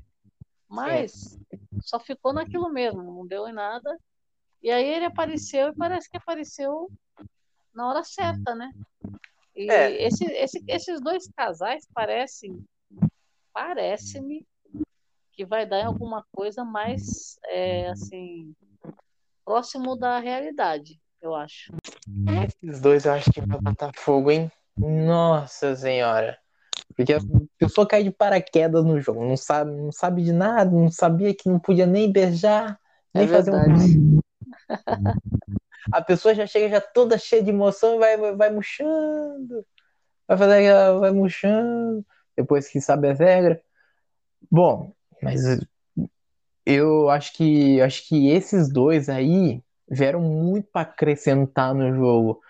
[0.68, 1.38] Mas
[1.80, 3.98] só ficou naquilo mesmo, não deu em nada.
[4.62, 6.90] E aí ele apareceu e parece que apareceu
[7.74, 8.72] na hora certa, né?
[9.54, 10.06] E É.
[10.06, 12.64] esse, esse, esses dois casais parecem,
[13.52, 14.46] parece-me
[15.32, 18.54] que vai dar em alguma coisa mais, é, assim,
[19.44, 21.72] próximo da realidade, eu acho.
[22.44, 24.50] Esses dois eu acho que vai botar fogo, hein?
[24.76, 26.38] Nossa senhora.
[26.94, 27.20] Porque a
[27.58, 31.48] pessoa cai de paraquedas no jogo, não sabe, não sabe de nada, não sabia que
[31.48, 32.78] não podia nem beijar,
[33.14, 33.54] É nem fazer um.
[33.54, 34.22] verdade.
[35.90, 39.66] A pessoa já chega já toda cheia de emoção e vai, vai, vai murchando.
[40.26, 42.06] Vai fazer aquela, vai murchando,
[42.36, 43.58] depois que sabe as regras.
[44.50, 45.60] Bom, mas
[46.64, 52.40] eu acho que acho que esses dois aí vieram muito para acrescentar no jogo.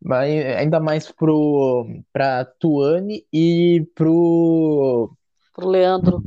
[0.00, 5.10] Mas ainda mais pro pra Tuane e pro
[5.54, 6.22] Pro Leandro,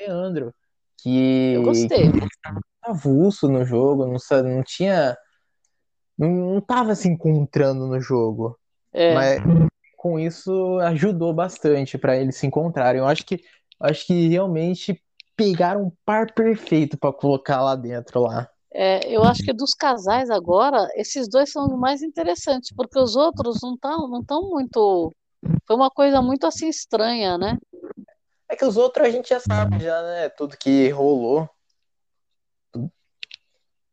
[0.00, 0.54] Leandro,
[1.02, 2.10] que eu gostei.
[2.82, 5.16] avulso no jogo, não, não tinha.
[6.16, 8.58] Não, não tava se encontrando no jogo.
[8.92, 9.40] É, Mas
[9.96, 13.00] com isso ajudou bastante para eles se encontrarem.
[13.00, 13.42] Eu acho que,
[13.80, 15.02] acho que realmente
[15.38, 18.50] pegaram um par perfeito para colocar lá dentro lá.
[18.74, 23.14] é, eu acho que dos casais agora, esses dois são os mais interessantes, porque os
[23.14, 25.12] outros não estão não tão muito.
[25.64, 27.56] Foi uma coisa muito assim estranha, né?
[28.48, 30.28] É que os outros a gente já sabe já, né?
[30.30, 31.48] Tudo que rolou.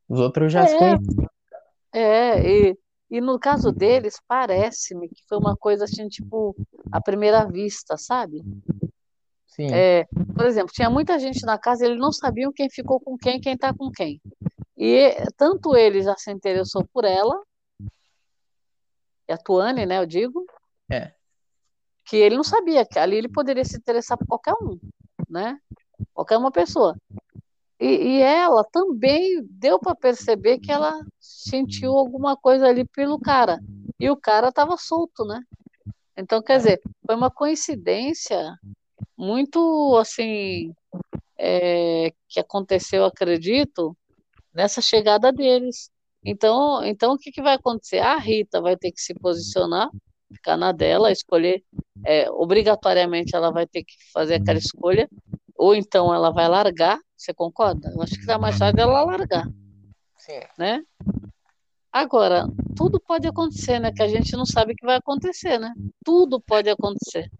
[0.09, 1.29] Os outros já se É, conheciam.
[1.93, 2.77] é, e,
[3.11, 6.55] e no caso deles, parece-me que foi uma coisa assim, tipo,
[6.91, 8.41] à primeira vista, sabe?
[9.55, 9.73] Sim.
[9.73, 10.05] É,
[10.35, 13.57] por exemplo, tinha muita gente na casa, eles não sabiam quem ficou com quem, quem
[13.57, 14.21] tá com quem.
[14.77, 17.41] E tanto ele já se interessou por ela,
[19.27, 20.45] e a Tuane, né, eu digo,
[20.91, 21.13] É.
[22.03, 24.77] que ele não sabia que ali ele poderia se interessar por qualquer um,
[25.29, 25.57] né?
[26.13, 26.95] Qualquer uma pessoa.
[27.79, 33.59] E, e ela também deu para perceber que ela sentiu alguma coisa ali pelo cara.
[33.99, 35.41] E o cara estava solto, né?
[36.15, 38.57] Então, quer dizer, foi uma coincidência
[39.17, 40.73] muito assim
[41.37, 43.95] é, que aconteceu, acredito,
[44.53, 45.89] nessa chegada deles.
[46.23, 47.99] Então, então o que, que vai acontecer?
[47.99, 49.89] A Rita vai ter que se posicionar,
[50.33, 51.63] ficar na dela, escolher.
[52.03, 55.09] é, obrigatoriamente ela vai ter que fazer aquela escolha,
[55.55, 56.99] ou então ela vai largar.
[57.15, 57.91] Você concorda?
[57.93, 59.47] Eu acho que dá mais fácil dela largar,
[60.17, 60.39] Sim.
[60.57, 60.83] né?
[61.91, 62.45] Agora,
[62.75, 63.89] tudo pode acontecer, né?
[63.89, 65.73] Que a gente não sabe o que vai acontecer, né?
[66.03, 67.31] Tudo pode acontecer.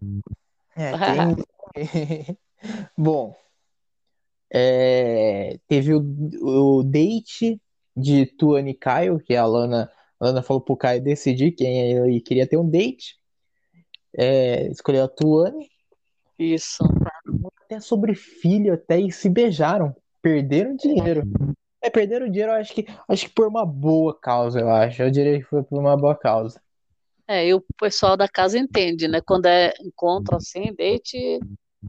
[0.76, 0.92] É,
[1.74, 2.36] tem...
[2.96, 3.34] Bom,
[4.52, 6.00] é, teve o,
[6.42, 7.60] o date
[7.96, 9.90] de Tuane e Caio, que a Lana,
[10.20, 13.18] a Lana falou pro Caio decidir quem ele queria ter um date.
[14.16, 15.68] É, escolheu a Tuane,
[16.38, 16.84] Isso.
[17.64, 19.94] até sobre filho, até e se beijaram.
[20.22, 21.22] Perderam dinheiro.
[21.82, 25.02] É, perderam dinheiro, eu acho que, acho que por uma boa causa, eu acho.
[25.02, 26.60] Eu diria que foi por uma boa causa.
[27.28, 29.20] É, e o pessoal da casa entende, né?
[29.20, 31.40] Quando é encontro assim, date,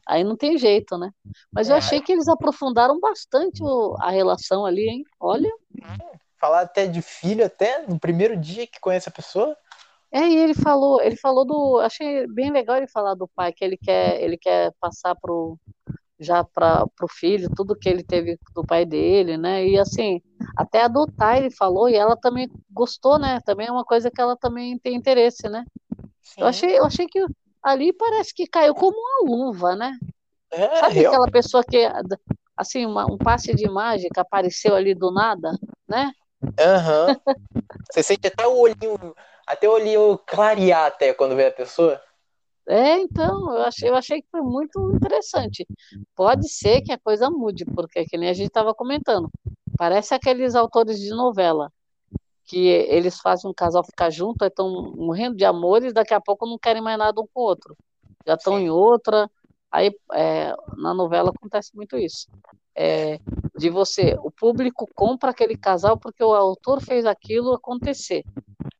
[0.08, 1.12] Aí não tem jeito, né?
[1.52, 1.80] Mas eu É.
[1.80, 5.04] achei que eles aprofundaram bastante o- a relação ali, hein?
[5.20, 5.52] Olha.
[6.40, 9.56] Falar até de filho, até no primeiro dia que conhece a pessoa.
[10.12, 13.66] É, e ele falou, ele falou do, achei bem legal ele falar do pai, que
[13.66, 15.58] ele quer, ele quer passar pro
[16.20, 19.66] já para pro filho tudo que ele teve do pai dele, né?
[19.68, 20.22] E assim,
[20.56, 23.40] até adotar ele falou e ela também gostou, né?
[23.42, 25.66] Também é uma coisa que ela também tem interesse, né?
[26.22, 26.42] Sim.
[26.42, 27.20] Eu achei, eu achei que
[27.64, 29.98] ali parece que caiu como uma luva, né?
[30.52, 31.78] É, Sabe real- aquela pessoa que
[32.58, 35.52] assim, uma- um passe de mágica apareceu ali do nada,
[35.88, 36.12] né?
[36.60, 37.18] Aham.
[37.92, 39.16] Você sente até o olhinho,
[39.48, 42.02] até o olhinho clarear até quando vê a pessoa.
[42.68, 45.66] É, então, eu achei, eu achei que foi muito interessante.
[46.16, 49.30] Pode ser que a coisa mude, porque que nem a gente estava comentando.
[49.78, 51.72] Parece aqueles autores de novela,
[52.44, 56.46] que eles fazem um casal ficar junto, estão morrendo de amor e daqui a pouco
[56.46, 57.76] não querem mais nada um com o outro.
[58.26, 59.30] Já estão em outra.
[59.72, 62.28] Aí é, na novela acontece muito isso.
[62.76, 63.20] É,
[63.58, 68.24] de você, o público compra aquele casal porque o autor fez aquilo acontecer.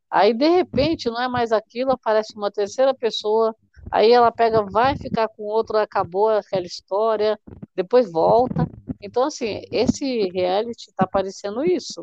[0.10, 3.54] Aí, de repente, não é mais aquilo, aparece uma terceira pessoa,
[3.92, 7.40] aí ela pega, vai ficar com outro, acabou aquela história,
[7.76, 8.68] depois volta.
[9.02, 12.02] Então, assim, esse reality está parecendo isso.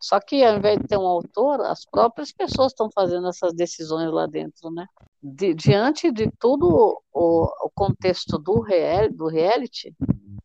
[0.00, 4.12] Só que ao invés de ter um autor, as próprias pessoas estão fazendo essas decisões
[4.12, 4.86] lá dentro, né?
[5.22, 9.94] Di- diante de todo o, o contexto do, real, do reality,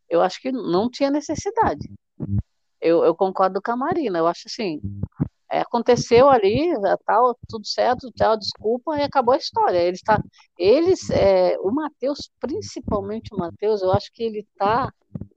[0.08, 1.88] eu acho que não tinha necessidade.
[2.80, 4.80] Eu, eu concordo com a Marina, eu acho assim,
[5.52, 6.72] é, aconteceu ali,
[7.04, 9.76] tal, tudo certo, tchau, desculpa, e acabou a história.
[9.76, 10.18] Eles tá,
[10.58, 14.90] eles, é, o Matheus, principalmente o Matheus, eu acho que ele tá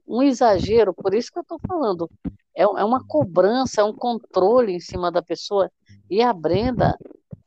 [0.08, 2.10] um exagero, por isso que eu tô falando.
[2.56, 5.70] É, é uma cobrança, é um controle em cima da pessoa.
[6.08, 6.96] E a Brenda,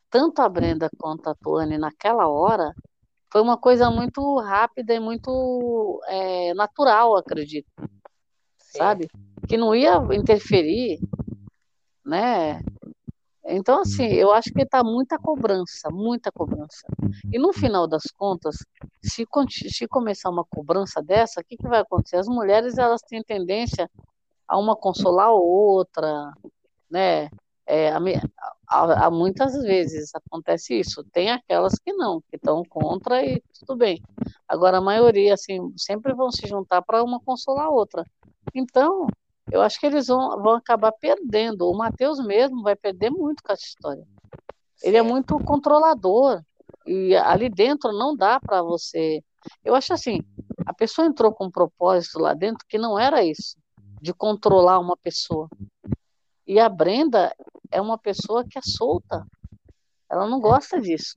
[0.08, 2.72] tanto a Brenda quanto a Tuane naquela hora,
[3.32, 7.68] foi uma coisa muito rápida e muito é, natural, acredito
[8.60, 8.78] Sim.
[8.78, 9.10] sabe?
[9.48, 11.00] Que não ia interferir,
[12.10, 12.60] né?
[13.46, 16.86] Então, assim, eu acho que tá muita cobrança, muita cobrança.
[17.32, 18.58] E no final das contas,
[19.02, 19.26] se,
[19.70, 22.18] se começar uma cobrança dessa, o que, que vai acontecer?
[22.18, 23.90] As mulheres, elas têm tendência
[24.48, 26.32] a uma consolar a outra,
[26.90, 27.30] né?
[27.66, 27.92] É,
[29.12, 31.04] muitas vezes acontece isso.
[31.12, 34.02] Tem aquelas que não, que estão contra e tudo bem.
[34.48, 38.04] Agora, a maioria, assim, sempre vão se juntar para uma consolar a outra.
[38.54, 39.08] Então,
[39.52, 41.70] eu acho que eles vão, vão acabar perdendo.
[41.70, 44.06] O Matheus mesmo vai perder muito com essa história.
[44.84, 46.42] Ele é muito controlador.
[46.86, 49.24] E ali dentro não dá para você.
[49.64, 50.22] Eu acho assim:
[50.66, 53.58] a pessoa entrou com um propósito lá dentro que não era isso,
[54.02, 55.50] de controlar uma pessoa.
[56.46, 57.36] E a Brenda
[57.72, 59.26] é uma pessoa que é solta.
[60.10, 61.16] Ela não gosta disso.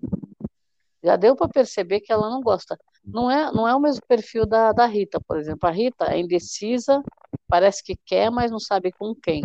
[1.03, 2.79] Já deu para perceber que ela não gosta.
[3.05, 5.69] Não é, não é o mesmo perfil da, da Rita, por exemplo.
[5.69, 7.03] A Rita é indecisa,
[7.49, 9.43] parece que quer, mas não sabe com quem.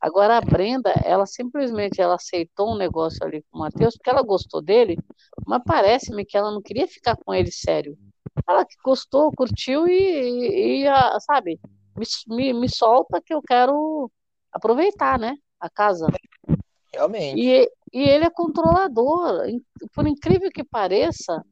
[0.00, 4.22] Agora a Brenda, ela simplesmente ela aceitou um negócio ali com o Matheus porque ela
[4.22, 4.96] gostou dele,
[5.46, 7.98] mas parece-me que ela não queria ficar com ele sério.
[8.48, 11.58] Ela que gostou, curtiu e, e, e, a- sabe,
[11.96, 14.10] me, me, me solta que eu quero
[14.52, 16.06] aproveitar, né, a casa.
[16.92, 17.40] Realmente.
[17.40, 19.42] E, e ele é controlador,
[19.92, 21.44] por incrível que pareça,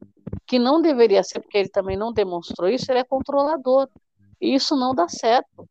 [0.47, 3.89] que não deveria ser, porque ele também não demonstrou isso, ele é controlador.
[4.39, 5.67] E isso não dá certo.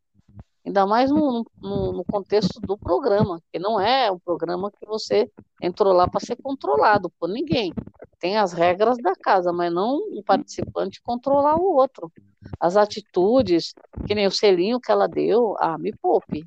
[0.65, 5.31] Ainda mais no, no, no contexto do programa, que não é um programa que você
[5.63, 7.73] entrou lá para ser controlado por ninguém.
[8.19, 12.13] Tem as regras da casa, mas não um participante controlar o outro.
[12.59, 13.75] As atitudes,
[14.07, 16.45] que nem o selinho que ela deu, ah, me poupe.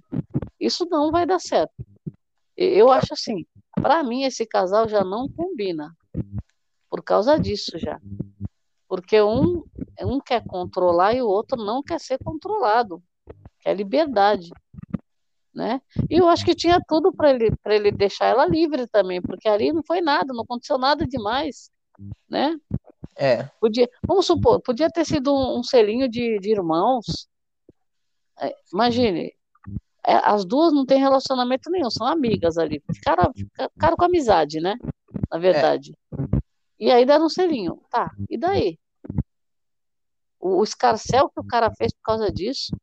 [0.60, 1.74] Isso não vai dar certo.
[2.58, 3.46] Eu acho assim,
[3.82, 5.96] para mim esse casal já não combina
[7.00, 7.98] por causa disso já.
[8.88, 9.64] Porque um,
[10.02, 13.02] um quer controlar e o outro não quer ser controlado,
[13.62, 14.50] quer liberdade,
[15.56, 15.82] né?
[16.10, 19.72] E eu acho que tinha tudo para ele ele deixar ela livre também, porque ali
[19.72, 21.72] não foi nada, não aconteceu nada demais,
[22.30, 22.58] né?
[23.16, 23.44] É.
[23.62, 27.30] Podia, vamos supor, podia ter sido um, um selinho de, de irmãos.
[28.42, 29.34] É, imagine,
[30.06, 32.84] é, as duas não têm relacionamento nenhum, são amigas ali.
[32.94, 34.76] Ficaram, ficaram com amizade, né?
[35.32, 35.94] Na verdade.
[36.80, 37.82] E aí deram um selinho.
[37.90, 38.80] Tá, e daí?
[40.40, 42.76] O, o escarcel que o cara fez por causa disso,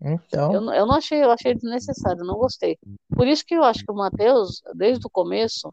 [0.00, 0.52] Então.
[0.52, 2.76] eu, não- eu não achei, eu achei desnecessário, não gostei.
[3.14, 5.72] Por isso que eu acho que o Matheus, desde o começo,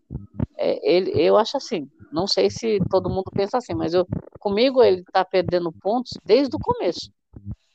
[0.55, 4.05] é, ele, eu acho assim, não sei se todo mundo pensa assim, mas eu,
[4.39, 7.11] comigo ele tá perdendo pontos desde o começo.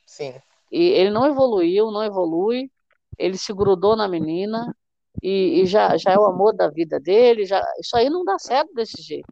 [0.05, 0.33] Sim.
[0.71, 2.71] E ele não evoluiu, não evolui,
[3.17, 4.73] ele se grudou na menina
[5.21, 8.37] e, e já, já é o amor da vida dele, já, isso aí não dá
[8.39, 9.27] certo desse jeito.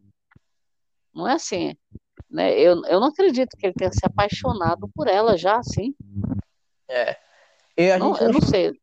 [1.14, 1.76] Não é assim.
[2.30, 2.58] Né?
[2.60, 5.94] Eu, eu não acredito que ele tenha se apaixonado por ela já, assim.
[6.90, 7.18] É.
[7.98, 8.74] Não, eu não sei.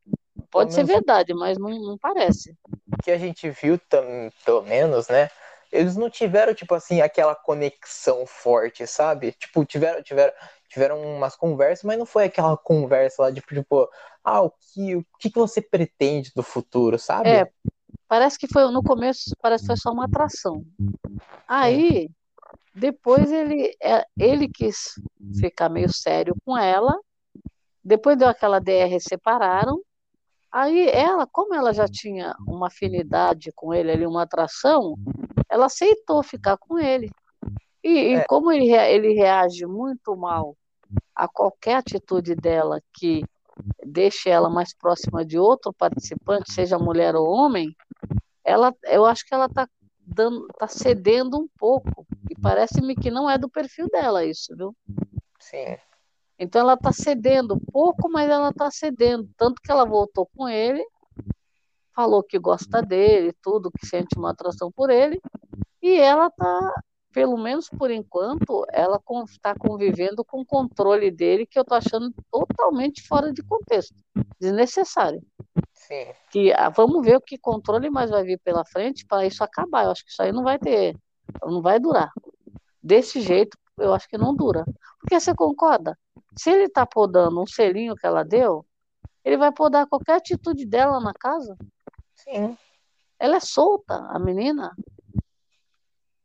[0.50, 2.56] Pode ser verdade, mas não, não parece.
[3.04, 4.02] que a gente viu, tam,
[4.44, 5.30] pelo menos, né?
[5.70, 9.30] Eles não tiveram, tipo assim, aquela conexão forte, sabe?
[9.32, 10.32] Tipo, tiveram, tiveram,
[10.68, 13.88] tiveram umas conversas, mas não foi aquela conversa lá de, tipo,
[14.24, 17.28] ah, o que, o que que você pretende do futuro, sabe?
[17.28, 17.48] É,
[18.08, 20.64] parece que foi no começo, parece que foi só uma atração.
[21.46, 22.10] Aí,
[22.74, 24.94] depois ele, é, ele quis
[25.38, 26.98] ficar meio sério com ela.
[27.82, 29.80] Depois deu aquela DR, separaram.
[30.52, 34.96] Aí ela, como ela já tinha uma afinidade com ele ali, uma atração,
[35.48, 37.10] ela aceitou ficar com ele.
[37.82, 38.24] E, e É.
[38.24, 40.56] como ele, ele reage muito mal
[41.14, 43.24] a qualquer atitude dela que
[43.84, 47.74] deixe ela mais próxima de outro participante, seja mulher ou homem,
[48.44, 49.68] ela, eu acho que ela está
[50.58, 52.06] tá cedendo um pouco.
[52.42, 54.74] Parece-me que não é do perfil dela isso, viu?
[55.38, 55.76] Sim.
[56.38, 59.28] Então ela está cedendo pouco, mas ela está cedendo.
[59.36, 60.82] Tanto que ela voltou com ele,
[61.94, 65.20] falou que gosta dele, tudo, que sente uma atração por ele,
[65.82, 68.98] e ela está, pelo menos por enquanto, ela
[69.28, 73.94] está convivendo com o controle dele, que eu estou achando totalmente fora de contexto,
[74.40, 75.22] desnecessário.
[75.74, 76.06] Sim.
[76.30, 79.84] Que ah, vamos ver o que controle mais vai vir pela frente para isso acabar.
[79.84, 80.96] Eu acho que isso aí não vai ter,
[81.44, 82.10] não vai durar.
[82.82, 84.64] Desse jeito, eu acho que não dura.
[84.98, 85.98] Porque você concorda?
[86.36, 88.64] Se ele está podando um selinho que ela deu,
[89.24, 91.56] ele vai podar qualquer atitude dela na casa.
[92.14, 92.56] Sim.
[93.18, 94.74] Ela é solta, a menina.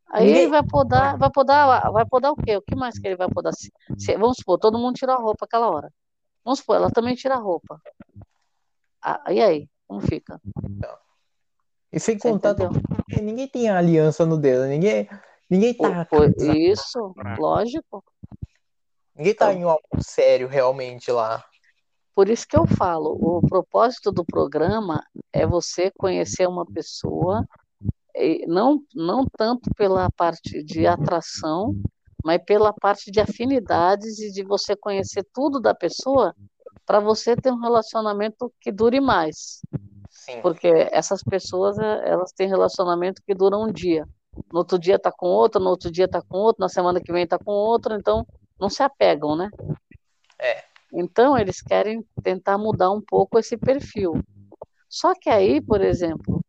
[0.08, 2.56] Aí ele vai podar, vai podar, vai podar o quê?
[2.56, 3.54] O que mais que ele vai podar?
[3.54, 5.92] Se- se- vamos supor, todo mundo tira a roupa aquela hora.
[6.44, 7.82] Vamos supor, ela também tira a roupa.
[9.02, 9.70] Ah, e aí?
[9.88, 10.40] Como fica?
[11.96, 12.54] E sem Você contar,
[13.22, 15.08] ninguém tem aliança no dedo, ninguém,
[15.50, 18.04] ninguém tá, Pô, Isso, lógico.
[19.16, 19.62] ninguém tá Então.
[19.62, 21.42] em algo sério realmente lá.
[22.14, 25.02] Por isso que eu falo, o propósito do programa
[25.32, 27.48] é você conhecer uma pessoa,
[28.14, 31.74] e não, não tanto pela parte de atração,
[32.26, 36.36] mas pela parte de afinidades e de você conhecer tudo da pessoa
[36.86, 39.62] para você ter um relacionamento que dure mais.
[40.26, 40.42] Sim.
[40.42, 44.08] Porque essas pessoas, eh, elas têm relacionamento que dura um dia.
[44.52, 47.14] No outro dia tá com outro, no outro dia tá com outro, na semana que
[47.14, 48.26] vem tá com outro, então
[48.60, 49.50] não se apegam, né?
[50.40, 50.64] É.
[50.92, 54.20] Então eles querem tentar mudar um pouco esse perfil.
[54.90, 56.42] Só que aí, por exemplo,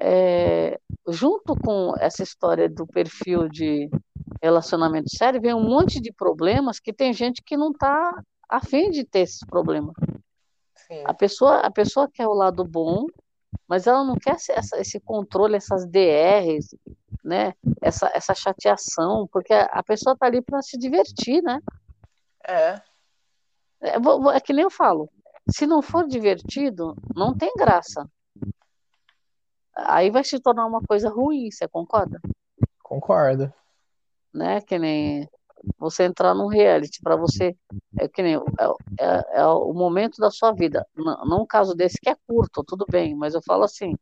[0.00, 3.90] é, junto com essa história do perfil de
[4.40, 9.04] relacionamento sério, vem um monte de problemas que tem gente que não está afim de
[9.04, 9.94] ter esses problemas.
[10.92, 11.02] Sim.
[11.06, 13.06] A pessoa, a pessoa quer o lado bom,
[13.68, 16.76] mas ela não quer esse- essa- esse controle, essas DRs,
[17.24, 17.54] né?
[17.80, 21.58] Essa, essa chateação, porque a a pessoa está ali para se divertir, né?
[22.46, 22.80] É.
[23.80, 23.94] É,
[24.34, 25.08] é que nem eu falo,
[25.50, 28.06] se não for divertido, não tem graça.
[29.74, 32.20] Aí vai se tornar uma coisa ruim, você concorda?
[32.82, 33.52] Concordo.
[34.32, 34.60] Né?
[34.60, 35.28] Que nem
[35.78, 37.56] você entrar num reality para você,
[37.98, 38.40] é que nem é,
[39.00, 40.86] é- é o momento da sua vida.
[40.94, 43.94] Não, não um caso desse que é curto, tudo bem, mas eu falo assim,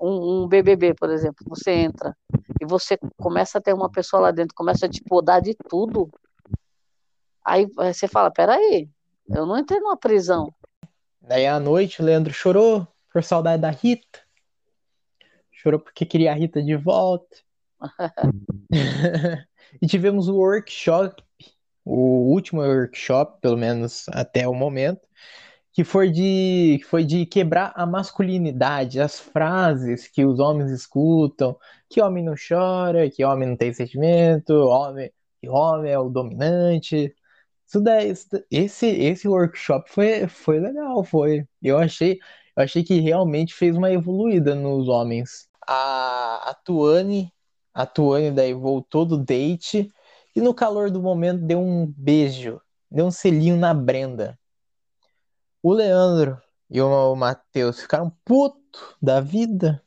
[0.00, 2.16] um, um BBB, por exemplo, você entra
[2.60, 6.10] e você começa a ter uma pessoa lá dentro, começa a te podar de tudo.
[7.44, 8.88] Aí você fala, peraí,
[9.28, 10.52] eu não entrei numa prisão.
[11.20, 14.20] Daí à noite o Leandro chorou por saudade da Rita.
[15.52, 17.36] Chorou porque queria a Rita de volta.
[19.80, 21.22] e tivemos o workshop,
[21.84, 25.00] o último workshop, pelo menos até o momento,
[25.72, 31.58] que foi de, que foi de quebrar a masculinidade, as frases que os homens escutam,
[31.90, 35.10] que homem não chora, que homem não tem sentimento, homem,
[35.40, 37.12] que homem é o dominante.
[37.66, 38.12] Isso daí,
[38.50, 41.46] esse, esse workshop foi, foi legal, foi.
[41.60, 42.20] Eu achei,
[42.56, 45.48] eu achei que realmente fez uma evoluída nos homens.
[45.66, 47.32] A, a Tuane,
[47.74, 49.92] a Tuane daí voltou do date
[50.34, 52.60] e no calor do momento deu um beijo,
[52.90, 54.38] deu um selinho na Brenda.
[55.62, 56.40] O Leandro
[56.70, 59.82] e o Matheus ficaram puto da vida.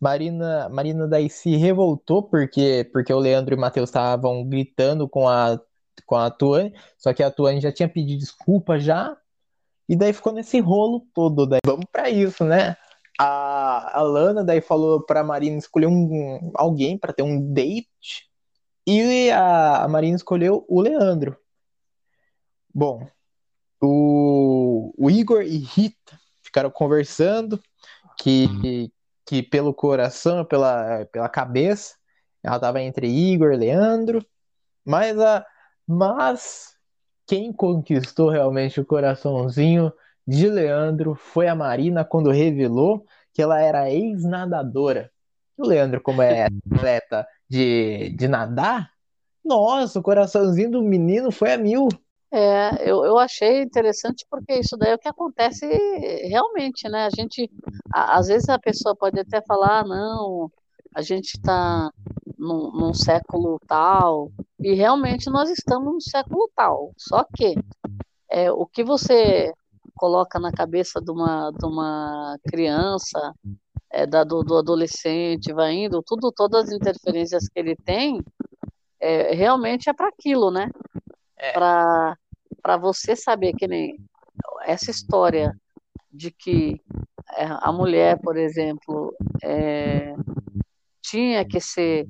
[0.00, 5.28] Marina, Marina daí se revoltou porque, porque o Leandro e o Matheus estavam gritando com
[5.28, 5.60] a,
[6.06, 9.16] com a Tuane, só que a Tuane já tinha pedido desculpa já,
[9.88, 11.46] e daí ficou nesse rolo todo.
[11.46, 12.76] Daí vamos pra isso, né?
[13.22, 18.30] A, a Lana daí falou pra Marina escolher um, alguém pra ter um date,
[18.86, 21.36] e a, a Marina escolheu o Leandro.
[22.72, 23.06] Bom,
[23.78, 27.62] o, o Igor e Rita ficaram conversando
[28.16, 28.90] que,
[29.26, 31.96] que pelo coração, pela, pela cabeça,
[32.42, 34.24] ela tava entre Igor e Leandro.
[34.82, 35.44] Mas, a,
[35.86, 36.74] mas
[37.26, 39.92] quem conquistou realmente o coraçãozinho
[40.26, 45.10] de Leandro foi a Marina quando revelou que ela era ex-nadadora.
[45.56, 48.90] O Leandro, como é atleta de, de nadar,
[49.44, 51.88] nossa, o coraçãozinho do menino foi a mil.
[52.32, 55.66] É, eu, eu achei interessante porque isso daí é o que acontece
[56.28, 57.06] realmente, né?
[57.06, 57.50] A gente,
[57.92, 60.50] a, às vezes a pessoa pode até falar, ah, não,
[60.94, 61.90] a gente está
[62.38, 64.30] num, num, século tal,
[64.60, 66.92] e realmente nós estamos num século tal.
[66.96, 67.56] Só que
[68.30, 69.52] é, o que você
[70.00, 73.34] coloca na cabeça de uma, de uma criança,
[73.90, 78.22] é, da, do, do adolescente, vai indo, tudo, todas as interferências que ele tem,
[78.98, 80.70] é, realmente é para aquilo, né?
[81.36, 81.52] É.
[81.52, 83.98] Para você saber que nem
[84.62, 85.54] essa história
[86.10, 86.80] de que
[87.36, 90.14] é, a mulher, por exemplo, é,
[91.02, 92.06] tinha que ser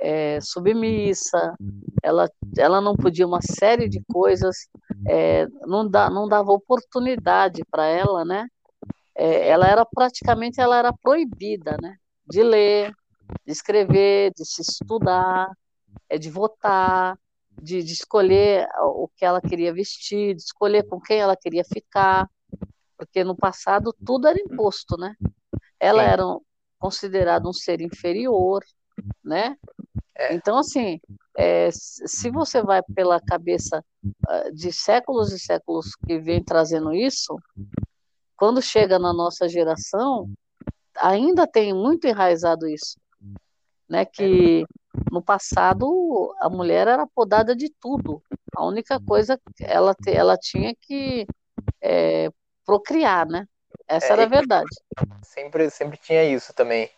[0.00, 1.54] é, submissa,
[2.02, 2.26] ela,
[2.56, 4.56] ela não podia uma série de coisas,
[5.06, 8.48] é, não, dá, não dava oportunidade para ela, né?
[9.14, 11.96] É, ela era praticamente ela era proibida, né?
[12.26, 12.92] De ler,
[13.44, 15.50] de escrever, de se estudar,
[16.08, 17.18] é, de votar,
[17.60, 22.28] de, de escolher o que ela queria vestir, de escolher com quem ela queria ficar,
[22.96, 25.14] porque no passado tudo era imposto, né?
[25.78, 26.24] Ela era
[26.78, 28.62] considerada um ser inferior,
[29.22, 29.56] né?
[30.16, 30.34] É.
[30.34, 31.00] Então, assim,
[31.36, 33.84] é, se você vai pela cabeça
[34.28, 37.36] ah, de séculos e séculos que vem trazendo isso,
[38.36, 40.30] quando chega na nossa geração,
[40.96, 42.98] ainda tem muito enraizado isso,
[43.88, 44.04] né?
[44.04, 44.64] Que
[45.10, 48.22] no passado a mulher era podada de tudo.
[48.56, 51.26] A única coisa ela ela tinha que
[51.80, 52.30] é,
[52.64, 53.46] procriar, né?
[53.88, 54.68] Essa é, era a verdade.
[55.22, 56.88] Sempre sempre tinha isso também.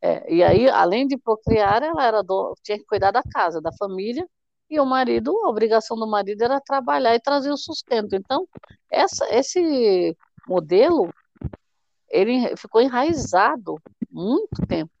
[0.00, 3.72] É, e aí, além de procriar, ela era do, tinha que cuidar da casa, da
[3.72, 4.26] família,
[4.70, 8.14] e o marido, a obrigação do marido era trabalhar e trazer o sustento.
[8.14, 8.46] Então,
[8.90, 10.16] essa, esse
[10.46, 11.12] modelo,
[12.10, 13.76] ele ficou enraizado
[14.10, 14.92] muito tempo.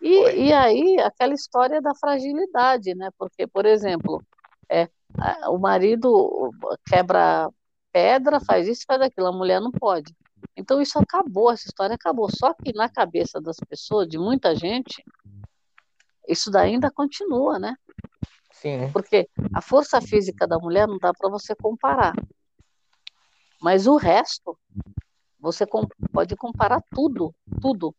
[0.00, 3.10] E, e aí, aquela história da fragilidade, né?
[3.18, 4.22] Porque, por exemplo,
[4.68, 4.88] é,
[5.48, 6.50] o marido
[6.86, 7.48] quebra
[7.92, 10.14] pedra, faz isso, faz aquilo, a mulher não pode.
[10.56, 12.28] Então isso acabou, essa história acabou.
[12.30, 15.02] Só que na cabeça das pessoas, de muita gente,
[16.28, 17.74] isso daí ainda continua, né?
[18.52, 18.90] Sim.
[18.92, 22.14] Porque a força física da mulher não dá para você comparar.
[23.60, 24.58] Mas o resto,
[25.38, 25.64] você
[26.12, 27.94] pode comparar tudo, tudo,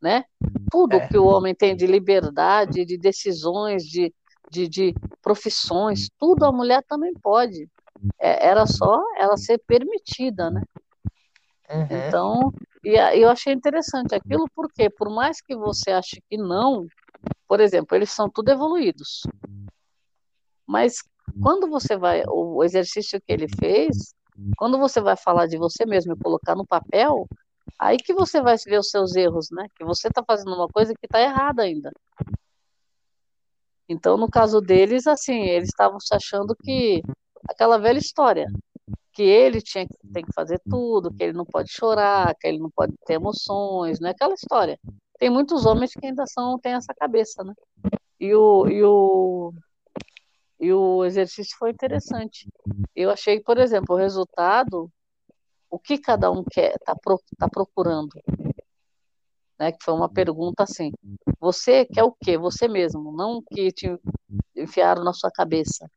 [0.00, 0.24] né?
[0.70, 1.08] Tudo é.
[1.08, 4.12] que o homem tem de liberdade, de decisões, de,
[4.50, 7.68] de, de profissões, tudo a mulher também pode.
[8.18, 10.62] É, era só ela ser permitida, né?
[11.70, 11.86] Uhum.
[11.90, 12.52] Então,
[12.84, 16.86] e eu achei interessante aquilo porque, por mais que você ache que não,
[17.46, 19.22] por exemplo, eles são tudo evoluídos.
[20.66, 21.02] Mas
[21.42, 24.14] quando você vai, o exercício que ele fez,
[24.56, 27.26] quando você vai falar de você mesmo e colocar no papel,
[27.78, 29.66] aí que você vai ver os seus erros, né?
[29.76, 31.90] Que você está fazendo uma coisa que está errada ainda.
[33.88, 37.02] Então, no caso deles, assim, eles estavam se achando que
[37.48, 38.46] aquela velha história,
[39.18, 42.70] que ele tinha tem que fazer tudo, que ele não pode chorar, que ele não
[42.70, 44.78] pode ter emoções, não é aquela história.
[45.18, 47.52] Tem muitos homens que ainda são têm essa cabeça, né?
[48.20, 49.52] E o, e o
[50.60, 52.48] e o exercício foi interessante.
[52.94, 54.88] Eu achei, por exemplo, o resultado,
[55.68, 58.10] o que cada um quer, está pro, tá procurando.
[59.58, 60.92] Né, que foi uma pergunta assim:
[61.40, 62.38] você quer o quê?
[62.38, 63.98] Você mesmo, não o que te
[64.56, 65.90] enfiaram na sua cabeça.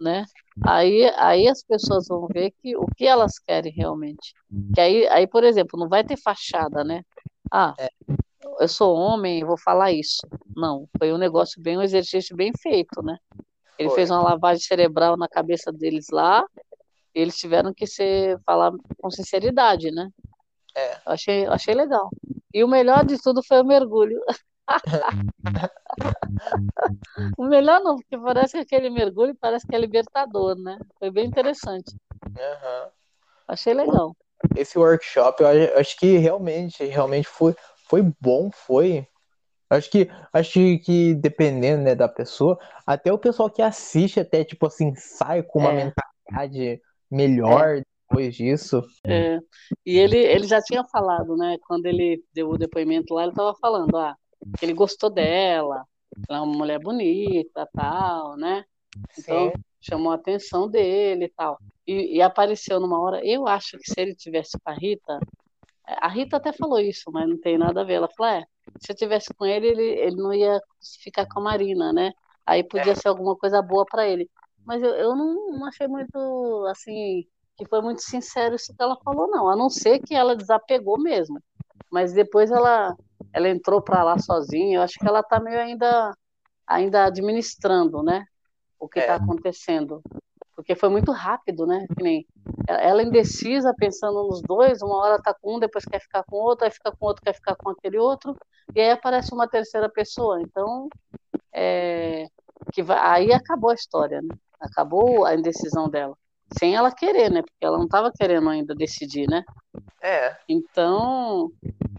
[0.00, 0.24] Né?
[0.62, 4.34] Aí, aí as pessoas vão ver que o que elas querem realmente.
[4.74, 7.02] Que aí, aí, por exemplo, não vai ter fachada, né?
[7.50, 7.88] Ah, é.
[8.60, 10.20] eu sou homem, vou falar isso.
[10.54, 13.16] Não, foi um negócio bem, um exercício bem feito, né?
[13.78, 13.96] Ele Foi.
[13.96, 16.44] fez uma lavagem cerebral na cabeça deles lá.
[17.14, 20.08] E eles tiveram que ser, falar com sinceridade, né?
[20.74, 20.94] É.
[20.94, 22.10] Eu achei, eu achei legal.
[22.52, 24.20] E o melhor de tudo foi o mergulho.
[27.38, 30.78] o melhor não, porque parece que aquele mergulho parece que é libertador, né?
[30.98, 31.94] Foi bem interessante.
[32.26, 32.90] Uhum.
[33.48, 34.16] Achei legal.
[34.54, 37.54] Esse workshop, eu acho que realmente, realmente foi,
[37.88, 39.06] foi bom, foi
[39.68, 40.52] Acho que, acho
[40.84, 42.56] que dependendo, né, da pessoa,
[42.86, 45.84] até o pessoal que assiste até, tipo assim, sai com uma é.
[45.84, 46.80] mentalidade
[47.10, 47.82] melhor é.
[48.08, 48.80] depois disso.
[49.04, 49.38] É.
[49.84, 53.54] E ele, ele já tinha falado, né, quando ele deu o depoimento lá, ele estava
[53.60, 54.14] falando, ah,
[54.62, 55.84] ele gostou dela,
[56.28, 58.64] ela é uma mulher bonita, tal, né?
[59.18, 59.62] Então, Sim.
[59.80, 61.58] chamou a atenção dele e tal.
[61.86, 65.18] E, e apareceu numa hora, eu acho que se ele tivesse com a Rita,
[65.84, 67.94] a Rita até falou isso, mas não tem nada a ver.
[67.94, 68.44] Ela falou: é,
[68.80, 70.60] se eu tivesse com ele, ele, ele não ia
[71.02, 72.12] ficar com a Marina, né?
[72.46, 74.30] aí podia ser alguma coisa boa para ele.
[74.64, 78.96] Mas eu, eu não, não achei muito, assim, que foi muito sincero isso que ela
[79.04, 79.50] falou, não.
[79.50, 81.42] A não ser que ela desapegou mesmo.
[81.90, 82.94] Mas depois ela,
[83.32, 84.78] ela entrou para lá sozinha.
[84.78, 86.12] Eu acho que ela está meio ainda,
[86.66, 88.24] ainda administrando, né?
[88.78, 89.16] O que está é.
[89.16, 90.02] acontecendo.
[90.54, 91.86] Porque foi muito rápido, né?
[92.00, 92.26] Nem
[92.66, 96.64] ela indecisa, pensando nos dois, uma hora tá com um, depois quer ficar com outro,
[96.64, 98.36] aí fica com outro, quer ficar com aquele outro,
[98.74, 100.40] e aí aparece uma terceira pessoa.
[100.42, 100.88] Então,
[101.52, 102.26] é,
[102.72, 104.34] que vai, aí acabou a história, né?
[104.60, 106.16] Acabou a indecisão dela.
[106.58, 107.42] Sem ela querer, né?
[107.42, 109.44] Porque ela não estava querendo ainda decidir, né?
[110.02, 110.36] É.
[110.48, 111.50] Então,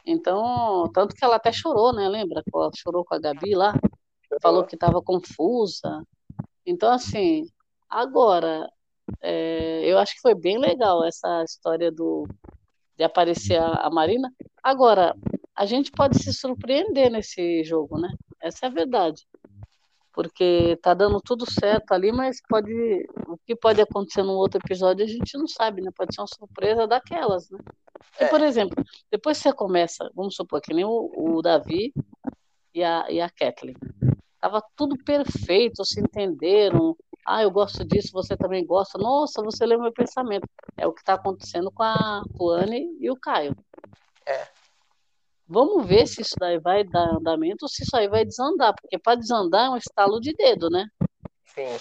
[0.05, 2.07] então, tanto que ela até chorou, né?
[2.07, 2.41] Lembra?
[2.53, 3.73] Ela chorou com a Gabi lá,
[4.41, 6.01] falou que estava confusa.
[6.65, 7.45] Então, assim,
[7.89, 8.69] agora,
[9.21, 12.27] é, eu acho que foi bem legal essa história do
[12.97, 14.31] de aparecer a, a Marina.
[14.63, 15.15] Agora,
[15.55, 18.09] a gente pode se surpreender nesse jogo, né?
[18.41, 19.27] Essa é a verdade
[20.17, 22.73] porque tá dando tudo certo ali, mas pode
[23.27, 25.91] o que pode acontecer num outro episódio a gente não sabe, né?
[25.95, 27.59] Pode ser uma surpresa daquelas, né?
[28.19, 28.47] E, por é.
[28.47, 31.93] exemplo, depois você começa, vamos supor que nem o, o Davi
[32.73, 33.75] e a, e a Kathleen.
[34.41, 36.97] Tava tudo perfeito, se entenderam.
[37.23, 38.97] Ah, eu gosto disso, você também gosta.
[38.97, 40.49] Nossa, você leu meu pensamento.
[40.75, 43.55] É o que está acontecendo com a Tuane e o Caio.
[44.25, 44.47] É.
[45.47, 48.97] Vamos ver se isso daí vai dar andamento ou se isso aí vai desandar, porque
[48.97, 50.85] para desandar é um estalo de dedo, né?
[51.55, 51.77] Sim.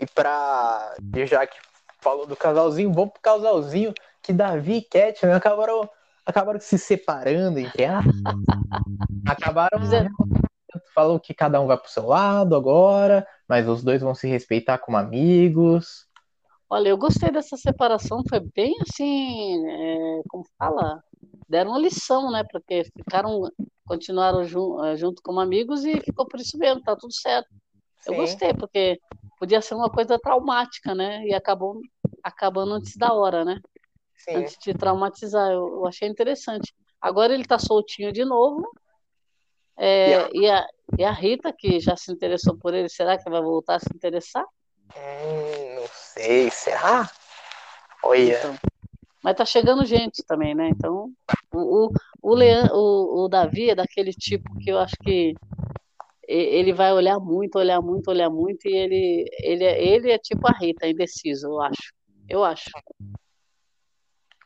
[0.00, 0.94] E para
[1.26, 1.58] já que
[2.00, 3.92] falou do casalzinho, vamos pro casalzinho
[4.22, 5.88] que Davi e Cat né, acabaram,
[6.24, 7.84] acabaram se separando, entre
[9.26, 9.80] acabaram
[10.94, 14.78] falou que cada um vai pro seu lado agora, mas os dois vão se respeitar
[14.78, 16.06] como amigos.
[16.68, 21.02] Olha, eu gostei dessa separação, foi bem assim, é, como fala,
[21.50, 22.44] deram uma lição, né?
[22.44, 23.50] Porque ficaram,
[23.84, 27.48] continuaram jun, eh, junto como amigos e ficou por isso mesmo, tá tudo certo.
[27.98, 28.12] Sim.
[28.12, 29.00] Eu gostei, porque
[29.38, 31.24] podia ser uma coisa traumática, né?
[31.26, 31.80] E acabou
[32.22, 33.60] acabando antes da hora, né?
[34.16, 34.36] Sim.
[34.36, 35.50] Antes de traumatizar.
[35.50, 36.72] Eu, eu achei interessante.
[37.00, 38.70] Agora ele tá soltinho de novo.
[39.76, 40.66] É, e, a,
[40.98, 43.88] e a Rita, que já se interessou por ele, será que vai voltar a se
[43.94, 44.44] interessar?
[44.94, 47.10] Hum, não sei, será?
[48.04, 48.38] Olha.
[48.38, 48.58] Então,
[49.22, 50.68] mas tá chegando gente também, né?
[50.68, 51.12] Então,
[51.52, 55.34] o, o, o, Leon, o, o Davi é daquele tipo que eu acho que
[56.28, 60.48] ele vai olhar muito, olhar muito, olhar muito, e ele, ele, é, ele é tipo
[60.48, 61.92] a Rita, indeciso, eu acho.
[62.28, 62.70] Eu acho.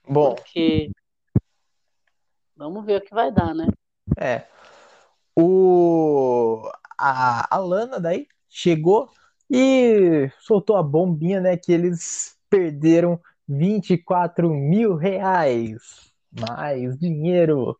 [0.08, 0.34] Bom.
[0.34, 0.90] Porque.
[2.56, 3.66] Vamos ver o que vai dar, né?
[4.18, 4.46] É.
[5.36, 6.62] O.
[6.96, 9.10] A, a Lana daí chegou
[9.50, 11.56] e soltou a bombinha, né?
[11.56, 16.13] Que eles perderam 24 mil reais.
[16.38, 17.76] Mais dinheiro.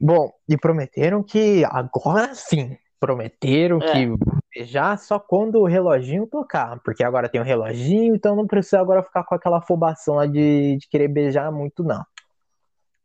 [0.00, 2.76] Bom, e prometeram que agora sim.
[3.00, 3.92] Prometeram é.
[3.92, 4.14] que
[4.54, 6.80] beijar só quando o reloginho tocar.
[6.80, 10.76] Porque agora tem o reloginho, então não precisa agora ficar com aquela afobação lá de,
[10.76, 12.04] de querer beijar muito, não.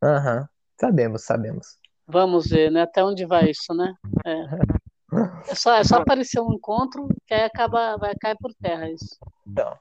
[0.03, 0.45] Aham, uhum.
[0.79, 1.77] sabemos, sabemos.
[2.07, 2.81] Vamos ver, né?
[2.81, 3.93] Até onde vai isso, né?
[4.25, 4.33] É.
[5.47, 9.15] É só, é só aparecer um encontro que aí acaba, vai cair por terra isso.
[9.45, 9.77] Então.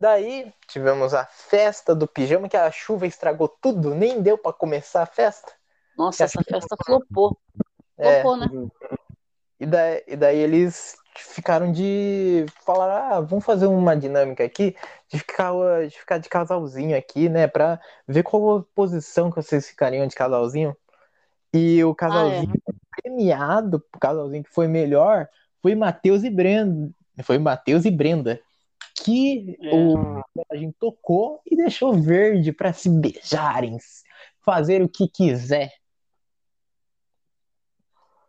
[0.00, 5.02] Daí tivemos a festa do pijama, que a chuva estragou tudo, nem deu para começar
[5.02, 5.52] a festa.
[5.96, 7.36] Nossa, essa festa flopou.
[7.96, 8.22] É.
[8.22, 8.46] Flopou, né?
[9.58, 14.76] E daí, e daí eles ficaram de falar, ah, vamos fazer uma dinâmica aqui,
[15.08, 15.52] de ficar,
[15.88, 20.76] de ficar de casalzinho aqui, né, pra ver qual posição que vocês ficariam de casalzinho.
[21.52, 23.02] E o casalzinho ah, é.
[23.02, 25.28] premiado, o casalzinho que foi melhor,
[25.60, 26.92] foi Matheus e Brenda.
[27.24, 28.40] Foi Matheus e Brenda
[28.98, 29.74] que é.
[29.74, 33.78] o personagem tocou e deixou verde para se beijarem,
[34.44, 35.72] fazer o que quiser.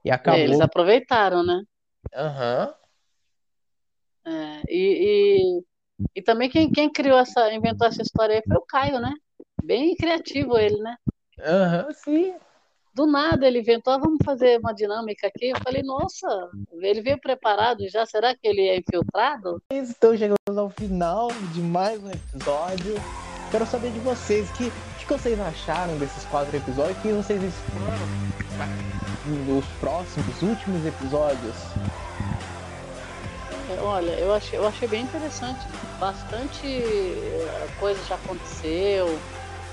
[0.03, 0.39] E acabou.
[0.39, 1.61] Eles aproveitaram, né?
[2.13, 2.67] Aham.
[2.67, 2.79] Uhum.
[4.25, 5.63] É, e, e,
[6.15, 9.13] e, também quem, quem criou essa, inventou essa história aí foi o Caio, né?
[9.63, 10.95] Bem criativo ele, né?
[11.39, 12.35] Aham, uhum, sim.
[12.99, 15.51] Do nada ele inventou, ah, vamos fazer uma dinâmica aqui.
[15.51, 16.27] Eu falei, nossa,
[16.81, 19.63] ele veio preparado já, será que ele é infiltrado?
[19.71, 22.95] Então chegamos ao final de mais um episódio.
[23.51, 26.97] Quero saber de vocês, que, o que vocês acharam desses quatro episódios?
[26.97, 31.55] O que vocês esperam nos próximos, últimos episódios?
[33.69, 35.65] É, olha, eu achei, eu achei bem interessante.
[36.01, 39.07] Bastante eh, coisa já aconteceu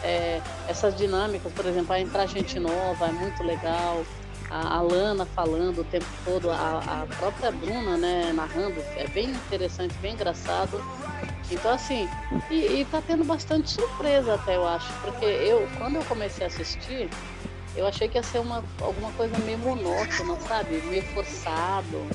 [0.02, 4.04] é, essas dinâmicas, por exemplo, a entrar gente nova é muito legal.
[4.48, 9.30] A, a Lana falando o tempo todo, a, a, própria Bruna, né, narrando, é bem
[9.30, 10.80] interessante, bem engraçado.
[11.50, 12.08] Então, assim,
[12.50, 16.46] e, e tá tendo bastante surpresa até, eu acho, porque eu, quando eu comecei a
[16.46, 17.08] assistir,
[17.76, 20.80] eu achei que ia ser uma, alguma coisa meio monótona, sabe?
[20.86, 22.06] Meio forçado.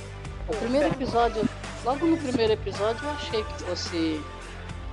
[0.48, 1.48] O primeiro episódio,
[1.86, 4.22] logo no primeiro episódio, eu achei que fosse.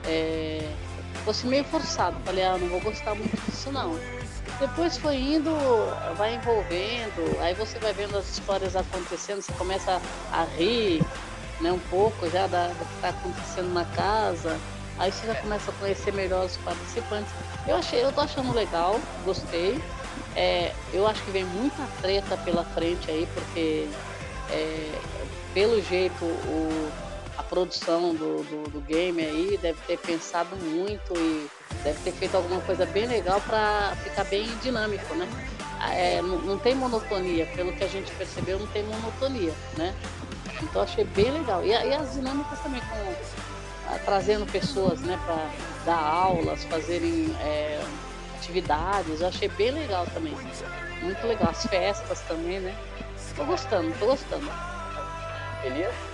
[0.04, 0.70] É,
[1.28, 2.16] fosse meio forçado.
[2.24, 3.98] Falei, ah, não vou gostar muito disso não.
[4.58, 5.50] Depois foi indo,
[6.16, 10.00] vai envolvendo, aí você vai vendo as histórias acontecendo, você começa
[10.32, 11.04] a rir
[11.60, 14.58] né, um pouco já da, do que está acontecendo na casa.
[14.98, 17.30] Aí você já começa a conhecer melhor os participantes.
[17.66, 19.78] Eu achei, eu tô achando legal, gostei.
[20.34, 23.86] É, eu acho que vem muita treta pela frente aí, porque
[24.50, 24.98] é,
[25.52, 26.90] pelo jeito o,
[27.48, 31.48] produção do, do, do, game aí deve ter pensado muito e
[31.82, 35.28] deve ter feito alguma coisa bem legal para ficar bem dinâmico, né?
[35.92, 39.94] É, não, não, tem monotonia, pelo que a gente percebeu, não tem monotonia, né?
[40.62, 41.64] Então achei bem legal.
[41.64, 45.50] E, e as dinâmicas também com a, trazendo pessoas, né, para
[45.84, 47.80] dar aulas, fazerem é,
[48.36, 50.34] atividades, achei bem legal também.
[51.02, 51.50] Muito legal.
[51.50, 52.76] As festas também, né?
[53.36, 54.50] Tô gostando, tô gostando.
[55.64, 56.07] Elias?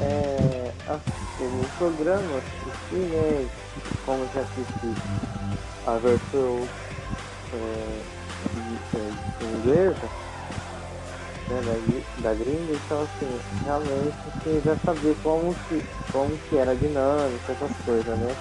[0.00, 3.50] É, assim, o programa assisti, né?
[4.04, 4.94] Como já assisti
[5.86, 6.68] a versão
[7.52, 8.04] é,
[9.40, 10.08] inglesa
[11.48, 16.72] né, da, da gringa, então assim, realmente você já sabia como que, como que era
[16.72, 18.36] a dinâmica, essas coisas, né?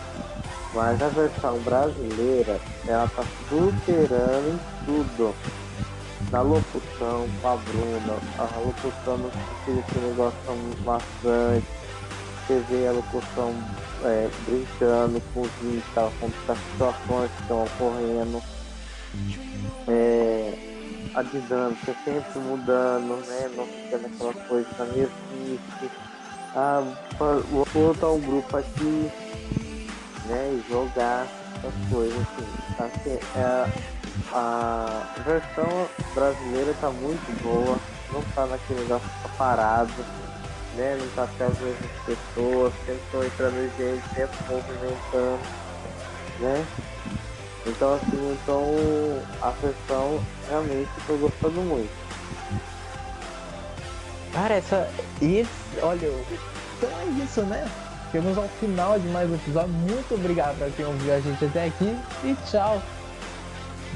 [0.74, 5.36] Mas a versão brasileira, ela tá superando em tudo.
[6.32, 9.32] Na locução com a Bruna, a locução no
[9.66, 11.66] filhos que não gostam bastante.
[12.48, 13.54] Você vê a locução
[14.04, 18.42] é, brincando com os vídeos, tá, com as situações que estão ocorrendo.
[19.88, 20.54] É,
[21.14, 23.50] a dinâmica sempre mudando, né?
[23.56, 25.92] Não fica naquela coisa da mesmice.
[26.56, 26.84] Ah,
[27.18, 29.12] vou botar um grupo aqui,
[30.26, 30.52] né?
[30.54, 31.28] E jogar
[31.58, 32.84] essas coisas assim.
[32.84, 33.97] assim é,
[34.32, 37.78] a versão brasileira tá muito boa,
[38.12, 39.92] não tá naquele negócio parado,
[40.76, 40.98] né?
[41.00, 45.40] Não tá até as mesmas pessoas, sempre estão entrando gente, sempre movimentando,
[46.40, 46.66] né?
[47.66, 48.64] Então assim, então
[49.42, 51.92] a versão realmente tô gostando muito.
[54.34, 54.90] Cara, essa.
[55.22, 55.50] Esse,
[55.82, 56.08] olha,
[56.78, 57.68] então é isso, né?
[58.12, 59.70] Chegamos ao final de mais um episódio.
[59.70, 62.82] Muito obrigado para quem ouviu a gente até aqui e tchau.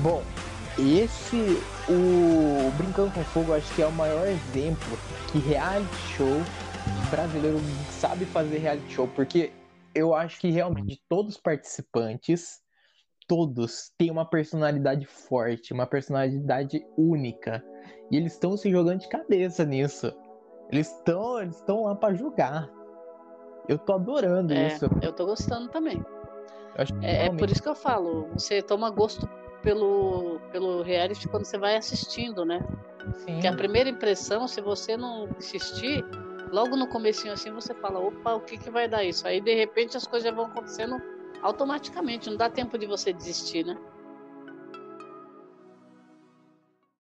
[0.02, 0.24] Bom,
[0.80, 1.38] esse
[1.88, 4.98] o Brincando com Fogo acho que é o maior exemplo
[5.32, 6.42] que reality show
[7.12, 7.60] brasileiro
[7.92, 9.52] sabe fazer reality show, porque
[9.94, 12.62] eu acho que realmente todos os participantes
[13.28, 17.64] todos têm uma personalidade forte, uma personalidade única.
[18.10, 20.12] E eles estão se jogando de cabeça nisso.
[20.72, 22.70] Eles estão eles lá para jogar.
[23.70, 24.86] Eu tô adorando é, isso.
[25.02, 26.04] Eu tô gostando também.
[27.02, 29.30] É, é, por isso que eu falo, você toma gosto
[29.62, 32.62] pelo, pelo reality quando você vai assistindo, né?
[33.26, 33.40] Sim.
[33.40, 36.04] Que a primeira impressão, se você não assistir,
[36.52, 39.28] logo no comecinho assim você fala, opa, o que que vai dar isso?
[39.28, 41.02] Aí de repente as coisas vão acontecendo
[41.42, 43.78] automaticamente, não dá tempo de você desistir, né?